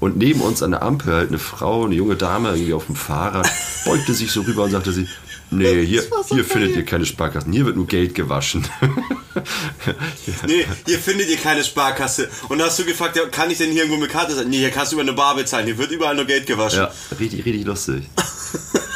Und 0.00 0.16
neben 0.16 0.40
uns 0.40 0.62
an 0.62 0.70
der 0.70 0.82
Ampel 0.82 1.12
halt 1.12 1.28
eine 1.28 1.38
Frau, 1.38 1.84
eine 1.84 1.94
junge 1.94 2.16
Dame 2.16 2.50
irgendwie 2.50 2.72
auf 2.72 2.86
dem 2.86 2.96
Fahrrad, 2.96 3.50
beugte 3.84 4.14
sich 4.14 4.32
so 4.32 4.42
rüber 4.42 4.64
und 4.64 4.70
sagte 4.70 4.92
sie, 4.92 5.06
Nee, 5.50 5.86
hier, 5.86 6.02
so 6.02 6.34
hier 6.34 6.44
findet 6.44 6.76
ihr 6.76 6.84
keine 6.84 7.06
Sparkassen. 7.06 7.52
Hier 7.52 7.64
wird 7.64 7.76
nur 7.76 7.86
Geld 7.86 8.14
gewaschen. 8.14 8.66
nee, 10.46 10.66
hier 10.86 10.98
findet 10.98 11.28
ihr 11.28 11.38
keine 11.38 11.64
Sparkasse. 11.64 12.28
Und 12.48 12.60
hast 12.60 12.78
du 12.78 12.84
gefragt, 12.84 13.16
ja, 13.16 13.26
kann 13.26 13.50
ich 13.50 13.58
denn 13.58 13.70
hier 13.70 13.82
irgendwo 13.82 14.00
mit 14.00 14.10
Karte 14.10 14.34
sein? 14.34 14.50
Nee, 14.50 14.58
hier 14.58 14.70
kannst 14.70 14.92
du 14.92 14.96
über 14.96 15.02
eine 15.02 15.14
Bar 15.14 15.36
bezahlen. 15.36 15.64
Hier 15.64 15.78
wird 15.78 15.90
überall 15.90 16.14
nur 16.14 16.26
Geld 16.26 16.46
gewaschen. 16.46 16.80
Ja, 16.80 16.92
richtig, 17.18 17.44
richtig 17.46 17.64
lustig. 17.64 18.04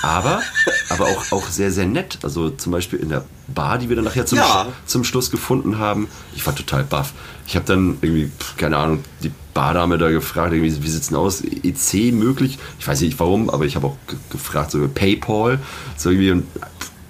Aber, 0.02 0.42
aber 0.88 1.06
auch, 1.06 1.32
auch 1.32 1.48
sehr, 1.48 1.70
sehr 1.70 1.86
nett. 1.86 2.18
Also 2.22 2.50
zum 2.50 2.72
Beispiel 2.72 2.98
in 2.98 3.08
der 3.08 3.24
Bar, 3.48 3.78
die 3.78 3.88
wir 3.88 3.96
dann 3.96 4.04
nachher 4.04 4.26
zum, 4.26 4.38
ja. 4.38 4.66
zum 4.84 5.04
Schluss 5.04 5.30
gefunden 5.30 5.78
haben. 5.78 6.08
Ich 6.34 6.44
war 6.44 6.54
total 6.54 6.84
baff. 6.84 7.12
Ich 7.46 7.54
habe 7.54 7.64
dann 7.64 7.98
irgendwie, 8.02 8.30
keine 8.56 8.76
Ahnung, 8.76 9.04
die 9.22 9.30
Bardame 9.54 9.98
da 9.98 10.10
gefragt, 10.10 10.52
wie 10.52 10.70
sieht 10.70 10.84
es 10.84 11.08
denn 11.08 11.18
aus? 11.18 11.42
EC 11.42 12.12
möglich? 12.12 12.58
Ich 12.78 12.86
weiß 12.86 13.00
nicht 13.02 13.18
warum, 13.20 13.50
aber 13.50 13.64
ich 13.64 13.76
habe 13.76 13.88
auch 13.88 13.96
gefragt, 14.30 14.70
so 14.70 14.86
PayPal, 14.88 15.58
so 15.96 16.10
irgendwie, 16.10 16.30
und, 16.30 16.44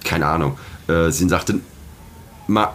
keine 0.03 0.27
Ahnung. 0.27 0.57
Äh, 0.87 1.11
sie 1.11 1.27
sagte, 1.29 1.59
ma, 2.47 2.73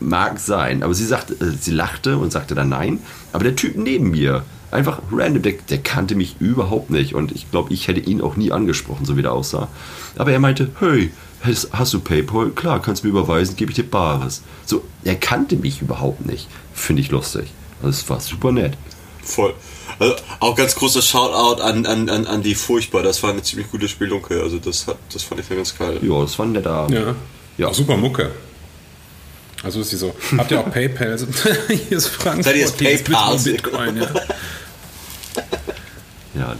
mag 0.00 0.38
sein, 0.38 0.82
aber 0.82 0.94
sie 0.94 1.04
sagte, 1.04 1.34
äh, 1.34 1.50
sie 1.58 1.72
lachte 1.72 2.16
und 2.18 2.32
sagte 2.32 2.54
dann 2.54 2.70
nein. 2.70 3.00
Aber 3.32 3.44
der 3.44 3.56
Typ 3.56 3.76
neben 3.76 4.10
mir, 4.10 4.44
einfach 4.70 5.00
random, 5.12 5.42
der, 5.42 5.54
der 5.68 5.78
kannte 5.78 6.14
mich 6.14 6.36
überhaupt 6.40 6.90
nicht 6.90 7.14
und 7.14 7.32
ich 7.32 7.50
glaube, 7.50 7.72
ich 7.72 7.88
hätte 7.88 8.00
ihn 8.00 8.20
auch 8.20 8.36
nie 8.36 8.52
angesprochen, 8.52 9.04
so 9.04 9.16
wie 9.16 9.22
der 9.22 9.32
aussah. 9.32 9.68
Aber 10.16 10.32
er 10.32 10.40
meinte, 10.40 10.70
hey, 10.80 11.12
hast, 11.42 11.68
hast 11.72 11.92
du 11.92 12.00
PayPal? 12.00 12.50
Klar, 12.50 12.80
kannst 12.80 13.02
du 13.02 13.08
mir 13.08 13.12
überweisen, 13.12 13.56
gebe 13.56 13.70
ich 13.70 13.76
dir 13.76 13.84
Bares. 13.84 14.42
So, 14.64 14.84
er 15.04 15.16
kannte 15.16 15.56
mich 15.56 15.82
überhaupt 15.82 16.26
nicht. 16.26 16.48
Finde 16.72 17.02
ich 17.02 17.10
lustig. 17.10 17.52
Es 17.82 18.08
war 18.08 18.20
super 18.20 18.52
nett. 18.52 18.76
Voll. 19.22 19.54
Also 19.98 20.16
auch 20.40 20.56
ganz 20.56 20.74
großer 20.74 21.02
Shoutout 21.02 21.62
an, 21.62 21.86
an, 21.86 22.08
an, 22.08 22.26
an 22.26 22.42
die 22.42 22.54
Furchtbar. 22.54 23.02
Das 23.02 23.22
war 23.22 23.30
eine 23.30 23.42
ziemlich 23.42 23.70
gute 23.70 23.88
Spielunke. 23.88 24.42
Also 24.42 24.58
das 24.58 24.86
hat, 24.86 24.98
das 25.12 25.22
fand 25.22 25.40
ich 25.40 25.48
ganz 25.48 25.76
geil. 25.76 25.98
Ja, 26.02 26.20
das 26.20 26.38
war 26.38 26.46
ein 26.46 26.52
netter. 26.52 26.88
Ja. 26.90 27.14
ja. 27.56 27.68
Auch 27.68 27.74
super 27.74 27.96
Mucke. 27.96 28.30
Also 29.62 29.80
ist 29.80 29.90
sie 29.90 29.96
so. 29.96 30.14
Habt 30.36 30.50
ihr 30.50 30.60
auch 30.60 30.70
PayPal? 30.70 31.18
Hier 31.68 31.96
ist 31.96 32.08
Frankfurt. 32.08 32.44
Seid 32.44 32.56
ihr 32.56 32.60
jetzt 32.62 32.78
PayPal? 32.78 33.38
Bitcoin, 33.38 33.96
ja. 33.96 34.08
ja, 36.34 36.56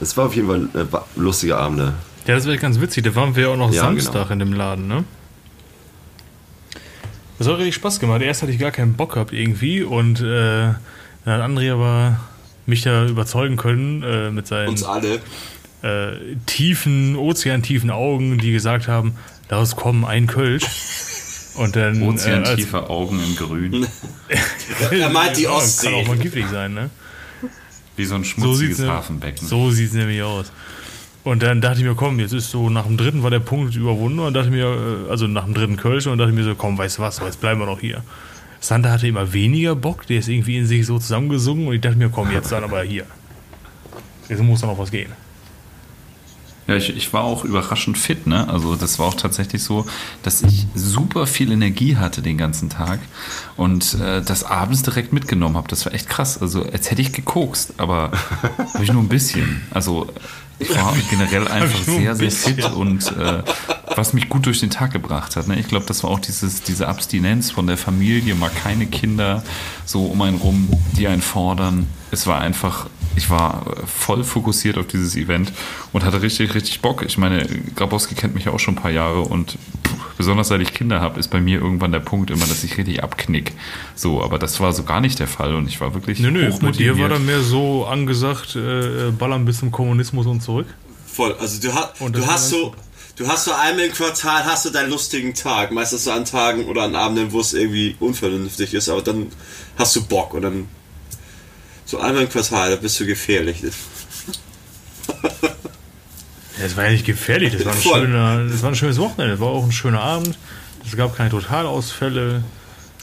es 0.00 0.16
war 0.16 0.26
auf 0.26 0.34
jeden 0.34 0.48
Fall 0.48 0.68
eine 0.72 0.88
lustige 1.16 1.56
Abende. 1.56 1.94
Ja, 2.26 2.34
das 2.34 2.46
wäre 2.46 2.58
ganz 2.58 2.80
witzig. 2.80 3.04
Da 3.04 3.14
waren 3.14 3.36
wir 3.36 3.44
ja 3.44 3.48
auch 3.50 3.56
noch 3.56 3.72
ja, 3.72 3.82
Samstag 3.82 4.28
genau. 4.28 4.32
in 4.32 4.38
dem 4.38 4.52
Laden, 4.52 4.88
ne? 4.88 5.04
Das 7.38 7.46
hat 7.46 7.58
richtig 7.58 7.76
Spaß 7.76 8.00
gemacht. 8.00 8.20
Erst 8.20 8.42
hatte 8.42 8.52
ich 8.52 8.58
gar 8.58 8.72
keinen 8.72 8.94
Bock 8.94 9.14
gehabt 9.14 9.32
irgendwie 9.32 9.82
und 9.82 10.20
äh, 10.20 10.70
dann 11.24 11.42
hat 11.42 11.50
André 11.50 11.72
aber 11.72 12.20
mich 12.66 12.82
da 12.82 13.06
überzeugen 13.06 13.56
können 13.56 14.02
äh, 14.02 14.30
mit 14.30 14.46
seinen 14.46 14.68
Uns 14.68 14.84
alle. 14.84 15.20
Äh, 15.82 16.36
tiefen, 16.46 17.16
ozeantiefen 17.16 17.90
Augen, 17.90 18.38
die 18.38 18.52
gesagt 18.52 18.88
haben, 18.88 19.14
daraus 19.48 19.76
kommen 19.76 20.04
ein 20.04 20.26
Kölsch. 20.26 20.64
Und 21.56 21.74
dann. 21.74 22.02
Ozeantiefe 22.02 22.76
äh, 22.76 22.80
Augen 22.80 23.20
in 23.22 23.34
Grün. 23.36 23.86
er 24.90 25.10
meint 25.10 25.36
die 25.36 25.48
Ostsee. 25.48 25.86
Kann 25.86 25.94
auch 25.94 26.06
mal 26.06 26.18
giftig 26.18 26.46
sein, 26.48 26.74
ne? 26.74 26.90
Wie 27.96 28.04
so 28.04 28.14
ein 28.14 28.24
schmutziges 28.24 28.78
so 28.78 28.86
Hafenbecken. 28.86 29.46
So 29.46 29.70
sieht 29.70 29.88
es 29.88 29.94
nämlich 29.94 30.22
aus. 30.22 30.52
Und 31.24 31.42
dann 31.42 31.60
dachte 31.60 31.80
ich 31.80 31.84
mir, 31.84 31.96
komm, 31.96 32.20
jetzt 32.20 32.32
ist 32.32 32.50
so, 32.50 32.70
nach 32.70 32.86
dem 32.86 32.96
dritten 32.96 33.24
war 33.24 33.30
der 33.30 33.40
Punkt 33.40 33.74
überwunden 33.74 34.20
und 34.20 34.34
dachte 34.34 34.50
mir, 34.50 35.06
äh, 35.08 35.10
also 35.10 35.26
nach 35.26 35.44
dem 35.44 35.54
dritten 35.54 35.76
Kölsch 35.76 36.06
und 36.06 36.18
dachte 36.18 36.32
mir 36.32 36.44
so, 36.44 36.54
komm, 36.54 36.78
weißt 36.78 36.98
du 36.98 37.02
was, 37.02 37.18
jetzt 37.18 37.40
bleiben 37.40 37.60
wir 37.60 37.66
noch 37.66 37.80
hier. 37.80 38.02
Santa 38.60 38.90
hatte 38.90 39.06
immer 39.06 39.32
weniger 39.32 39.76
Bock, 39.76 40.06
der 40.06 40.18
ist 40.18 40.28
irgendwie 40.28 40.58
in 40.58 40.66
sich 40.66 40.86
so 40.86 40.98
zusammengesungen 40.98 41.68
und 41.68 41.74
ich 41.74 41.80
dachte 41.80 41.96
mir, 41.96 42.08
komm, 42.08 42.30
jetzt 42.32 42.50
dann 42.50 42.64
aber 42.64 42.82
hier. 42.82 43.06
Jetzt 44.28 44.42
muss 44.42 44.60
da 44.60 44.66
noch 44.66 44.78
was 44.78 44.90
gehen. 44.90 45.12
Ja, 46.68 46.76
ich, 46.76 46.94
ich 46.94 47.12
war 47.14 47.24
auch 47.24 47.44
überraschend 47.44 47.96
fit, 47.96 48.26
ne? 48.26 48.46
Also 48.46 48.76
das 48.76 48.98
war 48.98 49.06
auch 49.06 49.14
tatsächlich 49.14 49.62
so, 49.62 49.86
dass 50.22 50.42
ich 50.42 50.66
super 50.74 51.26
viel 51.26 51.50
Energie 51.50 51.96
hatte 51.96 52.20
den 52.20 52.36
ganzen 52.36 52.68
Tag 52.68 53.00
und 53.56 53.94
äh, 53.94 54.20
das 54.20 54.44
abends 54.44 54.82
direkt 54.82 55.14
mitgenommen 55.14 55.56
habe. 55.56 55.66
Das 55.68 55.86
war 55.86 55.94
echt 55.94 56.10
krass. 56.10 56.36
Also 56.42 56.62
als 56.64 56.90
hätte 56.90 57.00
ich 57.00 57.14
gekokst, 57.14 57.74
aber 57.78 58.12
habe 58.74 58.84
ich 58.84 58.92
nur 58.92 59.02
ein 59.02 59.08
bisschen. 59.08 59.62
Also 59.70 60.08
ich 60.58 60.74
war 60.74 60.94
generell 61.10 61.48
einfach 61.48 61.82
sehr, 61.82 62.14
sehr 62.16 62.30
fit 62.30 62.64
und 62.72 63.12
äh, 63.16 63.42
was 63.96 64.12
mich 64.12 64.28
gut 64.28 64.46
durch 64.46 64.60
den 64.60 64.70
Tag 64.70 64.92
gebracht 64.92 65.36
hat. 65.36 65.48
Ne? 65.48 65.58
Ich 65.58 65.68
glaube, 65.68 65.86
das 65.86 66.02
war 66.02 66.10
auch 66.10 66.20
dieses, 66.20 66.62
diese 66.62 66.88
Abstinenz 66.88 67.50
von 67.50 67.66
der 67.66 67.76
Familie, 67.76 68.34
mal 68.34 68.50
keine 68.50 68.86
Kinder 68.86 69.42
so 69.84 70.06
um 70.06 70.20
einen 70.22 70.38
rum, 70.38 70.68
die 70.96 71.06
einen 71.08 71.22
fordern. 71.22 71.86
Es 72.10 72.26
war 72.26 72.40
einfach, 72.40 72.86
ich 73.16 73.30
war 73.30 73.66
voll 73.86 74.24
fokussiert 74.24 74.78
auf 74.78 74.86
dieses 74.86 75.16
Event 75.16 75.52
und 75.92 76.04
hatte 76.04 76.22
richtig, 76.22 76.54
richtig 76.54 76.80
Bock. 76.80 77.04
Ich 77.06 77.18
meine, 77.18 77.46
Grabowski 77.76 78.14
kennt 78.14 78.34
mich 78.34 78.44
ja 78.44 78.52
auch 78.52 78.60
schon 78.60 78.74
ein 78.74 78.82
paar 78.82 78.90
Jahre 78.90 79.22
und 79.22 79.58
pff, 79.86 80.16
besonders 80.16 80.48
seit 80.48 80.60
ich 80.60 80.74
Kinder 80.74 81.00
habe, 81.00 81.18
ist 81.18 81.28
bei 81.28 81.40
mir 81.40 81.60
irgendwann 81.60 81.92
der 81.92 82.00
Punkt 82.00 82.30
immer, 82.30 82.44
dass 82.46 82.64
ich 82.64 82.76
richtig 82.76 83.02
abknick. 83.02 83.52
So, 83.94 84.22
aber 84.22 84.38
das 84.38 84.60
war 84.60 84.72
so 84.72 84.82
gar 84.82 85.00
nicht 85.00 85.18
der 85.18 85.28
Fall 85.28 85.54
und 85.54 85.68
ich 85.68 85.80
war 85.80 85.94
wirklich. 85.94 86.20
Nö, 86.20 86.30
nö, 86.30 86.50
bei 86.60 86.70
dir 86.72 86.98
war 86.98 87.08
dann 87.08 87.24
mehr 87.24 87.40
so 87.40 87.86
angesagt, 87.86 88.56
äh, 88.56 89.10
ballern 89.10 89.44
bis 89.44 89.58
zum 89.58 89.70
Kommunismus 89.70 90.26
und 90.26 90.42
zurück. 90.48 90.66
Voll, 91.06 91.34
also 91.38 91.60
du, 91.60 91.74
ha 91.74 91.92
du 92.10 92.26
hast 92.26 92.48
so. 92.48 92.74
Du 93.16 93.26
hast 93.26 93.46
so 93.46 93.52
einmal 93.52 93.86
im 93.86 93.92
Quartal 93.92 94.44
hast 94.44 94.64
du 94.64 94.70
deinen 94.70 94.90
lustigen 94.90 95.34
Tag, 95.34 95.72
meistens 95.72 96.04
so 96.04 96.12
an 96.12 96.24
Tagen 96.24 96.66
oder 96.66 96.82
an 96.82 96.94
Abenden, 96.94 97.32
wo 97.32 97.40
es 97.40 97.52
irgendwie 97.52 97.96
unvernünftig 97.98 98.74
ist, 98.74 98.88
aber 98.88 99.02
dann 99.02 99.26
hast 99.76 99.96
du 99.96 100.04
Bock 100.04 100.34
und 100.34 100.42
dann 100.42 100.68
so 101.84 101.98
einmal 101.98 102.22
im 102.22 102.28
Quartal, 102.28 102.70
da 102.70 102.76
bist 102.76 103.00
du 103.00 103.06
gefährlich. 103.06 103.64
Es 106.60 106.76
war 106.76 106.84
ja 106.84 106.90
nicht 106.90 107.06
gefährlich, 107.06 107.54
das 107.54 107.64
war, 107.64 107.72
ein 107.72 107.80
schöner, 107.80 108.44
das 108.44 108.62
war 108.62 108.70
ein 108.70 108.76
schönes 108.76 108.98
Wochenende, 108.98 109.34
es 109.34 109.40
war 109.40 109.48
auch 109.48 109.64
ein 109.64 109.72
schöner 109.72 110.00
Abend. 110.00 110.38
Es 110.86 110.96
gab 110.96 111.16
keine 111.16 111.30
Totalausfälle. 111.30 112.44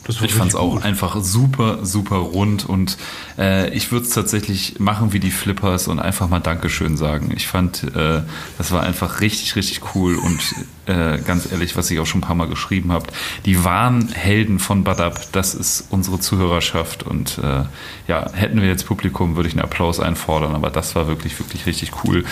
Ich 0.08 0.34
fand 0.34 0.50
es 0.50 0.56
auch 0.56 0.84
einfach 0.84 1.18
super, 1.22 1.84
super 1.84 2.18
rund 2.18 2.66
und 2.66 2.98
äh, 3.40 3.74
ich 3.74 3.92
würde 3.92 4.06
es 4.06 4.12
tatsächlich 4.14 4.80
machen 4.80 5.14
wie 5.14 5.20
die 5.20 5.32
Flippers 5.32 5.88
und 5.88 6.00
einfach 6.00 6.30
mal 6.30 6.40
Dankeschön 6.40 6.96
sagen. 6.96 7.32
Ich 7.36 7.48
fand, 7.48 7.84
äh, 7.96 8.22
das 8.58 8.72
war 8.72 8.84
einfach 8.84 9.22
richtig, 9.22 9.56
richtig 9.56 9.82
cool 9.96 10.16
und 10.18 10.40
äh, 10.86 11.18
ganz 11.20 11.52
ehrlich, 11.52 11.76
was 11.76 11.90
ich 11.90 12.00
auch 12.00 12.06
schon 12.06 12.20
ein 12.20 12.26
paar 12.26 12.36
Mal 12.36 12.48
geschrieben 12.48 12.92
habe, 12.92 13.08
die 13.46 13.64
wahren 13.64 14.10
Helden 14.10 14.60
von 14.60 14.84
Badab, 14.84 15.32
das 15.32 15.56
ist 15.56 15.88
unsere 15.90 16.20
Zuhörerschaft 16.20 17.02
und 17.04 17.40
äh, 17.40 17.64
ja, 18.08 18.32
hätten 18.34 18.62
wir 18.62 18.68
jetzt 18.68 18.86
Publikum, 18.86 19.36
würde 19.36 19.50
ich 19.50 19.56
einen 19.56 19.64
Applaus 19.64 20.00
einfordern, 20.00 20.54
aber 20.54 20.70
das 20.70 20.96
war 20.96 21.08
wirklich, 21.08 21.40
wirklich 21.40 21.66
richtig 21.66 21.92
cool. 22.04 22.26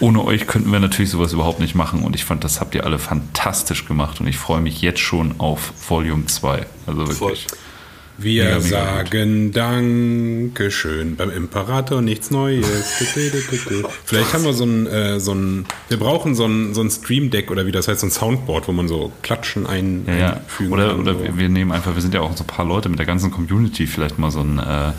Ohne 0.00 0.24
euch 0.24 0.46
könnten 0.46 0.70
wir 0.70 0.80
natürlich 0.80 1.10
sowas 1.10 1.32
überhaupt 1.32 1.60
nicht 1.60 1.74
machen 1.74 2.02
und 2.02 2.14
ich 2.14 2.24
fand, 2.24 2.44
das 2.44 2.60
habt 2.60 2.74
ihr 2.74 2.84
alle 2.84 2.98
fantastisch 2.98 3.86
gemacht 3.86 4.20
und 4.20 4.26
ich 4.26 4.36
freue 4.36 4.60
mich 4.60 4.82
jetzt 4.82 5.00
schon 5.00 5.34
auf 5.38 5.72
Volume 5.88 6.26
2. 6.26 6.66
Also 6.86 7.08
wirklich. 7.08 7.18
Voll. 7.18 7.58
Wir 8.16 8.44
mega, 8.44 8.58
mega 8.58 8.68
sagen 8.68 9.46
gut. 9.46 9.56
Dankeschön 9.56 11.16
beim 11.16 11.30
Imperator, 11.30 12.00
nichts 12.00 12.30
Neues. 12.30 12.66
Vielleicht 14.04 14.32
haben 14.32 14.44
wir 14.44 14.52
so 14.52 14.64
ein, 14.64 14.86
äh, 14.86 15.18
so 15.18 15.32
ein, 15.34 15.66
wir 15.88 15.98
brauchen 15.98 16.36
so 16.36 16.46
ein, 16.46 16.74
so 16.74 16.80
ein 16.80 16.90
Stream 16.90 17.30
Deck 17.30 17.50
oder 17.50 17.66
wie 17.66 17.72
das 17.72 17.88
heißt, 17.88 18.00
so 18.00 18.06
ein 18.06 18.10
Soundboard, 18.10 18.68
wo 18.68 18.72
man 18.72 18.86
so 18.86 19.10
Klatschen 19.22 19.66
ein, 19.66 20.06
ja. 20.06 20.34
einfügen 20.34 20.72
oder, 20.72 20.88
kann. 20.90 21.00
Oder 21.00 21.14
so. 21.14 21.36
wir 21.36 21.48
nehmen 21.48 21.72
einfach, 21.72 21.94
wir 21.94 22.02
sind 22.02 22.14
ja 22.14 22.20
auch 22.20 22.36
so 22.36 22.44
ein 22.44 22.46
paar 22.46 22.64
Leute 22.64 22.88
mit 22.88 23.00
der 23.00 23.06
ganzen 23.06 23.32
Community, 23.32 23.86
vielleicht 23.88 24.18
mal 24.18 24.30
so 24.30 24.40
ein, 24.40 24.60
äh, 24.60 24.92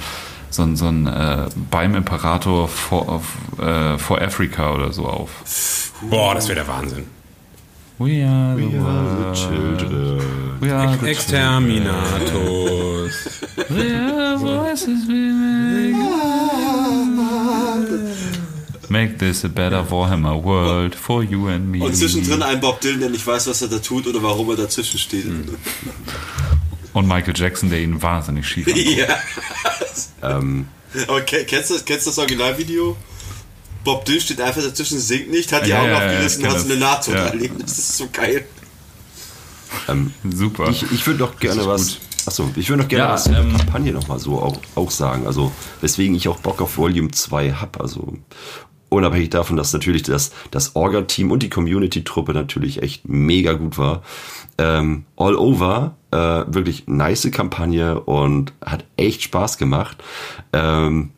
so 0.56 0.64
ein, 0.64 0.76
so 0.76 0.88
ein 0.88 1.08
äh, 1.08 1.50
beim 1.70 1.96
Imperator 1.96 2.68
for, 2.68 3.22
äh, 3.60 3.98
for 3.98 4.22
Africa 4.22 4.74
oder 4.74 4.92
so 4.94 5.06
auf. 5.06 5.92
Boah, 6.10 6.36
das 6.36 6.48
wäre 6.48 6.60
der 6.60 6.68
Wahnsinn. 6.68 7.06
We 7.98 8.26
are, 8.26 8.58
We 8.58 8.72
the, 8.72 8.78
are 8.78 9.34
the 9.34 9.40
children. 9.40 10.20
We 10.60 10.74
are 10.74 10.98
the 10.98 11.08
Exterminatus. 11.08 13.42
We 13.70 13.96
are 13.96 14.38
voices 14.38 15.08
we 15.08 15.32
make. 15.32 15.96
Make 18.90 19.18
this 19.18 19.44
a 19.44 19.50
better 19.50 19.84
Warhammer 19.84 20.42
world 20.42 20.96
for 20.96 21.24
you 21.24 21.48
and 21.48 21.72
me. 21.72 21.84
Und 21.84 21.96
zwischendrin 21.96 22.44
ein 22.44 22.60
Bob 22.60 22.82
Dylan, 22.82 23.00
der 23.00 23.10
nicht 23.10 23.26
weiß, 23.26 23.48
was 23.48 23.62
er 23.62 23.70
da 23.70 23.80
tut 23.80 24.06
oder 24.08 24.22
warum 24.22 24.50
er 24.50 24.58
dazwischen 24.58 25.00
steht. 25.00 25.26
Mhm. 25.26 25.56
Und 26.96 27.08
Michael 27.08 27.34
Jackson, 27.36 27.70
der 27.70 27.82
ihn 27.82 28.02
wahnsinnig 28.02 28.48
schief. 28.48 28.68
Ja. 28.76 29.08
ähm. 30.24 30.68
Aber 31.08 31.22
kennst 31.22 31.70
du, 31.70 31.80
kennst 31.84 32.06
du 32.06 32.10
das 32.10 32.18
Originalvideo? 32.18 32.96
Bob 33.84 34.06
Dylan 34.06 34.22
steht 34.22 34.40
einfach 34.42 34.64
dazwischen, 34.64 35.00
singt 35.00 35.30
nicht, 35.30 35.52
hat 35.52 35.66
die 35.66 35.72
ja, 35.72 35.82
Augen 35.82 35.92
ja, 35.92 35.98
aufgerissen 35.98 36.44
ja, 36.44 36.52
hat 36.52 36.60
so 36.60 36.66
eine 36.66 36.78
Nahtoderleben. 36.78 37.60
Das 37.60 37.78
ist 37.78 37.98
so 37.98 38.08
geil. 38.12 38.46
Ähm, 39.90 40.14
Super. 40.32 40.70
Ich, 40.70 40.90
ich 40.92 41.06
würde 41.06 41.20
doch 41.20 41.38
gerne 41.38 41.66
was 41.68 42.00
Achso, 42.26 42.50
ich 42.56 42.70
würde 42.70 42.82
noch 42.82 42.90
gerne 42.90 43.04
ja, 43.04 43.12
was 43.12 43.26
zur 43.26 43.38
ähm, 43.38 43.56
Kampagne 43.56 43.92
nochmal 43.92 44.18
so 44.18 44.42
auch, 44.42 44.58
auch 44.74 44.90
sagen. 44.90 45.28
Also, 45.28 45.52
weswegen 45.82 46.16
ich 46.16 46.28
auch 46.28 46.40
Bock 46.40 46.62
auf 46.62 46.78
Volume 46.78 47.12
2 47.12 47.52
habe. 47.52 47.82
Also, 47.82 48.18
unabhängig 48.90 49.30
davon, 49.30 49.58
dass 49.58 49.74
natürlich 49.74 50.04
das, 50.04 50.32
das 50.52 50.76
Orga-Team 50.76 51.32
und 51.32 51.44
die 51.44 51.50
Community-Truppe 51.50 52.34
natürlich 52.34 52.82
echt 52.82 53.08
mega 53.08 53.54
gut 53.54 53.78
war. 53.78 54.04
Ähm, 54.58 55.06
all 55.18 55.36
over, 55.36 55.96
äh, 56.12 56.18
wirklich 56.18 56.88
nice 56.88 57.30
Kampagne 57.32 58.00
und 58.00 58.54
hat 58.64 58.86
echt 58.98 59.24
Spaß 59.24 59.58
gemacht. 59.58 60.04
Ähm, 60.54 61.12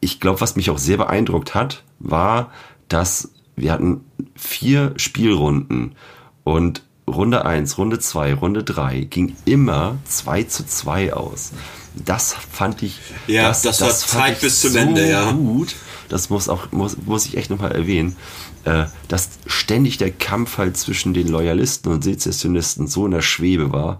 ich 0.00 0.20
glaube, 0.20 0.40
was 0.40 0.56
mich 0.56 0.70
auch 0.70 0.78
sehr 0.78 0.98
beeindruckt 0.98 1.54
hat, 1.54 1.82
war, 1.98 2.50
dass 2.88 3.32
wir 3.56 3.72
hatten 3.72 4.04
vier 4.36 4.94
Spielrunden 4.96 5.96
und 6.44 6.82
Runde 7.08 7.44
1, 7.44 7.78
Runde 7.78 7.98
2, 7.98 8.34
Runde 8.34 8.62
3 8.62 9.00
ging 9.00 9.34
immer 9.44 9.96
2 10.04 10.44
zu 10.44 10.66
2 10.66 11.14
aus. 11.14 11.52
Das 11.94 12.34
fand 12.34 12.82
ich. 12.82 12.98
Ja, 13.26 13.48
das, 13.48 13.62
das, 13.62 13.78
das 13.78 14.14
war 14.14 14.26
Zeit 14.26 14.40
bis 14.40 14.60
zum 14.60 14.72
so 14.72 14.78
Ende, 14.78 15.08
ja. 15.08 15.32
Gut. 15.32 15.74
Das 16.08 16.30
muss 16.30 16.48
auch, 16.48 16.72
muss, 16.72 16.96
muss 17.04 17.26
ich 17.26 17.36
echt 17.36 17.50
nochmal 17.50 17.72
erwähnen, 17.72 18.16
äh, 18.64 18.86
dass 19.08 19.30
ständig 19.46 19.98
der 19.98 20.10
Kampf 20.10 20.58
halt 20.58 20.76
zwischen 20.76 21.14
den 21.14 21.28
Loyalisten 21.28 21.92
und 21.92 22.04
Sezessionisten 22.04 22.86
so 22.86 23.06
in 23.06 23.12
der 23.12 23.22
Schwebe 23.22 23.72
war. 23.72 23.98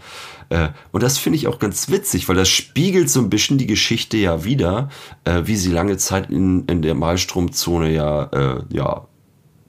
Äh, 0.49 0.69
und 0.93 1.03
das 1.03 1.19
finde 1.19 1.37
ich 1.37 1.49
auch 1.49 1.59
ganz 1.59 1.91
witzig, 1.91 2.29
weil 2.29 2.37
das 2.37 2.49
spiegelt 2.49 3.11
so 3.11 3.21
ein 3.21 3.31
bisschen 3.31 3.59
die 3.59 3.67
Geschichte 3.67 4.17
ja 4.17 4.45
wieder, 4.45 4.89
äh, 5.25 5.43
wie 5.45 5.57
sie 5.57 5.71
lange 5.71 5.97
Zeit 5.97 6.31
in, 6.31 6.65
in 6.67 6.83
der 6.83 6.95
Malstromzone 6.95 7.93
ja, 7.93 8.25
äh, 8.25 8.63
ja 8.71 9.07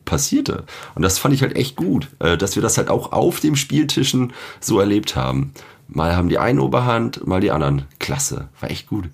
passierte. 0.05 0.65
Und 0.95 1.03
das 1.03 1.19
fand 1.19 1.33
ich 1.33 1.41
halt 1.41 1.55
echt 1.55 1.75
gut, 1.75 2.09
äh, 2.19 2.37
dass 2.37 2.55
wir 2.55 2.63
das 2.63 2.77
halt 2.77 2.89
auch 2.89 3.11
auf 3.11 3.39
dem 3.39 3.55
Spieltischen 3.55 4.33
so 4.59 4.79
erlebt 4.79 5.15
haben. 5.15 5.53
Mal 5.87 6.15
haben 6.15 6.29
die 6.29 6.37
einen 6.37 6.59
Oberhand, 6.59 7.25
mal 7.25 7.41
die 7.41 7.51
anderen. 7.51 7.85
Klasse, 7.99 8.49
war 8.59 8.69
echt 8.69 8.87
gut. 8.87 9.09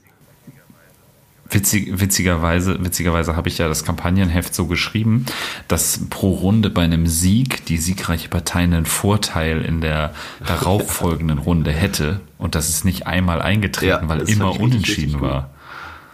Witzig, 1.48 2.00
witzigerweise, 2.00 2.84
witzigerweise 2.84 3.36
habe 3.36 3.50
ich 3.50 3.60
ja 3.60 3.68
das 3.68 3.84
Kampagnenheft 3.84 4.56
so 4.56 4.66
geschrieben, 4.66 5.28
dass 5.68 6.00
pro 6.10 6.32
Runde 6.32 6.72
bei 6.72 6.82
einem 6.82 7.06
Sieg 7.06 7.66
die 7.68 7.78
siegreiche 7.78 8.30
Partei 8.30 8.62
einen 8.62 8.88
Vorteil 8.88 9.62
in 9.62 9.80
der 9.80 10.14
darauffolgenden 10.46 11.38
Runde 11.38 11.72
hätte. 11.72 12.22
Und 12.40 12.56
das 12.56 12.70
ist 12.70 12.84
nicht 12.84 13.06
einmal 13.06 13.44
eingetreten, 13.44 14.04
ja, 14.04 14.10
weil 14.10 14.22
immer 14.22 14.60
unentschieden 14.60 15.22
war. 15.22 15.52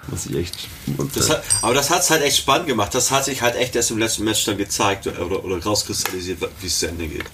Muss 0.08 0.26
ich 0.26 0.36
echt. 0.36 0.68
Das 1.16 1.30
hat, 1.30 1.44
aber 1.62 1.74
das 1.74 1.90
hat 1.90 2.02
es 2.02 2.10
halt 2.10 2.24
echt 2.24 2.38
spannend 2.38 2.68
gemacht. 2.68 2.94
Das 2.94 3.12
hat 3.12 3.24
sich 3.24 3.42
halt 3.42 3.56
echt 3.56 3.76
erst 3.76 3.92
im 3.92 4.00
letzten 4.00 4.26
Match 4.26 4.44
dann 4.46 4.58
gezeigt 4.58 5.08
oder, 5.08 5.44
oder 5.46 5.64
rauskristallisiert, 5.64 6.40
wie 6.60 6.68
es 6.68 6.80
zu 6.80 6.88
Ende 6.88 7.08
geht. 7.08 7.26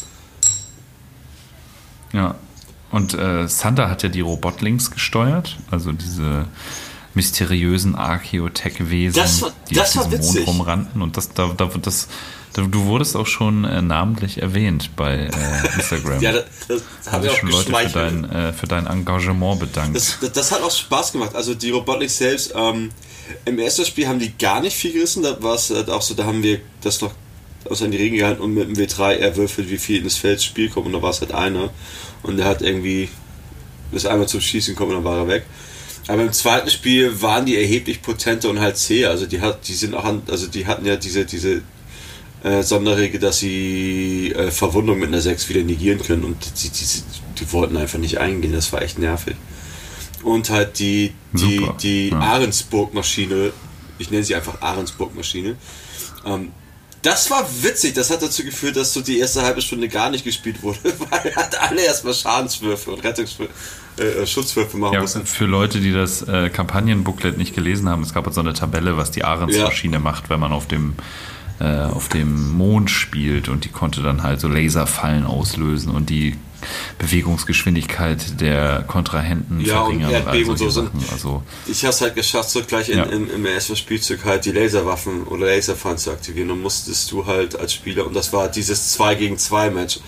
Ja. 2.13 2.35
Und 2.91 3.13
äh, 3.13 3.47
Sander 3.47 3.89
hat 3.89 4.03
ja 4.03 4.09
die 4.09 4.21
Robotlings 4.21 4.91
gesteuert, 4.91 5.57
also 5.71 5.91
diese 5.91 6.45
mysteriösen 7.18 7.95
Archeotech-Wesen, 7.95 9.22
die 9.70 9.76
das 9.76 9.97
auf 9.97 10.09
diesem 10.09 10.36
Mond 10.36 10.47
rumrannten. 10.47 11.01
Und 11.01 11.18
das, 11.18 11.34
da, 11.34 11.51
da, 11.55 11.70
das, 11.82 12.07
Du 12.53 12.86
wurdest 12.86 13.15
auch 13.15 13.28
schon 13.28 13.65
äh, 13.65 13.84
namentlich 13.84 14.41
erwähnt 14.41 14.95
bei 14.95 15.30
äh, 15.30 15.76
Instagram. 15.76 16.20
ja, 16.22 16.32
das, 16.32 16.45
das 16.68 17.11
habe 17.11 17.28
ich 17.28 17.34
schon 17.34 17.49
Leute 17.49 17.72
für 17.72 17.99
dein, 17.99 18.32
äh, 18.32 18.51
für 18.51 18.65
dein 18.65 18.88
Engagement 18.88 19.59
bedankt. 19.59 19.95
Das, 19.95 20.18
das, 20.20 20.32
das, 20.32 20.51
hat 20.51 20.63
auch 20.63 20.72
Spaß 20.72 21.11
gemacht. 21.11 21.36
Also 21.36 21.53
die 21.53 21.70
Robotik 21.70 22.09
selbst, 22.09 22.53
ähm, 22.55 22.89
im 23.45 23.59
ersten 23.59 23.86
Spiel 23.86 24.07
haben 24.07 24.18
die 24.18 24.36
gar 24.36 24.59
nicht 24.59 24.76
viel 24.76 24.91
gerissen. 24.91 25.22
Da 25.22 25.41
war 25.43 25.53
es 25.53 25.70
halt 25.70 25.91
auch 25.91 26.01
so, 26.01 26.15
da 26.15 26.26
haben 26.26 26.41
wir 26.41 26.59
das 26.82 26.99
noch 27.01 27.11
aus 27.70 27.82
in 27.82 27.91
die 27.91 27.97
Regeln 27.97 28.20
gehalten 28.20 28.41
und 28.41 28.55
mit 28.55 28.68
dem 28.68 28.76
W3 28.76 29.18
erwürfelt, 29.18 29.70
wie 29.70 29.78
viel 29.78 29.97
in 29.97 30.05
das 30.05 30.18
Feld 30.18 30.41
Spiel 30.41 30.70
kommt 30.70 30.88
und 30.88 30.93
da 30.93 31.01
war 31.01 31.11
es 31.11 31.22
halt 31.22 31.34
einer. 31.34 31.70
Und 32.24 32.38
der 32.38 32.47
hat 32.47 32.63
irgendwie 32.63 33.09
bis 33.91 34.07
einmal 34.07 34.28
zum 34.28 34.41
Schießen 34.41 34.74
gekommen 34.74 34.95
und 34.95 35.03
dann 35.03 35.11
war 35.11 35.20
er 35.20 35.28
weg. 35.28 35.45
Aber 36.07 36.21
im 36.21 36.31
zweiten 36.31 36.69
Spiel 36.69 37.21
waren 37.21 37.45
die 37.45 37.57
erheblich 37.57 38.01
potenter 38.01 38.49
und 38.49 38.59
halt 38.59 38.77
zäh. 38.77 39.05
Also 39.05 39.25
die 39.25 39.41
hat, 39.41 39.67
die 39.67 39.73
sind 39.73 39.93
auch 39.93 40.05
an, 40.05 40.21
also 40.29 40.47
die 40.47 40.65
hatten 40.65 40.85
ja 40.85 40.95
diese, 40.95 41.25
diese 41.25 41.61
äh, 42.43 42.63
Sonderregel, 42.63 43.19
dass 43.19 43.39
sie 43.39 44.31
äh, 44.31 44.51
Verwundung 44.51 44.99
mit 44.99 45.09
einer 45.09 45.21
6 45.21 45.49
wieder 45.49 45.63
negieren 45.63 46.01
können 46.01 46.23
und 46.23 46.37
die, 46.63 46.69
die, 46.69 46.85
die, 47.39 47.51
wollten 47.51 47.77
einfach 47.77 47.99
nicht 47.99 48.19
eingehen, 48.19 48.53
das 48.53 48.71
war 48.71 48.81
echt 48.81 48.99
nervig. 48.99 49.35
Und 50.23 50.49
halt 50.49 50.79
die, 50.79 51.13
die, 51.33 51.57
Super. 51.57 51.77
die 51.81 52.09
ja. 52.09 52.19
Ahrensburg-Maschine, 52.19 53.51
ich 53.97 54.11
nenne 54.11 54.23
sie 54.23 54.35
einfach 54.35 54.61
Ahrensburg-Maschine, 54.61 55.57
ähm, 56.25 56.51
das 57.01 57.29
war 57.29 57.47
witzig, 57.61 57.93
das 57.93 58.09
hat 58.09 58.21
dazu 58.21 58.43
geführt, 58.43 58.75
dass 58.75 58.93
so 58.93 59.01
die 59.01 59.19
erste 59.19 59.41
halbe 59.41 59.61
Stunde 59.61 59.87
gar 59.87 60.09
nicht 60.09 60.23
gespielt 60.23 60.61
wurde, 60.63 60.79
weil 61.09 61.35
hat 61.35 61.59
alle 61.59 61.81
erstmal 61.81 62.13
Schadenswürfe 62.13 62.91
und 62.91 63.03
Rettungswürfe. 63.03 63.53
Äh, 63.97 64.25
Schutzwürfe 64.25 64.77
machen 64.77 64.93
ja, 64.93 65.01
mussten. 65.01 65.25
Für 65.25 65.45
Leute, 65.45 65.79
die 65.79 65.91
das 65.91 66.21
äh, 66.21 66.49
Kampagnenbooklet 66.49 67.37
nicht 67.37 67.55
gelesen 67.55 67.89
haben, 67.89 68.03
es 68.03 68.13
gab 68.13 68.31
so 68.31 68.41
eine 68.41 68.53
Tabelle, 68.53 68.97
was 68.97 69.11
die 69.11 69.23
Ahrensmaschine 69.23 69.95
ja. 69.95 69.99
macht, 69.99 70.29
wenn 70.29 70.39
man 70.39 70.51
auf 70.51 70.67
dem 70.67 70.95
äh, 71.59 71.65
auf 71.65 72.07
dem 72.09 72.51
Mond 72.55 72.91
spielt 72.91 73.49
und 73.49 73.65
die 73.65 73.69
konnte 73.69 74.03
dann 74.03 74.21
halt 74.21 74.39
so 74.39 74.47
Laserfallen 74.47 75.25
auslösen 75.25 75.89
und 75.89 76.09
die 76.09 76.35
Bewegungsgeschwindigkeit 76.99 78.39
der 78.41 78.83
Kontrahenten 78.87 79.59
ja, 79.59 79.83
verringern. 79.83 80.09
Und 80.09 80.13
Erdbeben 80.13 80.49
und 80.51 80.57
so 80.57 80.69
sind. 80.69 80.91
Also, 81.11 81.43
ich 81.67 81.83
habe 81.83 81.93
es 81.93 82.01
halt 82.01 82.15
geschafft, 82.15 82.49
so 82.49 82.61
gleich 82.63 82.89
in, 82.89 82.97
ja. 82.97 83.03
in, 83.05 83.29
im 83.29 83.45
ersten 83.45 83.75
Spielzug 83.75 84.25
halt 84.25 84.45
die 84.45 84.51
Laserwaffen 84.51 85.23
oder 85.23 85.47
Laserfallen 85.47 85.97
zu 85.97 86.11
aktivieren. 86.11 86.51
Und 86.51 86.61
musstest 86.61 87.11
du 87.11 87.25
halt 87.25 87.59
als 87.59 87.73
Spieler, 87.73 88.05
und 88.05 88.15
das 88.15 88.33
war 88.33 88.49
dieses 88.49 88.93
2 88.93 89.15
gegen 89.15 89.37
2 89.37 89.69
Match, 89.69 89.99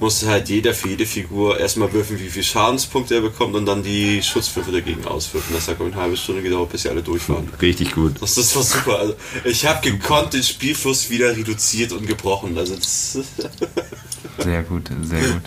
musste 0.00 0.28
halt 0.28 0.48
jeder 0.48 0.74
für 0.74 0.88
jede 0.88 1.06
Figur 1.06 1.58
erstmal 1.58 1.92
würfeln, 1.92 2.20
wie 2.20 2.28
viel 2.28 2.42
Schadenspunkte 2.42 3.14
er 3.14 3.20
bekommt 3.20 3.54
und 3.54 3.66
dann 3.66 3.82
die 3.82 4.22
Schutzwürfe 4.22 4.72
dagegen 4.72 5.04
auswürfen. 5.06 5.54
Das 5.54 5.68
hat 5.68 5.80
eine 5.80 5.94
halbe 5.94 6.16
Stunde 6.16 6.42
gedauert, 6.42 6.70
bis 6.70 6.82
sie 6.82 6.88
alle 6.88 7.02
durch 7.02 7.28
waren. 7.28 7.48
Richtig 7.60 7.94
gut. 7.94 8.14
Das, 8.20 8.34
das 8.34 8.54
war 8.56 8.62
super. 8.62 8.98
Also, 8.98 9.14
ich 9.44 9.66
habe 9.66 9.88
gekonnt 9.88 10.34
den 10.34 10.42
Spielfluss 10.42 11.10
wieder 11.10 11.36
reduziert 11.36 11.92
und 11.92 12.06
gebrochen. 12.06 12.56
Also 12.58 12.76
sehr 14.38 14.62
gut, 14.64 14.90
sehr 15.02 15.20
gut. 15.20 15.42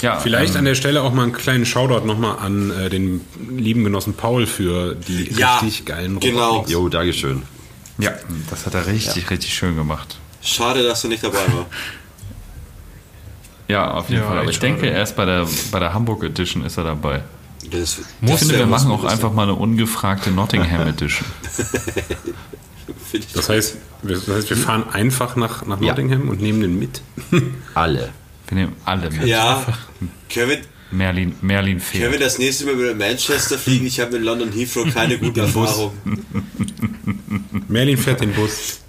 Ja, 0.00 0.18
Vielleicht 0.18 0.54
ähm, 0.54 0.60
an 0.60 0.64
der 0.64 0.74
Stelle 0.74 1.02
auch 1.02 1.12
mal 1.12 1.22
einen 1.22 1.32
kleinen 1.32 1.64
Shoutout 1.64 2.04
nochmal 2.04 2.38
an 2.38 2.70
äh, 2.72 2.90
den 2.90 3.20
lieben 3.48 3.84
Genossen 3.84 4.14
Paul 4.14 4.46
für 4.46 4.96
die 4.96 5.32
ja, 5.32 5.58
richtig 5.58 5.86
geilen. 5.86 6.18
Genau. 6.18 6.64
Jo, 6.66 6.88
Dankeschön. 6.88 7.42
Ja, 7.98 8.12
das 8.50 8.66
hat 8.66 8.74
er 8.74 8.86
richtig, 8.86 9.22
ja. 9.22 9.28
richtig 9.28 9.54
schön 9.54 9.76
gemacht. 9.76 10.18
Schade, 10.42 10.82
dass 10.82 11.02
du 11.02 11.08
nicht 11.08 11.22
dabei 11.22 11.38
warst. 11.38 11.68
Ja, 13.68 13.90
auf 13.92 14.08
jeden 14.08 14.22
ja, 14.22 14.28
Fall. 14.28 14.38
Aber 14.38 14.50
ich 14.50 14.58
denke, 14.58 14.86
erst 14.86 15.16
bei 15.16 15.24
der, 15.24 15.46
bei 15.70 15.78
der 15.78 15.94
Hamburg 15.94 16.24
Edition 16.24 16.64
ist 16.64 16.76
er 16.76 16.84
dabei. 16.84 17.22
Das, 17.70 17.98
ich 17.98 18.28
das 18.28 18.40
finde, 18.40 18.58
wir 18.58 18.66
machen 18.66 18.90
auch 18.90 19.04
einfach 19.04 19.32
mal 19.32 19.44
eine 19.44 19.54
ungefragte 19.54 20.30
Nottingham 20.30 20.88
Edition. 20.88 21.26
das, 23.34 23.48
heißt, 23.48 23.76
wir, 24.02 24.16
das 24.16 24.28
heißt, 24.28 24.50
wir 24.50 24.56
fahren 24.56 24.84
einfach 24.92 25.36
nach, 25.36 25.64
nach 25.64 25.78
Nottingham 25.80 26.24
ja. 26.24 26.30
und 26.30 26.42
nehmen 26.42 26.60
den 26.60 26.78
mit. 26.78 27.02
alle. 27.74 28.10
Wir 28.48 28.56
nehmen 28.56 28.76
alle 28.84 29.10
mit. 29.10 29.24
Ja. 29.24 29.64
Können 30.28 30.58
Merlin, 30.90 31.34
Merlin 31.40 31.80
fehlt. 31.80 32.02
Können 32.02 32.12
wir 32.12 32.20
das 32.20 32.38
nächste 32.38 32.66
Mal 32.66 32.74
mit 32.74 32.98
Manchester 32.98 33.56
fliegen? 33.56 33.86
Ich 33.86 33.98
habe 34.00 34.12
mit 34.12 34.22
London 34.22 34.52
Heathrow 34.52 34.92
keine 34.92 35.16
gute 35.18 35.40
Erfahrung. 35.40 35.92
Merlin 37.68 37.96
fährt 37.96 38.20
den 38.20 38.32
Bus. 38.32 38.81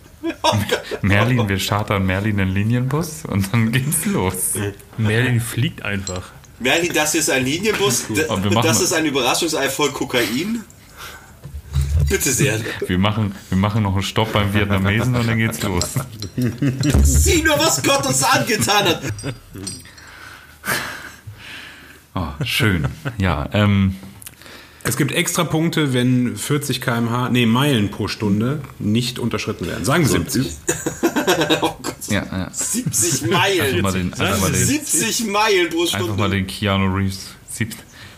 Merlin, 1.01 1.47
wir 1.49 1.57
chartern 1.57 2.05
Merlin 2.05 2.39
einen 2.39 2.53
Linienbus 2.53 3.25
und 3.25 3.51
dann 3.53 3.71
geht's 3.71 4.05
los. 4.05 4.53
Merlin 4.97 5.41
fliegt 5.41 5.83
einfach. 5.83 6.31
Merlin, 6.59 6.93
das 6.93 7.15
ist 7.15 7.29
ein 7.29 7.43
Linienbus, 7.43 8.05
das 8.63 8.81
ist 8.81 8.93
ein 8.93 9.05
Überraschungsei 9.05 9.69
voll 9.69 9.91
Kokain. 9.91 10.63
Bitte 12.09 12.31
sehr. 12.31 12.59
Wir 12.87 12.97
machen, 12.97 13.33
wir 13.49 13.57
machen 13.57 13.83
noch 13.83 13.93
einen 13.93 14.03
Stopp 14.03 14.33
beim 14.33 14.53
Vietnamesen 14.53 15.15
und 15.15 15.27
dann 15.27 15.37
geht's 15.37 15.61
los. 15.63 15.95
Sieh 17.03 17.41
nur, 17.41 17.57
was 17.57 17.81
Gott 17.81 18.05
uns 18.05 18.23
angetan 18.23 18.85
hat. 18.85 19.01
Oh, 22.15 22.27
schön. 22.43 22.87
Ja, 23.17 23.49
ähm, 23.53 23.95
es 24.83 24.97
gibt 24.97 25.11
extra 25.11 25.43
Punkte, 25.45 25.93
wenn 25.93 26.35
40 26.35 26.81
km/h, 26.81 27.29
nee, 27.29 27.45
Meilen 27.45 27.89
pro 27.89 28.07
Stunde 28.07 28.61
nicht 28.79 29.17
unterschritten 29.17 29.65
werden. 29.67 29.85
Sagen 29.85 30.05
Sie 30.05 30.11
70. 30.11 30.47
oh 31.61 31.75
Gott. 31.81 31.95
Ja, 32.09 32.25
ja. 32.25 32.49
70 32.51 33.29
Meilen. 33.29 33.81
Mal 33.81 33.93
den, 33.93 34.09
mal 34.09 34.51
den, 34.51 34.53
70 34.53 35.27
Meilen 35.27 35.69
pro 35.69 35.85
Stunde. 35.85 36.05
Einfach 36.05 36.17
mal 36.17 36.29
den 36.29 36.47
Keanu 36.47 36.93
Reeves. 36.93 37.29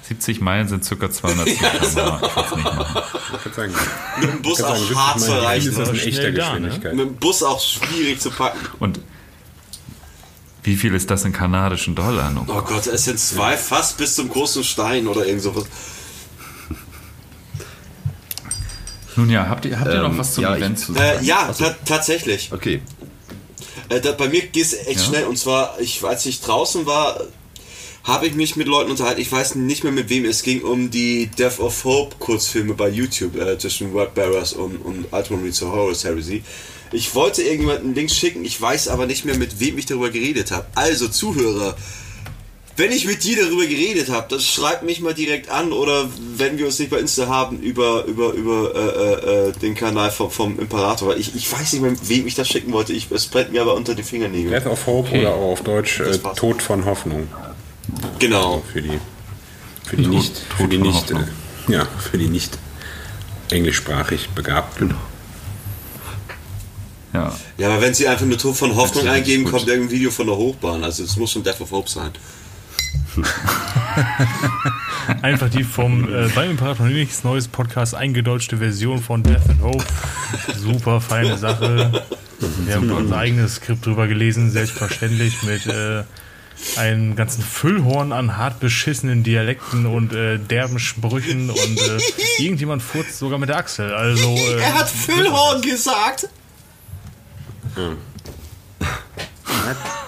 70 0.08 0.42
Meilen 0.42 0.68
sind 0.68 0.88
ca. 0.88 1.12
200 1.12 1.48
ja, 1.48 1.54
km/h. 1.54 2.22
Ich. 2.56 3.46
Ich 3.46 3.54
sagen, 3.54 3.74
mit 4.22 4.34
dem 4.34 4.42
Bus 4.42 4.62
auch 4.62 4.76
sagen, 4.76 4.96
hart 4.96 5.20
zu 5.20 5.32
erreichen. 5.32 5.70
Ist 5.70 5.78
das 5.78 5.90
eine 5.90 6.02
echte 6.02 6.34
Geschwindigkeit. 6.34 6.96
Ne? 6.96 7.04
Mit 7.04 7.14
dem 7.14 7.16
Bus 7.18 7.44
auch 7.44 7.62
schwierig 7.62 8.20
zu 8.20 8.32
packen. 8.32 8.60
Und 8.80 9.00
wie 10.64 10.76
viel 10.76 10.96
ist 10.96 11.12
das 11.12 11.26
in 11.26 11.32
kanadischen 11.32 11.94
Dollar? 11.94 12.34
Oh, 12.36 12.52
oh 12.52 12.62
Gott, 12.64 12.88
es 12.88 13.06
sind 13.06 13.20
zwei 13.20 13.56
fast 13.56 13.98
bis 13.98 14.16
zum 14.16 14.30
großen 14.30 14.64
Stein 14.64 15.08
oder 15.08 15.26
irgend 15.26 15.44
sowas. 15.44 15.66
Nun 19.16 19.30
ja, 19.30 19.48
habt 19.48 19.66
ihr, 19.66 19.80
habt 19.80 19.90
ihr 19.90 19.96
ähm, 19.96 20.12
noch 20.12 20.18
was 20.18 20.34
zum 20.34 20.44
ja, 20.44 20.56
Event 20.56 20.80
zu 20.80 20.94
sagen? 20.94 21.24
Äh, 21.24 21.26
ja, 21.26 21.54
ta 21.54 21.76
tatsächlich. 21.86 22.52
Okay. 22.52 22.82
Äh, 23.90 24.02
da, 24.02 24.12
bei 24.12 24.28
mir 24.28 24.42
geht 24.42 24.64
es 24.64 24.74
echt 24.74 25.00
ja. 25.00 25.06
schnell. 25.06 25.24
Und 25.26 25.38
zwar, 25.38 25.80
ich, 25.80 26.04
als 26.04 26.26
ich 26.26 26.42
draußen 26.42 26.86
war, 26.86 27.20
habe 28.04 28.28
ich 28.28 28.36
mich 28.36 28.56
mit 28.56 28.68
Leuten 28.68 28.92
unterhalten, 28.92 29.20
ich 29.20 29.32
weiß 29.32 29.56
nicht 29.56 29.84
mehr 29.84 29.92
mit 29.92 30.10
wem, 30.10 30.26
es 30.26 30.44
ging 30.44 30.62
um 30.62 30.92
die 30.92 31.28
Death 31.28 31.60
of 31.60 31.84
Hope 31.86 32.16
Kurzfilme 32.20 32.76
bei 32.76 32.88
YouTube 32.88 33.36
äh, 33.36 33.58
zwischen 33.58 33.94
Wordbearers 33.94 34.54
und, 34.54 34.78
und 34.78 35.12
Ultimate 35.12 35.52
to 35.52 35.72
Horror 35.72 35.96
Heresy. 35.96 36.44
Ich 36.92 37.16
wollte 37.16 37.42
irgendjemanden 37.42 37.96
Links 37.96 38.16
schicken, 38.16 38.46
ich 38.46 38.62
weiß 38.62 38.90
aber 38.90 39.08
nicht 39.08 39.26
mehr, 39.26 39.36
mit 39.36 39.60
wem 39.60 39.78
ich 39.80 39.88
darüber 39.88 40.12
geredet 40.12 40.52
habe. 40.52 40.68
Also, 40.76 41.08
Zuhörer, 41.08 41.76
wenn 42.78 42.92
ich 42.92 43.06
mit 43.06 43.24
dir 43.24 43.38
darüber 43.38 43.66
geredet 43.66 44.10
habe, 44.10 44.28
dann 44.30 44.40
schreib 44.40 44.84
mich 44.84 45.00
mal 45.00 45.14
direkt 45.14 45.50
an 45.50 45.72
oder 45.72 46.10
wenn 46.36 46.58
wir 46.58 46.66
uns 46.66 46.78
nicht 46.78 46.92
bei 46.92 47.00
Insta 47.00 47.28
haben, 47.28 47.60
über, 47.60 48.04
über, 48.06 48.34
über 48.34 48.76
äh, 48.76 49.50
äh, 49.50 49.52
den 49.54 49.76
Kanal 49.76 50.12
vom, 50.12 50.30
vom 50.30 50.60
Imperator. 50.60 51.10
Weil 51.10 51.20
ich, 51.20 51.34
ich 51.36 51.52
weiß 51.52 51.74
nicht 51.74 51.82
mehr, 51.82 51.94
wem 52.04 52.28
ich 52.28 52.36
das 52.36 52.50
schicken 52.50 52.74
wollte. 52.74 52.92
Ich, 52.92 53.10
es 53.12 53.28
brennt 53.28 53.54
mir 53.54 53.62
aber 53.62 53.76
unter 53.76 53.96
die 53.96 54.04
Fingernägel. 54.04 54.52
Death 54.52 54.68
of 54.68 54.86
Hope 54.88 55.08
okay. 55.08 55.22
oder 55.22 55.36
auch 55.36 55.52
auf 55.54 55.62
Deutsch 55.62 56.02
äh, 56.02 56.18
Tod 56.36 56.62
von 56.62 56.84
Hoffnung. 56.86 57.28
Genau. 58.20 58.56
Also 58.56 58.64
für 58.74 58.82
die, 58.82 59.00
für 59.86 59.96
die 59.96 60.08
nicht, 60.08 60.38
für 60.58 60.68
die 60.68 60.78
nicht, 60.78 61.12
äh, 61.12 61.72
ja, 61.72 61.88
für 62.12 62.18
die 62.18 62.28
nicht 62.28 62.58
englischsprachig 63.52 64.30
Begabten. 64.30 64.90
Genau. 64.90 65.00
Ja. 67.14 67.34
ja, 67.58 67.70
aber 67.70 67.82
wenn 67.82 67.94
Sie 67.94 68.10
einfach 68.10 68.26
nur 68.26 68.38
Tod 68.38 68.58
von 68.58 68.76
Hoffnung 68.76 69.08
eingeben, 69.08 69.46
kommt 69.46 69.70
irgendein 69.70 69.92
Video 69.92 70.12
von 70.12 70.28
der 70.28 70.36
Hochbahn. 70.36 70.84
Also 70.84 71.06
es 71.06 71.16
muss 71.16 71.32
schon 71.32 71.44
Death 71.44 71.62
of 71.62 71.72
Hope 71.72 71.90
sein. 71.90 72.12
Einfach 75.22 75.50
die 75.50 75.64
vom 75.64 76.12
äh, 76.14 76.28
beim 76.30 76.52
Imperator 76.52 76.88
nichts 76.88 77.24
neues 77.24 77.48
Podcast 77.48 77.96
eingedeutschte 77.96 78.58
Version 78.58 79.02
von 79.02 79.24
Death 79.24 79.50
and 79.50 79.62
Hope. 79.62 79.86
Super 80.56 81.02
feine 81.02 81.38
Sache. 81.38 82.04
Wir 82.66 82.76
haben 82.76 82.92
unser 82.92 83.18
eigenes 83.18 83.56
Skript 83.56 83.86
drüber 83.86 84.08
gelesen, 84.08 84.52
selbstverständlich 84.52 85.44
mit 85.44 85.68
äh, 85.68 86.04
einem 86.78 87.16
ganzen 87.16 87.44
Füllhorn 87.44 88.12
an 88.12 88.38
hart 88.38 88.60
beschissenen 88.60 89.24
Dialekten 89.24 89.86
und 89.86 90.14
äh, 90.14 90.38
derben 90.38 90.80
Sprüchen 90.80 91.50
und 91.50 91.80
äh, 91.80 92.00
irgendjemand 92.40 92.82
furzt 92.82 93.18
sogar 93.20 93.40
mit 93.40 93.50
der 93.50 93.58
Achsel. 93.58 93.94
Also, 93.94 94.36
äh, 94.36 94.62
er 94.62 94.74
hat 94.80 94.90
Füllhorn 94.90 95.62
gesagt. 95.62 96.28
Hm. 97.76 97.98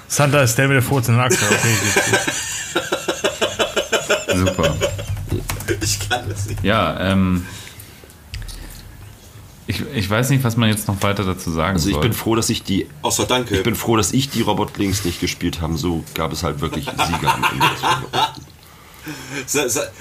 Santa 0.08 0.42
ist 0.42 0.58
der 0.58 0.68
mit 0.68 0.76
der 0.76 0.82
furzenden 0.84 1.24
Achsel. 1.24 1.48
Okay, 1.48 2.88
Super. 4.36 4.76
Ich 5.82 6.10
kann 6.10 6.30
das 6.30 6.46
nicht. 6.48 6.64
Ja, 6.64 7.12
ähm. 7.12 7.46
Ich, 9.70 9.82
ich 9.94 10.10
weiß 10.10 10.30
nicht, 10.30 10.46
was 10.46 10.56
man 10.56 10.70
jetzt 10.70 10.88
noch 10.88 11.04
weiter 11.04 11.26
dazu 11.26 11.52
sagen 11.52 11.74
also 11.74 11.90
soll. 11.90 11.96
Also 11.96 12.08
ich 12.08 12.12
bin 12.12 12.14
froh, 12.14 12.36
dass 12.36 12.50
ich 12.50 12.64
die. 12.64 12.88
Außer 13.02 13.26
danke. 13.26 13.58
Ich 13.58 13.64
bin 13.64 13.76
froh, 13.76 13.98
dass 13.98 14.14
ich 14.14 14.30
die 14.30 14.42
Robotlings 14.42 15.04
nicht 15.04 15.20
gespielt 15.20 15.60
habe. 15.60 15.78
So 15.78 16.06
gab 16.14 16.32
es 16.32 16.44
halt 16.44 16.62
wirklich 16.62 16.86
Sieger 16.86 17.34
am 17.34 17.46
Ende. 17.52 17.66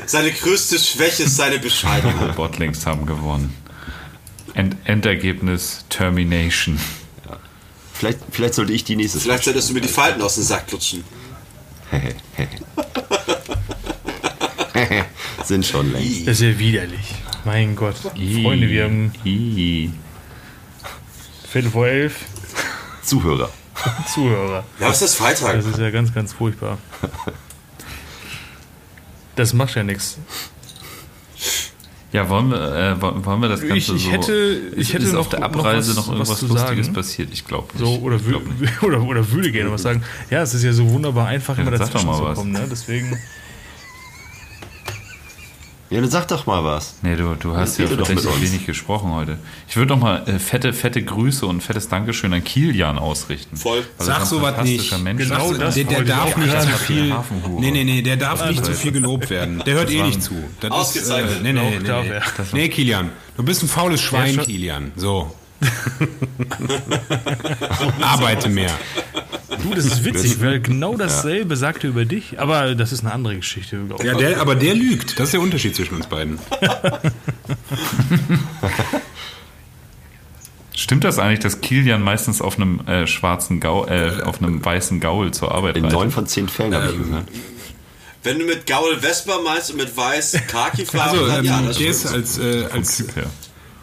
Seine 0.06 0.30
größte 0.32 0.78
Schwäche 0.78 1.24
ist 1.24 1.36
seine 1.36 1.58
Bescheidung. 1.58 2.14
Robotlings 2.18 2.86
haben 2.86 3.06
gewonnen. 3.06 3.54
End 4.54 4.76
Endergebnis 4.84 5.84
Termination. 5.88 6.78
Ja. 7.28 7.36
Vielleicht, 7.92 8.20
vielleicht 8.30 8.54
sollte 8.54 8.72
ich 8.72 8.84
die 8.84 8.96
nächste. 8.96 9.18
Vielleicht 9.20 9.44
solltest 9.44 9.68
du 9.68 9.74
mir 9.74 9.80
die 9.80 9.88
Falten 9.88 10.22
aus 10.22 10.36
dem 10.36 10.44
Sack 10.44 10.70
lutschen. 10.70 11.04
Sind 15.44 15.66
schon 15.66 15.92
längst. 15.92 16.26
Das 16.26 16.40
ist 16.40 16.42
ja 16.42 16.58
widerlich. 16.58 17.14
Mein 17.44 17.76
Gott. 17.76 17.96
Freunde, 17.96 18.68
wir 18.68 18.84
haben 18.84 19.12
Viertel 21.48 21.70
vor 21.70 21.86
elf. 21.86 22.24
Zuhörer. 23.02 23.50
Zuhörer. 24.12 24.64
Ja, 24.80 24.90
es 24.90 25.02
ist 25.02 25.16
Freitag. 25.16 25.54
Das 25.54 25.66
ist 25.66 25.78
ja 25.78 25.90
ganz, 25.90 26.12
ganz 26.12 26.32
furchtbar. 26.32 26.78
Das 29.36 29.52
macht 29.52 29.74
ja 29.74 29.82
nichts. 29.82 30.18
Ja, 32.12 32.28
wollen 32.30 32.50
wir, 32.50 32.56
äh, 32.56 33.02
wollen 33.02 33.42
wir 33.42 33.48
das 33.48 33.60
Ganze 33.60 33.76
ich, 33.76 33.94
ich 33.94 34.04
so... 34.04 34.10
Hätte, 34.10 34.60
ich 34.76 34.94
hätte 34.94 35.04
ist 35.04 35.12
noch, 35.12 35.20
auf 35.20 35.28
der 35.28 35.42
Abreise 35.42 35.90
noch, 35.90 35.98
was, 35.98 36.06
noch 36.06 36.12
irgendwas 36.14 36.42
Lustiges 36.42 36.86
sagen. 36.86 36.94
passiert? 36.94 37.28
Ich 37.32 37.44
glaube 37.44 37.68
nicht. 37.74 37.84
So, 37.84 37.98
oder, 37.98 38.18
glaub 38.18 38.42
nicht. 38.46 38.82
oder, 38.82 39.02
oder 39.02 39.30
würde 39.30 39.52
gerne 39.52 39.70
was 39.70 39.82
sagen. 39.82 40.02
Ja, 40.30 40.40
es 40.40 40.54
ist 40.54 40.62
ja 40.62 40.72
so 40.72 40.88
wunderbar 40.88 41.26
einfach, 41.26 41.56
ja, 41.58 41.62
immer 41.62 41.72
dazwischen 41.72 42.12
zu 42.12 42.22
kommen. 42.22 42.52
Ne? 42.52 42.66
Deswegen... 42.70 43.18
Ja, 45.88 46.00
dann 46.00 46.10
sag 46.10 46.26
doch 46.28 46.46
mal 46.46 46.64
was. 46.64 46.96
Nee, 47.02 47.14
du, 47.14 47.34
du 47.34 47.56
hast 47.56 47.78
ja 47.78 47.86
tatsächlich 47.86 48.40
wenig 48.40 48.66
gesprochen 48.66 49.12
heute. 49.12 49.38
Ich 49.68 49.76
würde 49.76 49.88
doch 49.88 49.98
mal 49.98 50.28
äh, 50.28 50.38
fette, 50.38 50.72
fette 50.72 51.02
Grüße 51.02 51.46
und 51.46 51.62
fettes 51.62 51.88
Dankeschön 51.88 52.32
an 52.32 52.42
Kilian 52.42 52.98
ausrichten. 52.98 53.56
Voll. 53.56 53.84
Sag 53.98 54.26
sowas 54.26 54.62
nicht. 54.64 54.98
Mensch 54.98 55.22
genau 55.22 55.52
das 55.52 55.74
der, 55.74 55.84
der 55.84 56.02
darf 56.02 56.36
nicht 56.36 56.60
zu 56.60 56.68
viel. 56.68 57.14
Nee, 57.58 57.70
nee, 57.70 57.84
nee, 57.84 58.02
der 58.02 58.16
darf 58.16 58.48
nicht 58.48 58.64
zu 58.64 58.72
viel 58.72 58.92
gelobt 58.92 59.30
werden. 59.30 59.62
Der 59.64 59.74
hört 59.76 59.90
eh 59.90 60.02
nicht 60.02 60.22
zu. 60.22 60.34
Das 60.60 60.70
Ausgezeichnet. 60.72 61.30
Ist, 61.30 61.40
äh, 61.40 61.42
nee, 61.42 61.52
nee, 61.52 61.78
nee, 61.80 61.88
nee. 61.88 62.20
nee, 62.52 62.68
Kilian. 62.68 63.10
Du 63.36 63.42
bist 63.44 63.62
ein 63.62 63.68
faules 63.68 64.00
Schwein, 64.00 64.38
Kilian. 64.38 64.92
So. 64.96 65.32
Arbeite 68.00 68.48
mehr. 68.48 68.70
Du, 69.62 69.74
das 69.74 69.84
ist 69.86 70.04
witzig, 70.04 70.40
weil 70.40 70.60
genau 70.60 70.96
dasselbe 70.96 71.54
ja. 71.54 71.56
sagte 71.56 71.88
über 71.88 72.04
dich, 72.04 72.38
aber 72.38 72.74
das 72.74 72.92
ist 72.92 73.00
eine 73.00 73.12
andere 73.12 73.36
Geschichte. 73.36 73.80
Ja, 74.02 74.14
der, 74.14 74.38
aber 74.40 74.54
der 74.54 74.74
lügt. 74.74 75.18
Das 75.18 75.28
ist 75.28 75.32
der 75.32 75.40
Unterschied 75.40 75.74
zwischen 75.74 75.96
uns 75.96 76.06
beiden. 76.06 76.38
Stimmt 80.74 81.04
das 81.04 81.18
eigentlich, 81.18 81.40
dass 81.40 81.62
Kilian 81.62 82.02
meistens 82.02 82.42
auf 82.42 82.58
einem 82.58 82.86
äh, 82.86 83.06
schwarzen 83.06 83.60
Gaul, 83.60 83.88
äh, 83.88 84.20
auf 84.22 84.42
einem 84.42 84.62
weißen 84.62 85.00
Gaul 85.00 85.32
zur 85.32 85.52
Arbeit 85.52 85.78
In 85.78 85.88
neun 85.88 86.10
von 86.10 86.26
zehn 86.26 86.48
Fällen 86.48 86.74
habe 86.74 86.88
ich 86.88 86.94
ähm, 86.94 87.04
gehört. 87.04 87.28
Wenn 88.22 88.38
du 88.38 88.44
mit 88.44 88.66
Gaul 88.66 88.98
Vespa 89.00 89.38
meinst 89.42 89.70
und 89.70 89.78
mit 89.78 89.96
weiß 89.96 90.36
Kaki 90.48 90.84
fahren, 90.84 91.18
also, 91.18 91.38
ähm, 91.38 91.44
ja, 91.44 91.62
das 91.62 91.80
ist 91.80 92.06
als, 92.06 92.36
äh, 92.38 92.66
als, 92.72 93.04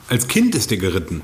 als 0.08 0.28
Kind 0.28 0.54
ist 0.54 0.70
der 0.70 0.78
geritten. 0.78 1.24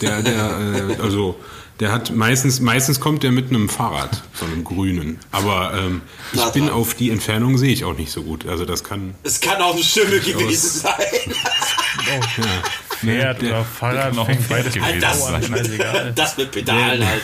Der, 0.00 0.22
der, 0.22 0.96
äh, 0.98 1.02
also 1.02 1.36
der 1.80 1.90
hat 1.90 2.14
meistens, 2.14 2.60
meistens 2.60 3.00
kommt 3.00 3.22
der 3.22 3.32
mit 3.32 3.50
einem 3.50 3.68
Fahrrad, 3.68 4.22
so 4.34 4.44
einem 4.44 4.62
grünen. 4.62 5.18
Aber 5.32 5.72
ähm, 5.76 6.02
ich 6.32 6.44
bin 6.50 6.68
auf 6.68 6.94
die 6.94 7.10
Entfernung 7.10 7.58
sehe 7.58 7.72
ich 7.72 7.84
auch 7.84 7.96
nicht 7.96 8.12
so 8.12 8.22
gut. 8.22 8.46
Also 8.46 8.64
das 8.64 8.84
kann. 8.84 9.14
Es 9.24 9.40
kann 9.40 9.60
auch 9.60 9.74
ein 9.74 9.82
Schimmel 9.82 10.20
gewesen 10.20 10.80
sein. 10.80 10.94
oh, 11.26 12.40
ja. 12.40 12.62
Pferd 12.96 13.42
oder 13.42 13.64
Fahrrad 13.64 14.14
noch 14.14 14.26
fängt 14.26 14.48
beides 14.48 14.74
gewesen 14.74 15.00
das, 15.00 15.26
sein. 15.26 16.12
Das 16.14 16.36
mit 16.36 16.52
Pedalen 16.52 17.04
halt. 17.04 17.22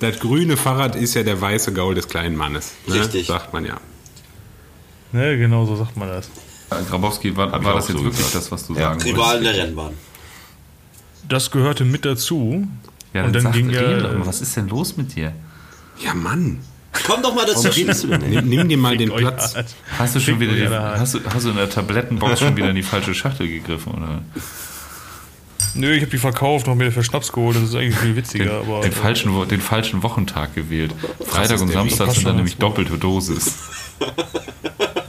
Das 0.00 0.18
grüne 0.18 0.56
Fahrrad 0.56 0.96
ist 0.96 1.14
ja 1.14 1.22
der 1.22 1.40
weiße 1.40 1.72
Gaul 1.72 1.94
des 1.94 2.08
kleinen 2.08 2.34
Mannes. 2.34 2.72
Ne? 2.86 2.96
Richtig. 2.96 3.28
Sagt 3.28 3.52
man 3.52 3.64
ja. 3.64 3.80
Ne, 5.12 5.38
genau 5.38 5.64
so 5.64 5.76
sagt 5.76 5.96
man 5.96 6.08
das. 6.08 6.28
Grabowski, 6.90 7.36
war, 7.36 7.52
war 7.64 7.74
das 7.74 7.86
jetzt 7.86 7.98
so 7.98 8.04
wirklich 8.04 8.18
gesagt. 8.18 8.34
das, 8.34 8.50
was 8.50 8.66
du 8.66 8.74
ja. 8.74 8.80
sagen 8.80 8.94
wolltest? 8.96 9.14
Rivalen 9.14 9.44
der 9.44 9.54
Rennbahn 9.54 9.94
das 11.28 11.50
gehörte 11.50 11.84
mit 11.84 12.04
dazu. 12.04 12.66
Ja, 13.12 13.24
und 13.24 13.34
dann, 13.34 13.44
dann 13.44 13.52
ging 13.52 13.70
er. 13.70 14.26
Was 14.26 14.40
ist 14.40 14.56
denn 14.56 14.68
los 14.68 14.96
mit 14.96 15.14
dir? 15.14 15.32
Ja, 16.00 16.14
Mann. 16.14 16.58
Komm 17.06 17.22
doch 17.22 17.34
mal 17.34 17.44
dazu. 17.44 17.68
Nimm, 17.68 18.48
nimm 18.48 18.68
dir 18.68 18.78
mal 18.78 18.96
den 18.96 19.12
Platz. 19.12 19.54
Hast 19.98 20.14
du 20.14 20.20
schon 20.20 20.38
wieder 20.38 20.52
die, 20.52 20.68
hast, 20.68 21.14
du, 21.14 21.20
hast 21.24 21.44
du 21.44 21.50
in 21.50 21.56
der 21.56 21.68
Tablettenbox 21.68 22.38
schon 22.38 22.56
wieder 22.56 22.70
in 22.70 22.76
die 22.76 22.82
falsche 22.82 23.14
Schachtel 23.14 23.48
gegriffen, 23.48 23.94
oder? 23.94 24.22
Nö, 25.74 25.92
ich 25.92 26.02
habe 26.02 26.10
die 26.10 26.18
verkauft 26.18 26.68
und 26.68 26.78
mir 26.78 26.92
für 26.92 27.02
Schnaps 27.02 27.32
geholt. 27.32 27.56
Das 27.56 27.64
ist 27.64 27.74
eigentlich 27.74 27.96
viel 27.96 28.14
witziger. 28.14 28.44
Den, 28.44 28.70
aber, 28.70 28.80
den, 28.82 28.92
falschen, 28.92 29.48
den 29.48 29.60
falschen 29.60 30.04
Wochentag 30.04 30.54
gewählt. 30.54 30.94
Freitag 31.26 31.60
und 31.60 31.72
Samstag 31.72 32.12
sind 32.12 32.26
dann 32.26 32.36
nämlich 32.36 32.56
doppelte 32.58 32.96
Dosis. 32.96 33.58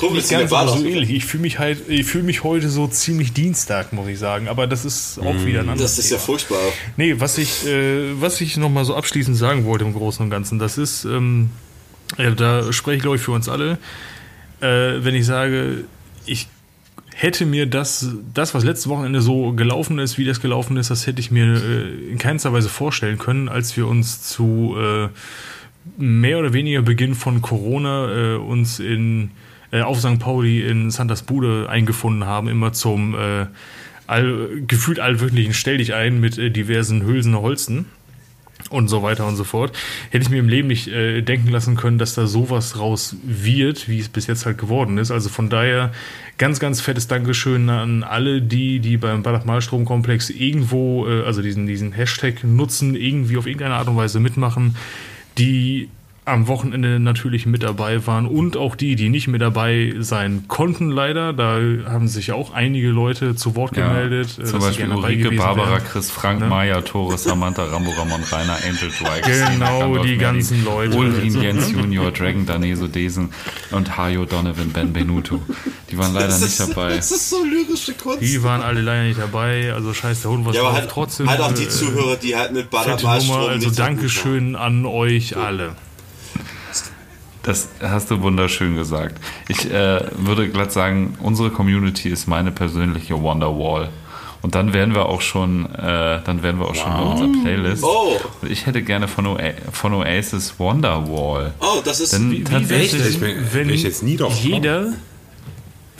Drum 0.00 0.14
nicht 0.14 0.30
ganz 0.30 0.50
so 0.50 0.84
ähnlich. 0.84 1.10
Ich 1.10 1.26
fühle 1.26 1.42
mich 1.42 1.58
halt, 1.58 1.88
ich 1.88 2.06
fühle 2.06 2.24
mich 2.24 2.42
heute 2.42 2.70
so 2.70 2.88
ziemlich 2.88 3.32
Dienstag, 3.32 3.92
muss 3.92 4.08
ich 4.08 4.18
sagen. 4.18 4.48
Aber 4.48 4.66
das 4.66 4.84
ist 4.84 5.18
auch 5.18 5.34
mm. 5.34 5.44
wieder 5.44 5.60
ein 5.60 5.68
anderes 5.68 5.96
Das 5.96 5.98
ist 5.98 6.08
Thema. 6.08 6.20
ja 6.20 6.24
furchtbar. 6.24 6.58
Nee, 6.96 7.16
was 7.18 7.36
ich, 7.38 7.66
äh, 7.66 8.20
was 8.20 8.40
ich 8.40 8.56
nochmal 8.56 8.84
so 8.84 8.94
abschließend 8.94 9.36
sagen 9.36 9.64
wollte 9.66 9.84
im 9.84 9.92
Großen 9.92 10.24
und 10.24 10.30
Ganzen, 10.30 10.58
das 10.58 10.78
ist, 10.78 11.04
ähm, 11.04 11.50
ja, 12.18 12.30
da 12.30 12.72
spreche 12.72 12.96
ich 12.96 13.02
glaube 13.02 13.16
ich 13.16 13.22
für 13.22 13.32
uns 13.32 13.48
alle, 13.48 13.78
äh, 14.60 15.04
wenn 15.04 15.14
ich 15.14 15.26
sage, 15.26 15.84
ich 16.24 16.48
hätte 17.14 17.44
mir 17.44 17.66
das, 17.66 18.08
das, 18.32 18.54
was 18.54 18.64
letzte 18.64 18.88
Wochenende 18.88 19.20
so 19.20 19.52
gelaufen 19.52 19.98
ist, 19.98 20.16
wie 20.16 20.24
das 20.24 20.40
gelaufen 20.40 20.78
ist, 20.78 20.90
das 20.90 21.06
hätte 21.06 21.20
ich 21.20 21.30
mir 21.30 21.44
äh, 21.44 22.10
in 22.10 22.16
keinster 22.16 22.52
Weise 22.54 22.70
vorstellen 22.70 23.18
können, 23.18 23.50
als 23.50 23.76
wir 23.76 23.86
uns 23.86 24.22
zu 24.22 24.76
äh, 24.78 25.08
mehr 25.98 26.38
oder 26.38 26.54
weniger 26.54 26.80
Beginn 26.80 27.14
von 27.14 27.42
Corona 27.42 28.34
äh, 28.34 28.36
uns 28.36 28.80
in 28.80 29.30
äh, 29.72 29.82
auf 29.82 30.00
St. 30.00 30.18
Pauli 30.18 30.66
in 30.66 30.90
Santas 30.90 31.22
Bude 31.22 31.68
eingefunden 31.68 32.24
haben, 32.24 32.48
immer 32.48 32.72
zum 32.72 33.14
äh, 33.14 33.46
all, 34.06 34.62
gefühlt 34.66 35.00
allwöchentlichen 35.00 35.54
Stell 35.54 35.78
dich 35.78 35.94
ein 35.94 36.20
mit 36.20 36.38
äh, 36.38 36.50
diversen 36.50 37.04
Hülsen 37.04 37.36
Holzen 37.36 37.86
und 38.68 38.88
so 38.88 39.02
weiter 39.02 39.26
und 39.26 39.36
so 39.36 39.44
fort. 39.44 39.76
Hätte 40.10 40.24
ich 40.24 40.30
mir 40.30 40.38
im 40.38 40.48
Leben 40.48 40.68
nicht 40.68 40.88
äh, 40.88 41.22
denken 41.22 41.48
lassen 41.48 41.76
können, 41.76 41.98
dass 41.98 42.14
da 42.14 42.26
sowas 42.26 42.78
raus 42.78 43.16
wird, 43.22 43.88
wie 43.88 43.98
es 43.98 44.08
bis 44.08 44.26
jetzt 44.26 44.44
halt 44.44 44.58
geworden 44.58 44.98
ist. 44.98 45.10
Also 45.10 45.28
von 45.28 45.48
daher 45.48 45.92
ganz, 46.36 46.60
ganz 46.60 46.80
fettes 46.80 47.08
Dankeschön 47.08 47.68
an 47.70 48.02
alle, 48.02 48.42
die, 48.42 48.80
die 48.80 48.96
beim 48.96 49.22
Badach-Malstrom-Komplex 49.22 50.30
irgendwo, 50.30 51.06
äh, 51.08 51.22
also 51.24 51.40
diesen, 51.40 51.66
diesen 51.66 51.92
Hashtag 51.92 52.44
nutzen, 52.44 52.94
irgendwie 52.94 53.36
auf 53.36 53.46
irgendeine 53.46 53.74
Art 53.74 53.88
und 53.88 53.96
Weise 53.96 54.20
mitmachen, 54.20 54.76
die 55.38 55.88
am 56.26 56.46
Wochenende 56.48 57.00
natürlich 57.00 57.46
mit 57.46 57.62
dabei 57.62 58.06
waren 58.06 58.26
und 58.26 58.56
auch 58.56 58.76
die, 58.76 58.94
die 58.94 59.08
nicht 59.08 59.26
mit 59.26 59.40
dabei 59.40 59.94
sein 59.98 60.44
konnten, 60.48 60.90
leider. 60.90 61.32
Da 61.32 61.58
haben 61.86 62.08
sich 62.08 62.32
auch 62.32 62.52
einige 62.52 62.88
Leute 62.88 63.34
zu 63.34 63.56
Wort 63.56 63.76
ja, 63.76 63.88
gemeldet. 63.88 64.38
Äh, 64.38 64.44
zum 64.44 64.60
Beispiel 64.60 64.90
Ulrike, 64.90 65.32
Barbara, 65.32 65.72
wären. 65.72 65.84
Chris, 65.84 66.10
Frank, 66.10 66.40
ne? 66.40 66.46
Maya, 66.46 66.82
Tore, 66.82 67.16
Samantha, 67.16 67.64
Rambo, 67.64 67.90
Ramon, 67.90 68.22
Rainer, 68.30 68.58
Angel, 68.64 68.90
Dwight. 68.90 69.24
Genau, 69.24 69.98
die 69.98 70.18
ganzen 70.18 70.64
Leute. 70.64 70.96
Ulrin, 70.96 71.40
Jens 71.40 71.72
Junior, 71.72 72.10
Dragon, 72.12 72.46
Daneso, 72.46 72.86
Desen 72.86 73.30
und 73.70 73.96
Hayo 73.96 74.26
Donovan, 74.26 74.70
Ben 74.70 74.92
Benuto. 74.92 75.40
Die 75.90 75.98
waren 75.98 76.14
leider 76.14 76.28
ist, 76.28 76.42
nicht 76.42 76.60
dabei. 76.60 76.96
Das 76.96 77.10
ist 77.10 77.30
so 77.30 77.42
lyrische 77.42 77.94
Kunst. 77.94 78.20
Die 78.20 78.42
waren 78.42 78.62
alle 78.62 78.82
leider 78.82 79.04
nicht 79.04 79.18
dabei. 79.18 79.72
Also 79.72 79.92
scheiß 79.92 80.22
der 80.22 80.30
Hund 80.30 80.46
was 80.46 80.54
ja, 80.54 80.62
aber 80.62 80.74
halt, 80.74 80.90
trotzdem. 80.90 81.28
Halt 81.28 81.40
auch 81.40 81.52
die 81.52 81.64
äh, 81.64 81.68
Zuhörer, 81.68 82.16
die 82.16 82.36
halt 82.36 82.52
mit 82.52 82.70
Ballermalstrom 82.70 83.48
Also 83.48 83.70
Dankeschön 83.70 84.54
an 84.54 84.86
euch 84.86 85.36
alle. 85.36 85.74
Das 87.42 87.68
hast 87.80 88.10
du 88.10 88.20
wunderschön 88.20 88.76
gesagt. 88.76 89.20
Ich 89.48 89.70
äh, 89.70 90.00
würde 90.18 90.48
glatt 90.48 90.72
sagen, 90.72 91.16
unsere 91.20 91.50
Community 91.50 92.08
ist 92.10 92.26
meine 92.26 92.50
persönliche 92.50 93.20
Wonderwall. 93.22 93.88
Und 94.42 94.54
dann 94.54 94.72
wären 94.72 94.94
wir 94.94 95.06
auch 95.06 95.20
schon, 95.20 95.66
äh, 95.74 96.20
dann 96.24 96.42
wären 96.42 96.58
wir 96.58 96.66
auch 96.66 96.74
wow. 96.74 96.76
schon 96.76 96.92
bei 96.92 97.02
unserer 97.02 97.42
Playlist. 97.42 97.84
Oh. 97.84 98.16
Ich 98.48 98.66
hätte 98.66 98.82
gerne 98.82 99.06
von, 99.06 99.26
Oa 99.26 99.38
von 99.72 99.92
Oasis 99.92 100.58
Wonderwall. 100.58 101.52
Oh, 101.60 101.80
das 101.84 102.00
ist 102.00 102.12
Denn 102.12 102.30
wie, 102.30 102.44
tatsächlich, 102.44 103.20
wenn 103.20 103.68
ich 103.68 103.82
jetzt 103.82 104.02
nie 104.02 104.16
drauf 104.16 104.38
jeder 104.42 104.92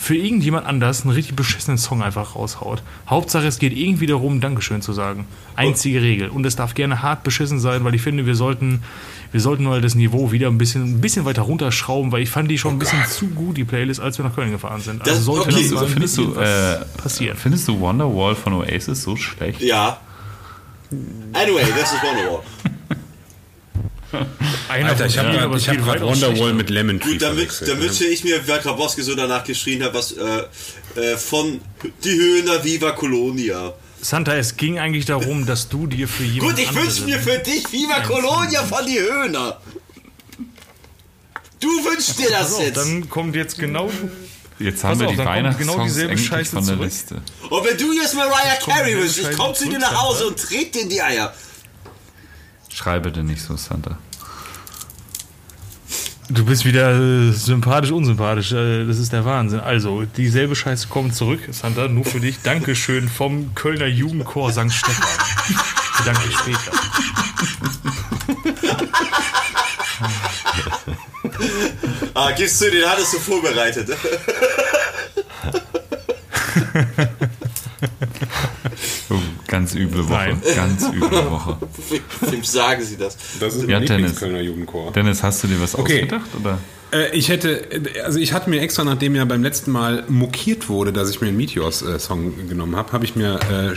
für 0.01 0.17
irgendjemand 0.17 0.67
anders 0.67 1.03
einen 1.03 1.11
richtig 1.11 1.37
beschissenen 1.37 1.77
Song 1.77 2.03
einfach 2.03 2.35
raushaut. 2.35 2.83
Hauptsache, 3.07 3.47
es 3.47 3.59
geht 3.59 3.77
irgendwie 3.77 4.07
darum, 4.07 4.41
Dankeschön 4.41 4.81
zu 4.81 4.95
sagen. 4.95 5.27
Einzige 5.57 6.01
Regel. 6.01 6.31
Und 6.31 6.47
es 6.47 6.57
darf 6.57 6.73
gerne 6.73 7.03
hart 7.03 7.23
beschissen 7.23 7.61
sein, 7.61 7.85
weil 7.85 7.95
ich 7.95 8.01
finde, 8.01 8.25
wir 8.25 8.35
sollten, 8.35 8.83
wir 9.33 9.41
sollten 9.41 9.65
mal 9.65 9.81
das 9.81 9.95
Niveau 9.95 10.33
wieder 10.33 10.49
ein 10.49 10.59
bisschen, 10.59 10.97
ein 10.97 11.01
bisschen 11.01 11.25
weiter 11.25 11.43
runterschrauben, 11.43 12.11
weil 12.13 12.23
ich 12.23 12.31
fand 12.31 12.51
die 12.51 12.59
schon 12.59 12.75
ein 12.75 12.79
bisschen 12.79 13.05
zu 13.07 13.29
gut, 13.29 13.57
die 13.57 13.65
Playlist, 13.65 14.01
als 14.01 14.19
wir 14.19 14.25
nach 14.25 14.35
Köln 14.35 14.51
gefahren 14.51 14.81
sind. 14.81 15.07
Also 15.07 15.21
sollte 15.21 15.51
okay. 15.51 15.63
das 15.63 15.71
mal 15.71 15.87
findest 15.87 16.19
du, 16.19 16.35
äh, 16.35 16.85
passieren. 16.97 17.37
Findest 17.37 17.69
du 17.69 17.79
Wonderwall 17.79 18.35
von 18.35 18.55
Oasis 18.55 19.03
so 19.03 19.17
schlecht? 19.17 19.61
Ja. 19.61 20.01
Anyway, 21.33 21.65
das 21.79 21.93
ist 21.93 22.03
Wonderwall. 22.03 22.43
Alter, 24.69 25.07
ich 25.07 25.19
habe 25.19 25.35
ja, 25.35 25.43
hab 25.43 25.51
gerade 25.51 26.03
Wonderwall 26.03 26.53
mit 26.53 26.71
Lemon 26.71 26.99
Tree 26.99 27.13
Gut, 27.13 27.23
damit, 27.23 27.63
damit 27.67 28.01
ich 28.01 28.25
mir, 28.25 28.41
wer 28.45 28.59
Grabowski 28.59 29.03
so 29.03 29.15
danach 29.15 29.45
geschrien 29.45 29.83
hat, 29.85 29.95
was 29.95 30.13
äh, 30.13 30.43
äh, 30.97 31.17
von 31.17 31.61
Die 32.03 32.13
Höhner 32.13 32.65
Viva 32.65 32.93
Colonia. 32.93 33.73
Santa, 34.03 34.35
es 34.35 34.57
ging 34.57 34.79
eigentlich 34.79 35.05
darum, 35.05 35.47
dass 35.47 35.69
du 35.69 35.87
dir 35.87 36.09
für 36.09 36.25
jemanden. 36.25 36.57
Gut, 36.57 36.65
ich 36.65 36.75
wünsche 36.75 37.05
mir 37.05 37.19
für 37.19 37.39
dich 37.39 37.71
Viva 37.71 38.01
Colonia 38.01 38.63
von 38.63 38.87
Die 38.87 38.99
Höhner. 38.99 39.61
Du 41.61 41.69
wünschst 41.69 42.19
dir 42.19 42.31
das 42.31 42.55
auf, 42.55 42.63
jetzt. 42.63 42.77
Dann 42.77 43.09
kommt 43.11 43.37
jetzt 43.37 43.59
genau. 43.59 43.91
Jetzt 44.59 44.85
haben 44.85 44.93
Pass 44.93 45.01
wir 45.01 45.09
auf, 45.09 45.13
die 45.13 45.19
Weihnachtssongs 45.19 45.73
genau 45.73 45.85
dieselbe 45.85 46.19
Scheiße 46.19 46.51
von 46.51 46.67
der 46.67 46.75
zurück. 46.75 46.87
Liste. 46.87 47.23
Und 47.49 47.65
wenn 47.67 47.77
du 47.79 47.93
jetzt 47.93 48.15
Mariah 48.15 48.57
Carey 48.63 48.97
wünschst, 48.97 49.19
ich 49.19 49.37
komm 49.37 49.55
zu 49.55 49.69
dir 49.69 49.79
nach 49.79 50.03
Hause 50.03 50.29
und 50.29 50.39
trete 50.39 50.73
dir 50.73 50.83
in 50.83 50.89
die 50.89 51.03
Eier. 51.03 51.35
Schreibe 52.69 53.13
denn 53.13 53.27
nicht 53.27 53.43
so, 53.43 53.57
Santa. 53.57 53.99
Du 56.33 56.45
bist 56.45 56.65
wieder 56.65 56.95
äh, 56.95 57.33
sympathisch, 57.33 57.91
unsympathisch. 57.91 58.53
Äh, 58.53 58.87
das 58.87 58.99
ist 58.99 59.13
der 59.13 59.25
Wahnsinn. 59.25 59.59
Also, 59.59 60.05
dieselbe 60.05 60.55
Scheiße 60.55 60.87
kommt 60.87 61.15
zurück, 61.15 61.41
Santa, 61.51 61.89
nur 61.89 62.05
für 62.05 62.21
dich. 62.21 62.41
Dankeschön 62.43 63.09
vom 63.09 63.53
Kölner 63.57 63.87
Jugendchor 63.87 64.53
St. 64.53 64.71
Stefan. 64.71 65.09
Danke 66.05 66.31
später. 66.31 66.71
ah, 72.15 72.31
gibst 72.31 72.61
du, 72.61 72.71
den 72.71 72.89
hattest 72.89 73.15
du 73.15 73.19
vorbereitet. 73.19 73.89
Ganz 79.51 79.75
üble 79.75 80.09
Woche. 80.09 80.15
Nein. 80.15 80.41
Ganz 80.55 80.87
üble 80.87 81.11
Woche. 81.11 81.59
Wem 82.31 82.45
sagen 82.45 82.85
Sie 82.85 82.97
das? 82.97 83.17
Das 83.41 83.57
ist 83.57 83.69
ja, 83.69 83.81
Dennis. 83.81 84.15
Kölner 84.15 84.41
Jugendchor. 84.41 84.93
Dennis, 84.93 85.25
hast 85.25 85.43
du 85.43 85.49
dir 85.49 85.61
was 85.61 85.75
okay. 85.75 86.05
ausgedacht? 86.05 86.31
Oder? 86.41 86.59
Äh, 86.93 87.17
ich 87.17 87.31
hätte, 87.31 87.69
also 88.05 88.21
ich 88.21 88.33
hatte 88.33 88.49
mir 88.49 88.61
extra, 88.61 88.85
nachdem 88.85 89.17
ja 89.17 89.25
beim 89.25 89.43
letzten 89.43 89.73
Mal 89.73 90.05
mokiert 90.09 90.69
wurde, 90.69 90.93
dass 90.93 91.11
ich 91.11 91.21
mir 91.21 91.27
einen 91.27 91.37
Meteors-Song 91.37 92.49
genommen 92.49 92.77
habe, 92.77 92.93
habe 92.93 93.05
ich 93.05 93.17
mir 93.17 93.41
äh, 93.51 93.75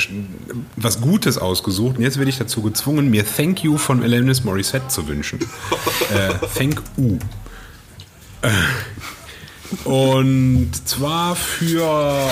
was 0.76 1.02
Gutes 1.02 1.40
ausgesucht. 1.40 1.98
Und 1.98 2.04
jetzt 2.04 2.20
werde 2.20 2.30
ich 2.30 2.38
dazu 2.38 2.62
gezwungen, 2.62 3.10
mir 3.10 3.26
Thank 3.26 3.64
You 3.64 3.78
von 3.78 4.04
Alanis 4.04 4.44
Morissette 4.44 4.90
zu 4.90 5.08
wünschen. 5.08 5.40
äh, 6.14 6.34
thank 6.56 6.84
You. 6.98 7.18
Und 9.84 10.72
zwar 10.86 11.36
für 11.36 12.30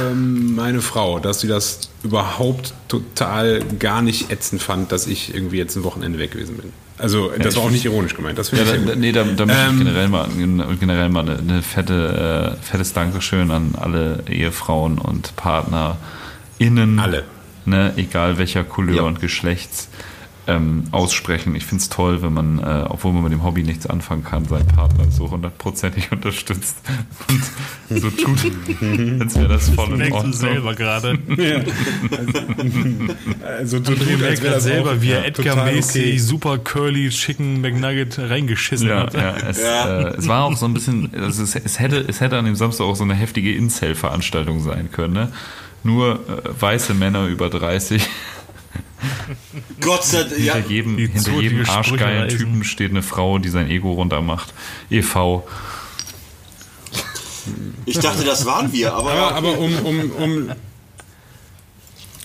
ähm, 0.00 0.54
meine 0.54 0.80
Frau, 0.80 1.18
dass 1.18 1.40
sie 1.40 1.48
das 1.48 1.90
überhaupt 2.02 2.74
total 2.88 3.60
gar 3.78 4.02
nicht 4.02 4.30
ätzend 4.30 4.62
fand, 4.62 4.92
dass 4.92 5.06
ich 5.06 5.34
irgendwie 5.34 5.56
jetzt 5.56 5.76
ein 5.76 5.84
Wochenende 5.84 6.18
weg 6.18 6.32
gewesen 6.32 6.56
bin. 6.56 6.72
Also 6.98 7.32
das 7.38 7.56
war 7.56 7.64
auch 7.64 7.70
nicht 7.70 7.84
ironisch 7.84 8.14
gemeint. 8.14 8.38
Das 8.38 8.52
ja, 8.52 8.58
da, 8.64 8.94
nee, 8.94 9.10
da, 9.10 9.24
da 9.24 9.46
möchte 9.46 9.62
ähm, 9.62 9.72
ich 9.72 9.78
generell 9.78 10.08
mal, 10.08 10.28
generell 10.78 11.08
mal 11.08 11.28
eine, 11.28 11.38
eine 11.38 11.62
fette, 11.62 12.56
äh, 12.60 12.64
fettes 12.64 12.92
Dankeschön 12.92 13.50
an 13.50 13.74
alle 13.76 14.22
Ehefrauen 14.28 14.98
und 14.98 15.34
PartnerInnen. 15.34 16.98
Alle. 17.00 17.24
Ne, 17.66 17.94
egal 17.96 18.38
welcher 18.38 18.62
Couleur 18.62 18.96
ja. 18.96 19.02
und 19.02 19.20
Geschlechts 19.20 19.88
ähm, 20.46 20.84
aussprechen. 20.90 21.54
Ich 21.54 21.64
finde 21.64 21.82
es 21.82 21.88
toll, 21.88 22.22
wenn 22.22 22.32
man, 22.32 22.58
äh, 22.58 22.84
obwohl 22.88 23.12
man 23.12 23.22
mit 23.22 23.32
dem 23.32 23.42
Hobby 23.42 23.62
nichts 23.62 23.86
anfangen 23.86 24.24
kann, 24.24 24.44
seinen 24.44 24.66
Partner 24.66 25.10
so 25.10 25.30
hundertprozentig 25.30 26.12
unterstützt 26.12 26.76
und 27.88 27.98
so 27.98 28.10
tut, 28.10 28.38
als 29.20 29.34
wäre 29.36 29.48
das 29.48 29.70
voll 29.70 30.00
in 30.00 30.12
Ordnung. 30.12 30.32
selber 30.32 30.74
gerade. 30.74 31.18
Ja. 31.36 31.56
also, 33.46 33.78
so 33.78 33.82
tut, 33.82 34.22
als 34.22 34.42
wäre 34.42 34.54
das 34.54 34.64
selber, 34.64 35.00
wie 35.00 35.12
er 35.12 35.24
Edgar-mäßig 35.26 36.02
okay. 36.02 36.18
super 36.18 36.58
curly 36.58 37.08
Chicken 37.08 37.60
McNugget 37.60 38.18
reingeschissen 38.18 38.88
ja, 38.88 39.00
hat. 39.00 39.14
Ja, 39.14 39.36
es, 39.48 39.60
ja. 39.60 40.00
Äh, 40.00 40.16
es 40.16 40.28
war 40.28 40.44
auch 40.44 40.56
so 40.56 40.66
ein 40.66 40.74
bisschen, 40.74 41.10
also 41.14 41.42
es, 41.42 41.54
es, 41.54 41.78
hätte, 41.78 42.04
es 42.06 42.20
hätte 42.20 42.36
an 42.36 42.44
dem 42.44 42.56
Samstag 42.56 42.84
auch 42.84 42.96
so 42.96 43.04
eine 43.04 43.14
heftige 43.14 43.54
Incel-Veranstaltung 43.54 44.62
sein 44.62 44.90
können. 44.92 45.14
Ne? 45.14 45.32
Nur 45.82 46.20
äh, 46.28 46.60
weiße 46.60 46.92
Männer 46.94 47.26
über 47.26 47.48
30 47.48 48.06
Gott 49.80 50.04
sei 50.04 50.22
Dank. 50.22 50.38
Ja. 50.38 50.54
Hinter 50.54 50.70
jedem, 50.70 50.98
hinter 50.98 51.32
jedem 51.40 51.68
arschgeilen 51.68 52.28
Typen 52.28 52.64
steht 52.64 52.90
eine 52.90 53.02
Frau, 53.02 53.38
die 53.38 53.48
sein 53.48 53.70
Ego 53.70 53.92
runtermacht. 53.92 54.52
EV. 54.90 55.42
Ich 57.84 57.98
dachte, 57.98 58.24
das 58.24 58.46
waren 58.46 58.72
wir, 58.72 58.94
aber. 58.94 59.12
Aber, 59.12 59.34
aber 59.34 59.58
um, 59.58 59.74
um, 59.84 60.10
um, 60.12 60.52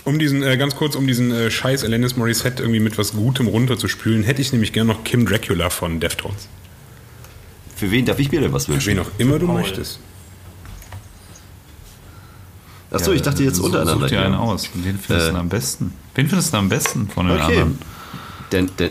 um 0.05 0.19
diesen, 0.19 0.43
äh, 0.43 0.57
ganz 0.57 0.75
kurz, 0.75 0.95
um 0.95 1.07
diesen 1.07 1.31
äh, 1.31 1.51
Scheiß 1.51 1.83
Alanis 1.83 2.15
Morissette 2.15 2.63
irgendwie 2.63 2.79
mit 2.79 2.97
was 2.97 3.13
Gutem 3.13 3.47
runterzuspülen, 3.47 4.23
hätte 4.23 4.41
ich 4.41 4.51
nämlich 4.51 4.73
gerne 4.73 4.93
noch 4.93 5.03
Kim 5.03 5.25
Dracula 5.25 5.69
von 5.69 5.99
Deftones. 5.99 6.47
Für 7.75 7.91
wen 7.91 8.05
darf 8.05 8.19
ich 8.19 8.31
mir 8.31 8.41
denn 8.41 8.53
was 8.53 8.67
wünschen? 8.67 8.81
Für 8.81 8.89
wen 8.91 8.99
auch 8.99 9.11
immer 9.17 9.39
du 9.39 9.47
Paul. 9.47 9.61
möchtest. 9.61 9.99
Achso, 12.91 13.11
ja, 13.11 13.17
ich 13.17 13.21
dachte 13.21 13.43
jetzt 13.43 13.59
untereinander. 13.59 14.07
Such 14.07 14.09
dir 14.09 14.21
einen 14.21 14.35
aus. 14.35 14.69
Wen 14.73 14.97
findest 14.97 15.29
äh, 15.29 15.31
du 15.31 15.37
am 15.37 15.49
besten? 15.49 15.93
Wen 16.15 16.27
findest 16.27 16.53
du 16.53 16.57
am 16.57 16.69
besten 16.69 17.07
von 17.07 17.27
den 17.27 17.39
okay. 17.39 17.61
anderen? 17.61 17.79
Den, 18.51 18.69
den, 18.77 18.89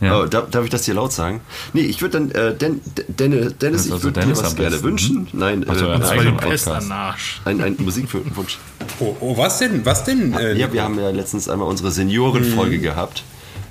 ja. 0.00 0.18
Oh, 0.18 0.26
darf, 0.26 0.48
darf, 0.50 0.64
ich 0.64 0.70
das 0.70 0.86
hier 0.86 0.94
laut 0.94 1.12
sagen? 1.12 1.40
Nee, 1.74 1.82
ich 1.82 2.00
würde 2.00 2.20
dann, 2.20 2.30
äh, 2.30 2.54
Den, 2.56 2.80
Den, 3.08 3.54
Dennis, 3.58 3.86
ich 3.86 3.92
also 3.92 4.04
würde 4.04 4.20
dir 4.20 4.36
was 4.36 4.56
gerne 4.56 4.82
wünschen. 4.82 5.28
Nein, 5.32 5.68
also 5.68 5.86
äh, 5.86 5.92
ein, 5.92 7.02
ein, 7.44 7.60
ein 7.60 7.76
Musikwunsch. 7.78 8.58
Oh, 8.98 9.14
oh, 9.20 9.36
was 9.36 9.58
denn? 9.58 9.84
Was 9.84 10.04
denn? 10.04 10.32
Äh, 10.32 10.54
ja, 10.54 10.72
wir 10.72 10.82
haben 10.82 10.98
ja 10.98 11.10
letztens 11.10 11.48
einmal 11.50 11.68
unsere 11.68 11.90
Seniorenfolge 11.90 12.78
mhm. 12.78 12.82
gehabt. 12.82 13.24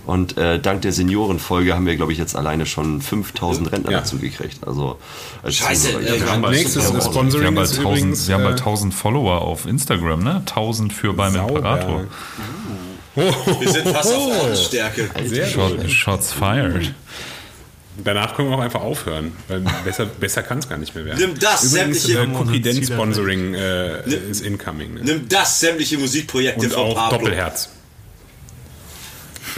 Und 0.09 0.39
äh, 0.39 0.57
dank 0.57 0.81
der 0.81 0.91
Seniorenfolge 0.91 1.75
haben 1.75 1.85
wir, 1.85 1.95
glaube 1.95 2.11
ich, 2.13 2.17
jetzt 2.17 2.35
alleine 2.35 2.65
schon 2.65 2.99
5000 2.99 3.71
Rentner 3.71 3.91
ja. 3.91 3.99
dazu 3.99 4.17
gekriegt. 4.17 4.57
Also, 4.65 4.97
als 5.43 5.57
Scheiße, 5.57 5.91
Zuhörer, 5.91 6.03
wir, 6.03 6.31
haben 6.31 6.49
nächstes 6.49 6.87
Sponsoring 6.87 7.41
wir 7.41 7.45
haben 7.45 7.53
bald 7.55 7.69
1000, 7.69 7.85
übrigens, 7.85 8.27
wir 8.27 8.33
haben 8.33 8.43
bald 8.43 8.57
1000 8.57 8.91
äh, 8.91 8.97
Follower 8.97 9.41
auf 9.41 9.67
Instagram, 9.67 10.23
ne? 10.23 10.37
1000 10.47 10.93
für 10.93 11.13
beim 11.13 11.33
sauber. 11.33 11.57
Imperator. 11.57 12.05
Uh. 13.15 13.21
Wir 13.59 13.69
sind 13.69 13.87
fast 13.89 14.11
auf 14.11 14.41
Ordensstärke. 14.41 15.11
Shot, 15.45 15.91
Shots 15.91 16.33
fired. 16.33 16.91
Danach 18.03 18.35
können 18.35 18.49
wir 18.49 18.57
auch 18.57 18.61
einfach 18.61 18.81
aufhören, 18.81 19.33
weil 19.47 19.63
besser, 19.85 20.07
besser 20.07 20.41
kann 20.41 20.57
es 20.57 20.67
gar 20.67 20.79
nicht 20.79 20.95
mehr 20.95 21.05
werden. 21.05 21.19
Nimm 21.19 21.37
das 21.37 21.65
Übrigens, 21.65 22.01
sämtliche 22.01 22.19
äh, 22.23 22.35
Cookie-Den-Sponsoring 22.35 23.53
äh, 23.53 24.09
ist 24.31 24.41
incoming. 24.41 24.95
Ne? 24.95 25.01
Nimm 25.03 25.29
das 25.29 25.59
sämtliche 25.59 25.99
Musikprojekte 25.99 26.65
Und 26.65 26.73
von 26.73 26.83
auch 26.83 26.95
Pablo. 26.95 27.17
Doppelherz. 27.19 27.69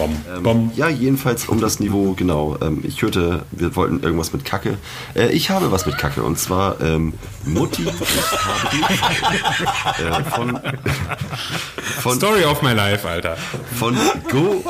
Bom, 0.02 0.18
ähm, 0.36 0.44
bom. 0.44 0.72
Ja, 0.76 0.90
jedenfalls 0.90 1.48
um 1.48 1.62
das 1.62 1.80
Niveau, 1.80 2.14
genau. 2.14 2.58
Ähm, 2.60 2.82
ich 2.84 3.04
hörte, 3.04 3.44
wir 3.52 3.76
wollten 3.76 4.02
irgendwas 4.02 4.34
mit 4.34 4.44
Kacke. 4.44 4.80
Äh, 5.14 5.28
ich 5.28 5.52
habe 5.52 5.72
was 5.72 5.86
mit 5.86 6.00
Kacke 6.00 6.24
und 6.24 6.40
zwar 6.40 6.82
ähm, 6.82 7.14
Mutti. 7.46 7.86
äh, 7.86 7.92
von, 10.32 10.60
von, 12.00 12.18
Story 12.18 12.46
of 12.46 12.64
my 12.64 12.74
life, 12.74 13.08
Alter. 13.08 13.38
Von 13.78 13.96
Go. 14.32 14.64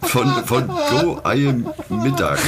Von, 0.00 0.42
von 0.46 0.68
Go 0.68 1.20
Eie 1.24 1.62
Mittag. 1.90 2.38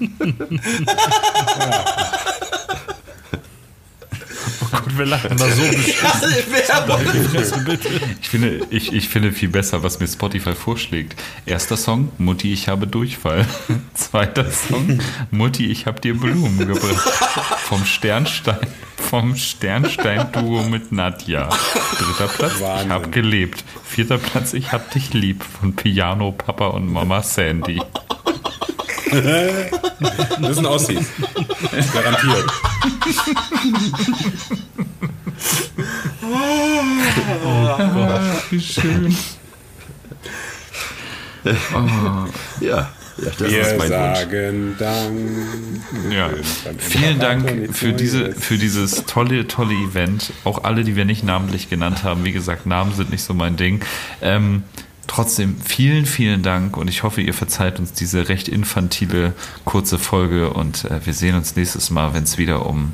Gott, 4.74 4.98
wir 4.98 5.06
lachen 5.06 5.36
da 5.36 5.48
so 5.48 5.62
beschissen. 5.72 7.78
Ich 8.20 8.28
finde, 8.28 8.60
ich, 8.70 8.92
ich 8.92 9.08
finde 9.08 9.32
viel 9.32 9.48
besser, 9.48 9.82
was 9.82 10.00
mir 10.00 10.08
Spotify 10.08 10.54
vorschlägt. 10.54 11.14
Erster 11.46 11.76
Song, 11.76 12.10
Mutti, 12.18 12.52
ich 12.52 12.68
habe 12.68 12.86
Durchfall. 12.86 13.46
Zweiter 13.94 14.50
Song, 14.50 15.00
Mutti, 15.30 15.66
ich 15.66 15.86
habe 15.86 16.00
dir 16.00 16.14
Blumen 16.18 16.58
gebracht. 16.58 17.08
Vom 17.68 17.84
Sternstein, 17.84 18.58
vom 18.96 19.36
Sternstein-Duo 19.36 20.64
mit 20.64 20.90
Nadja. 20.92 21.48
Dritter 21.48 22.28
Platz, 22.28 22.60
Wahnsinn. 22.60 22.86
ich 22.88 22.92
habe 22.92 23.08
gelebt. 23.10 23.64
Vierter 23.84 24.18
Platz, 24.18 24.52
ich 24.54 24.72
hab 24.72 24.90
dich 24.90 25.12
lieb. 25.14 25.44
Von 25.60 25.74
Piano, 25.76 26.32
Papa 26.32 26.66
und 26.68 26.92
Mama 26.92 27.22
Sandy. 27.22 27.80
Das 30.40 30.56
sind 30.56 30.66
Aussies. 30.66 31.06
Garantiert. 31.92 32.44
Wie 38.50 38.60
schön. 38.60 39.16
Ja, 42.60 42.60
ja 42.60 42.90
das 43.38 43.50
Wir 43.50 43.60
ist 43.60 43.76
mein 43.76 43.90
Wunsch. 43.90 43.90
sagen 43.90 44.76
Dank. 44.78 45.18
Ja. 46.10 46.30
Vielen 46.78 47.18
Dank 47.18 47.76
für, 47.76 47.92
diese, 47.92 48.32
für 48.32 48.56
dieses 48.56 49.04
tolle, 49.04 49.46
tolle 49.46 49.74
Event. 49.74 50.32
Auch 50.44 50.64
alle, 50.64 50.84
die 50.84 50.96
wir 50.96 51.04
nicht 51.04 51.22
namentlich 51.22 51.68
genannt 51.68 52.02
haben. 52.02 52.24
Wie 52.24 52.32
gesagt, 52.32 52.64
Namen 52.64 52.94
sind 52.94 53.10
nicht 53.10 53.22
so 53.22 53.34
mein 53.34 53.56
Ding. 53.56 53.84
Ähm, 54.22 54.62
trotzdem 55.06 55.56
vielen, 55.60 56.06
vielen 56.06 56.42
Dank 56.42 56.76
und 56.76 56.88
ich 56.88 57.02
hoffe, 57.02 57.20
ihr 57.20 57.34
verzeiht 57.34 57.78
uns 57.78 57.92
diese 57.92 58.28
recht 58.28 58.48
infantile 58.48 59.32
kurze 59.64 59.98
Folge 59.98 60.50
und 60.50 60.84
äh, 60.86 61.04
wir 61.04 61.14
sehen 61.14 61.34
uns 61.36 61.56
nächstes 61.56 61.90
Mal, 61.90 62.14
wenn 62.14 62.24
es 62.24 62.38
wieder 62.38 62.66
um 62.66 62.92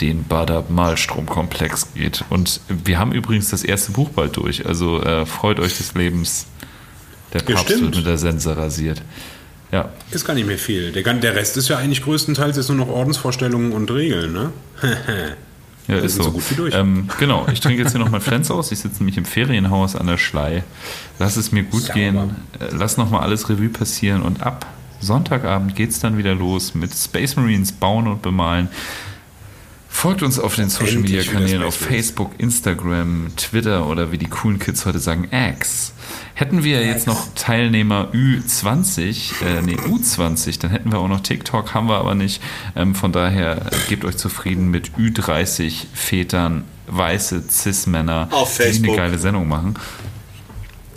den 0.00 0.24
Bader-Malstrom-Komplex 0.24 1.92
geht. 1.94 2.24
Und 2.30 2.60
wir 2.68 2.98
haben 2.98 3.12
übrigens 3.12 3.50
das 3.50 3.64
erste 3.64 3.92
Buch 3.92 4.10
bald 4.10 4.36
durch. 4.36 4.64
Also 4.66 5.02
äh, 5.02 5.26
freut 5.26 5.58
euch 5.58 5.76
des 5.76 5.94
Lebens. 5.94 6.46
Der 7.32 7.42
Ja, 7.42 7.46
Papst 7.56 7.64
stimmt. 7.64 7.82
wird 7.82 7.96
mit 7.96 8.06
der 8.06 8.18
Sense 8.18 8.56
rasiert. 8.56 9.02
Ja, 9.72 9.90
Ist 10.10 10.24
gar 10.24 10.34
nicht 10.34 10.46
mehr 10.46 10.56
viel. 10.58 10.92
Der, 10.92 11.02
der 11.02 11.34
Rest 11.34 11.56
ist 11.56 11.68
ja 11.68 11.76
eigentlich 11.76 12.02
größtenteils 12.02 12.56
jetzt 12.56 12.68
nur 12.68 12.78
noch 12.78 12.88
Ordensvorstellungen 12.88 13.72
und 13.72 13.90
Regeln, 13.90 14.32
ne? 14.32 14.52
Ja, 15.88 15.96
ist 15.96 16.16
so. 16.16 16.24
so 16.24 16.32
gut 16.32 16.50
wie 16.50 16.54
durch. 16.54 16.74
Ähm, 16.74 17.08
genau, 17.18 17.46
ich 17.50 17.60
trinke 17.60 17.82
jetzt 17.82 17.92
hier 17.92 18.00
noch 18.00 18.10
mein 18.10 18.20
Flens 18.20 18.50
aus. 18.50 18.70
Ich 18.72 18.78
sitze 18.80 18.98
nämlich 18.98 19.16
im 19.16 19.24
Ferienhaus 19.24 19.96
an 19.96 20.06
der 20.06 20.18
Schlei. 20.18 20.62
Lass 21.18 21.36
es 21.36 21.50
mir 21.50 21.62
gut 21.64 21.82
Sauber. 21.82 21.94
gehen. 21.94 22.16
Äh, 22.60 22.68
Lass 22.72 22.96
nochmal 22.98 23.22
alles 23.22 23.48
Revue 23.48 23.70
passieren 23.70 24.22
und 24.22 24.42
ab 24.42 24.66
Sonntagabend 25.00 25.74
geht's 25.76 26.00
dann 26.00 26.18
wieder 26.18 26.34
los 26.34 26.74
mit 26.74 26.92
Space 26.94 27.36
Marines 27.36 27.72
bauen 27.72 28.06
und 28.06 28.20
bemalen. 28.20 28.68
Folgt 29.98 30.22
uns 30.22 30.38
auf 30.38 30.54
den 30.54 30.70
Social 30.70 30.98
Media 30.98 31.24
Kanälen 31.24 31.64
auf. 31.64 31.74
Facebook, 31.74 32.30
Instagram, 32.38 33.32
Twitter 33.36 33.84
oder 33.88 34.12
wie 34.12 34.18
die 34.18 34.28
coolen 34.28 34.60
Kids 34.60 34.86
heute 34.86 35.00
sagen, 35.00 35.26
X. 35.32 35.92
Hätten 36.34 36.62
wir 36.62 36.86
jetzt 36.86 37.08
noch 37.08 37.26
Teilnehmer 37.34 38.12
Ü20, 38.12 39.44
äh, 39.44 39.60
nee, 39.62 39.74
U20, 39.74 40.60
dann 40.60 40.70
hätten 40.70 40.92
wir 40.92 41.00
auch 41.00 41.08
noch 41.08 41.18
TikTok, 41.18 41.74
haben 41.74 41.88
wir 41.88 41.96
aber 41.96 42.14
nicht. 42.14 42.40
Ähm, 42.76 42.94
von 42.94 43.10
daher 43.10 43.56
äh, 43.56 43.76
gebt 43.88 44.04
euch 44.04 44.16
zufrieden 44.16 44.70
mit 44.70 44.92
Ü30 44.92 45.86
Vätern, 45.92 46.62
weiße 46.86 47.42
Cis-Männer, 47.50 48.28
die 48.56 48.88
eine 48.88 48.96
geile 48.96 49.18
Sendung 49.18 49.48
machen. 49.48 49.74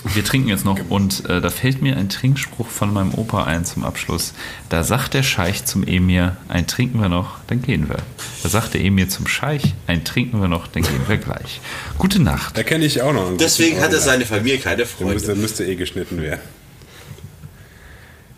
Wir 0.03 0.25
trinken 0.25 0.49
jetzt 0.49 0.65
noch 0.65 0.79
und 0.89 1.29
äh, 1.29 1.41
da 1.41 1.49
fällt 1.51 1.81
mir 1.83 1.95
ein 1.95 2.09
Trinkspruch 2.09 2.67
von 2.67 2.91
meinem 2.91 3.13
Opa 3.13 3.43
ein 3.43 3.65
zum 3.65 3.83
Abschluss. 3.83 4.33
Da 4.69 4.83
sagt 4.83 5.13
der 5.13 5.21
Scheich 5.21 5.63
zum 5.65 5.83
Emir, 5.85 6.37
ein 6.47 6.65
trinken 6.65 6.99
wir 7.01 7.09
noch, 7.09 7.37
dann 7.47 7.61
gehen 7.61 7.87
wir. 7.87 7.97
Da 8.41 8.49
sagt 8.49 8.73
der 8.73 8.81
Emir 8.81 9.09
zum 9.09 9.27
Scheich, 9.27 9.75
ein 9.85 10.03
trinken 10.03 10.41
wir 10.41 10.47
noch, 10.47 10.65
dann 10.67 10.81
gehen 10.83 11.01
wir 11.07 11.17
gleich. 11.17 11.61
Gute 11.99 12.19
Nacht. 12.21 12.57
Da 12.57 12.63
kenne 12.63 12.85
ich 12.85 13.01
auch 13.03 13.13
noch 13.13 13.37
Deswegen 13.37 13.75
hatte 13.77 13.95
Original. 13.97 14.01
seine 14.05 14.25
Familie 14.25 14.57
keine 14.57 14.77
Der 14.77 14.85
müsste, 14.85 15.25
Freunde. 15.27 15.35
müsste 15.41 15.65
eh 15.65 15.75
geschnitten 15.75 16.19
werden. 16.21 16.41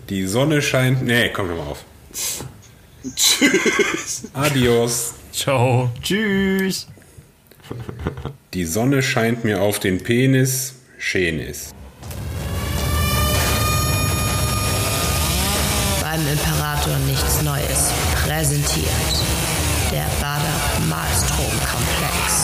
Die 0.10 0.28
Sonne 0.28 0.62
scheint. 0.62 1.02
Nee, 1.04 1.30
komm 1.30 1.48
mal 1.48 1.60
auf. 1.60 1.86
Tschüss. 3.16 4.24
Adios. 4.34 5.14
Ciao. 5.32 5.92
Tschüss. 6.02 6.88
Die 8.54 8.66
Sonne 8.66 9.02
scheint 9.02 9.46
mir 9.46 9.62
auf 9.62 9.80
den 9.80 10.04
Penis. 10.04 10.76
Schön 11.06 11.38
ist. 11.38 11.76
Beim 16.02 16.28
Imperator 16.28 16.98
nichts 17.06 17.42
Neues. 17.42 17.92
Präsentiert 18.26 18.88
der 19.92 20.06
Bader 20.22 20.88
Malstrom 20.90 21.52
Komplex. 21.70 22.43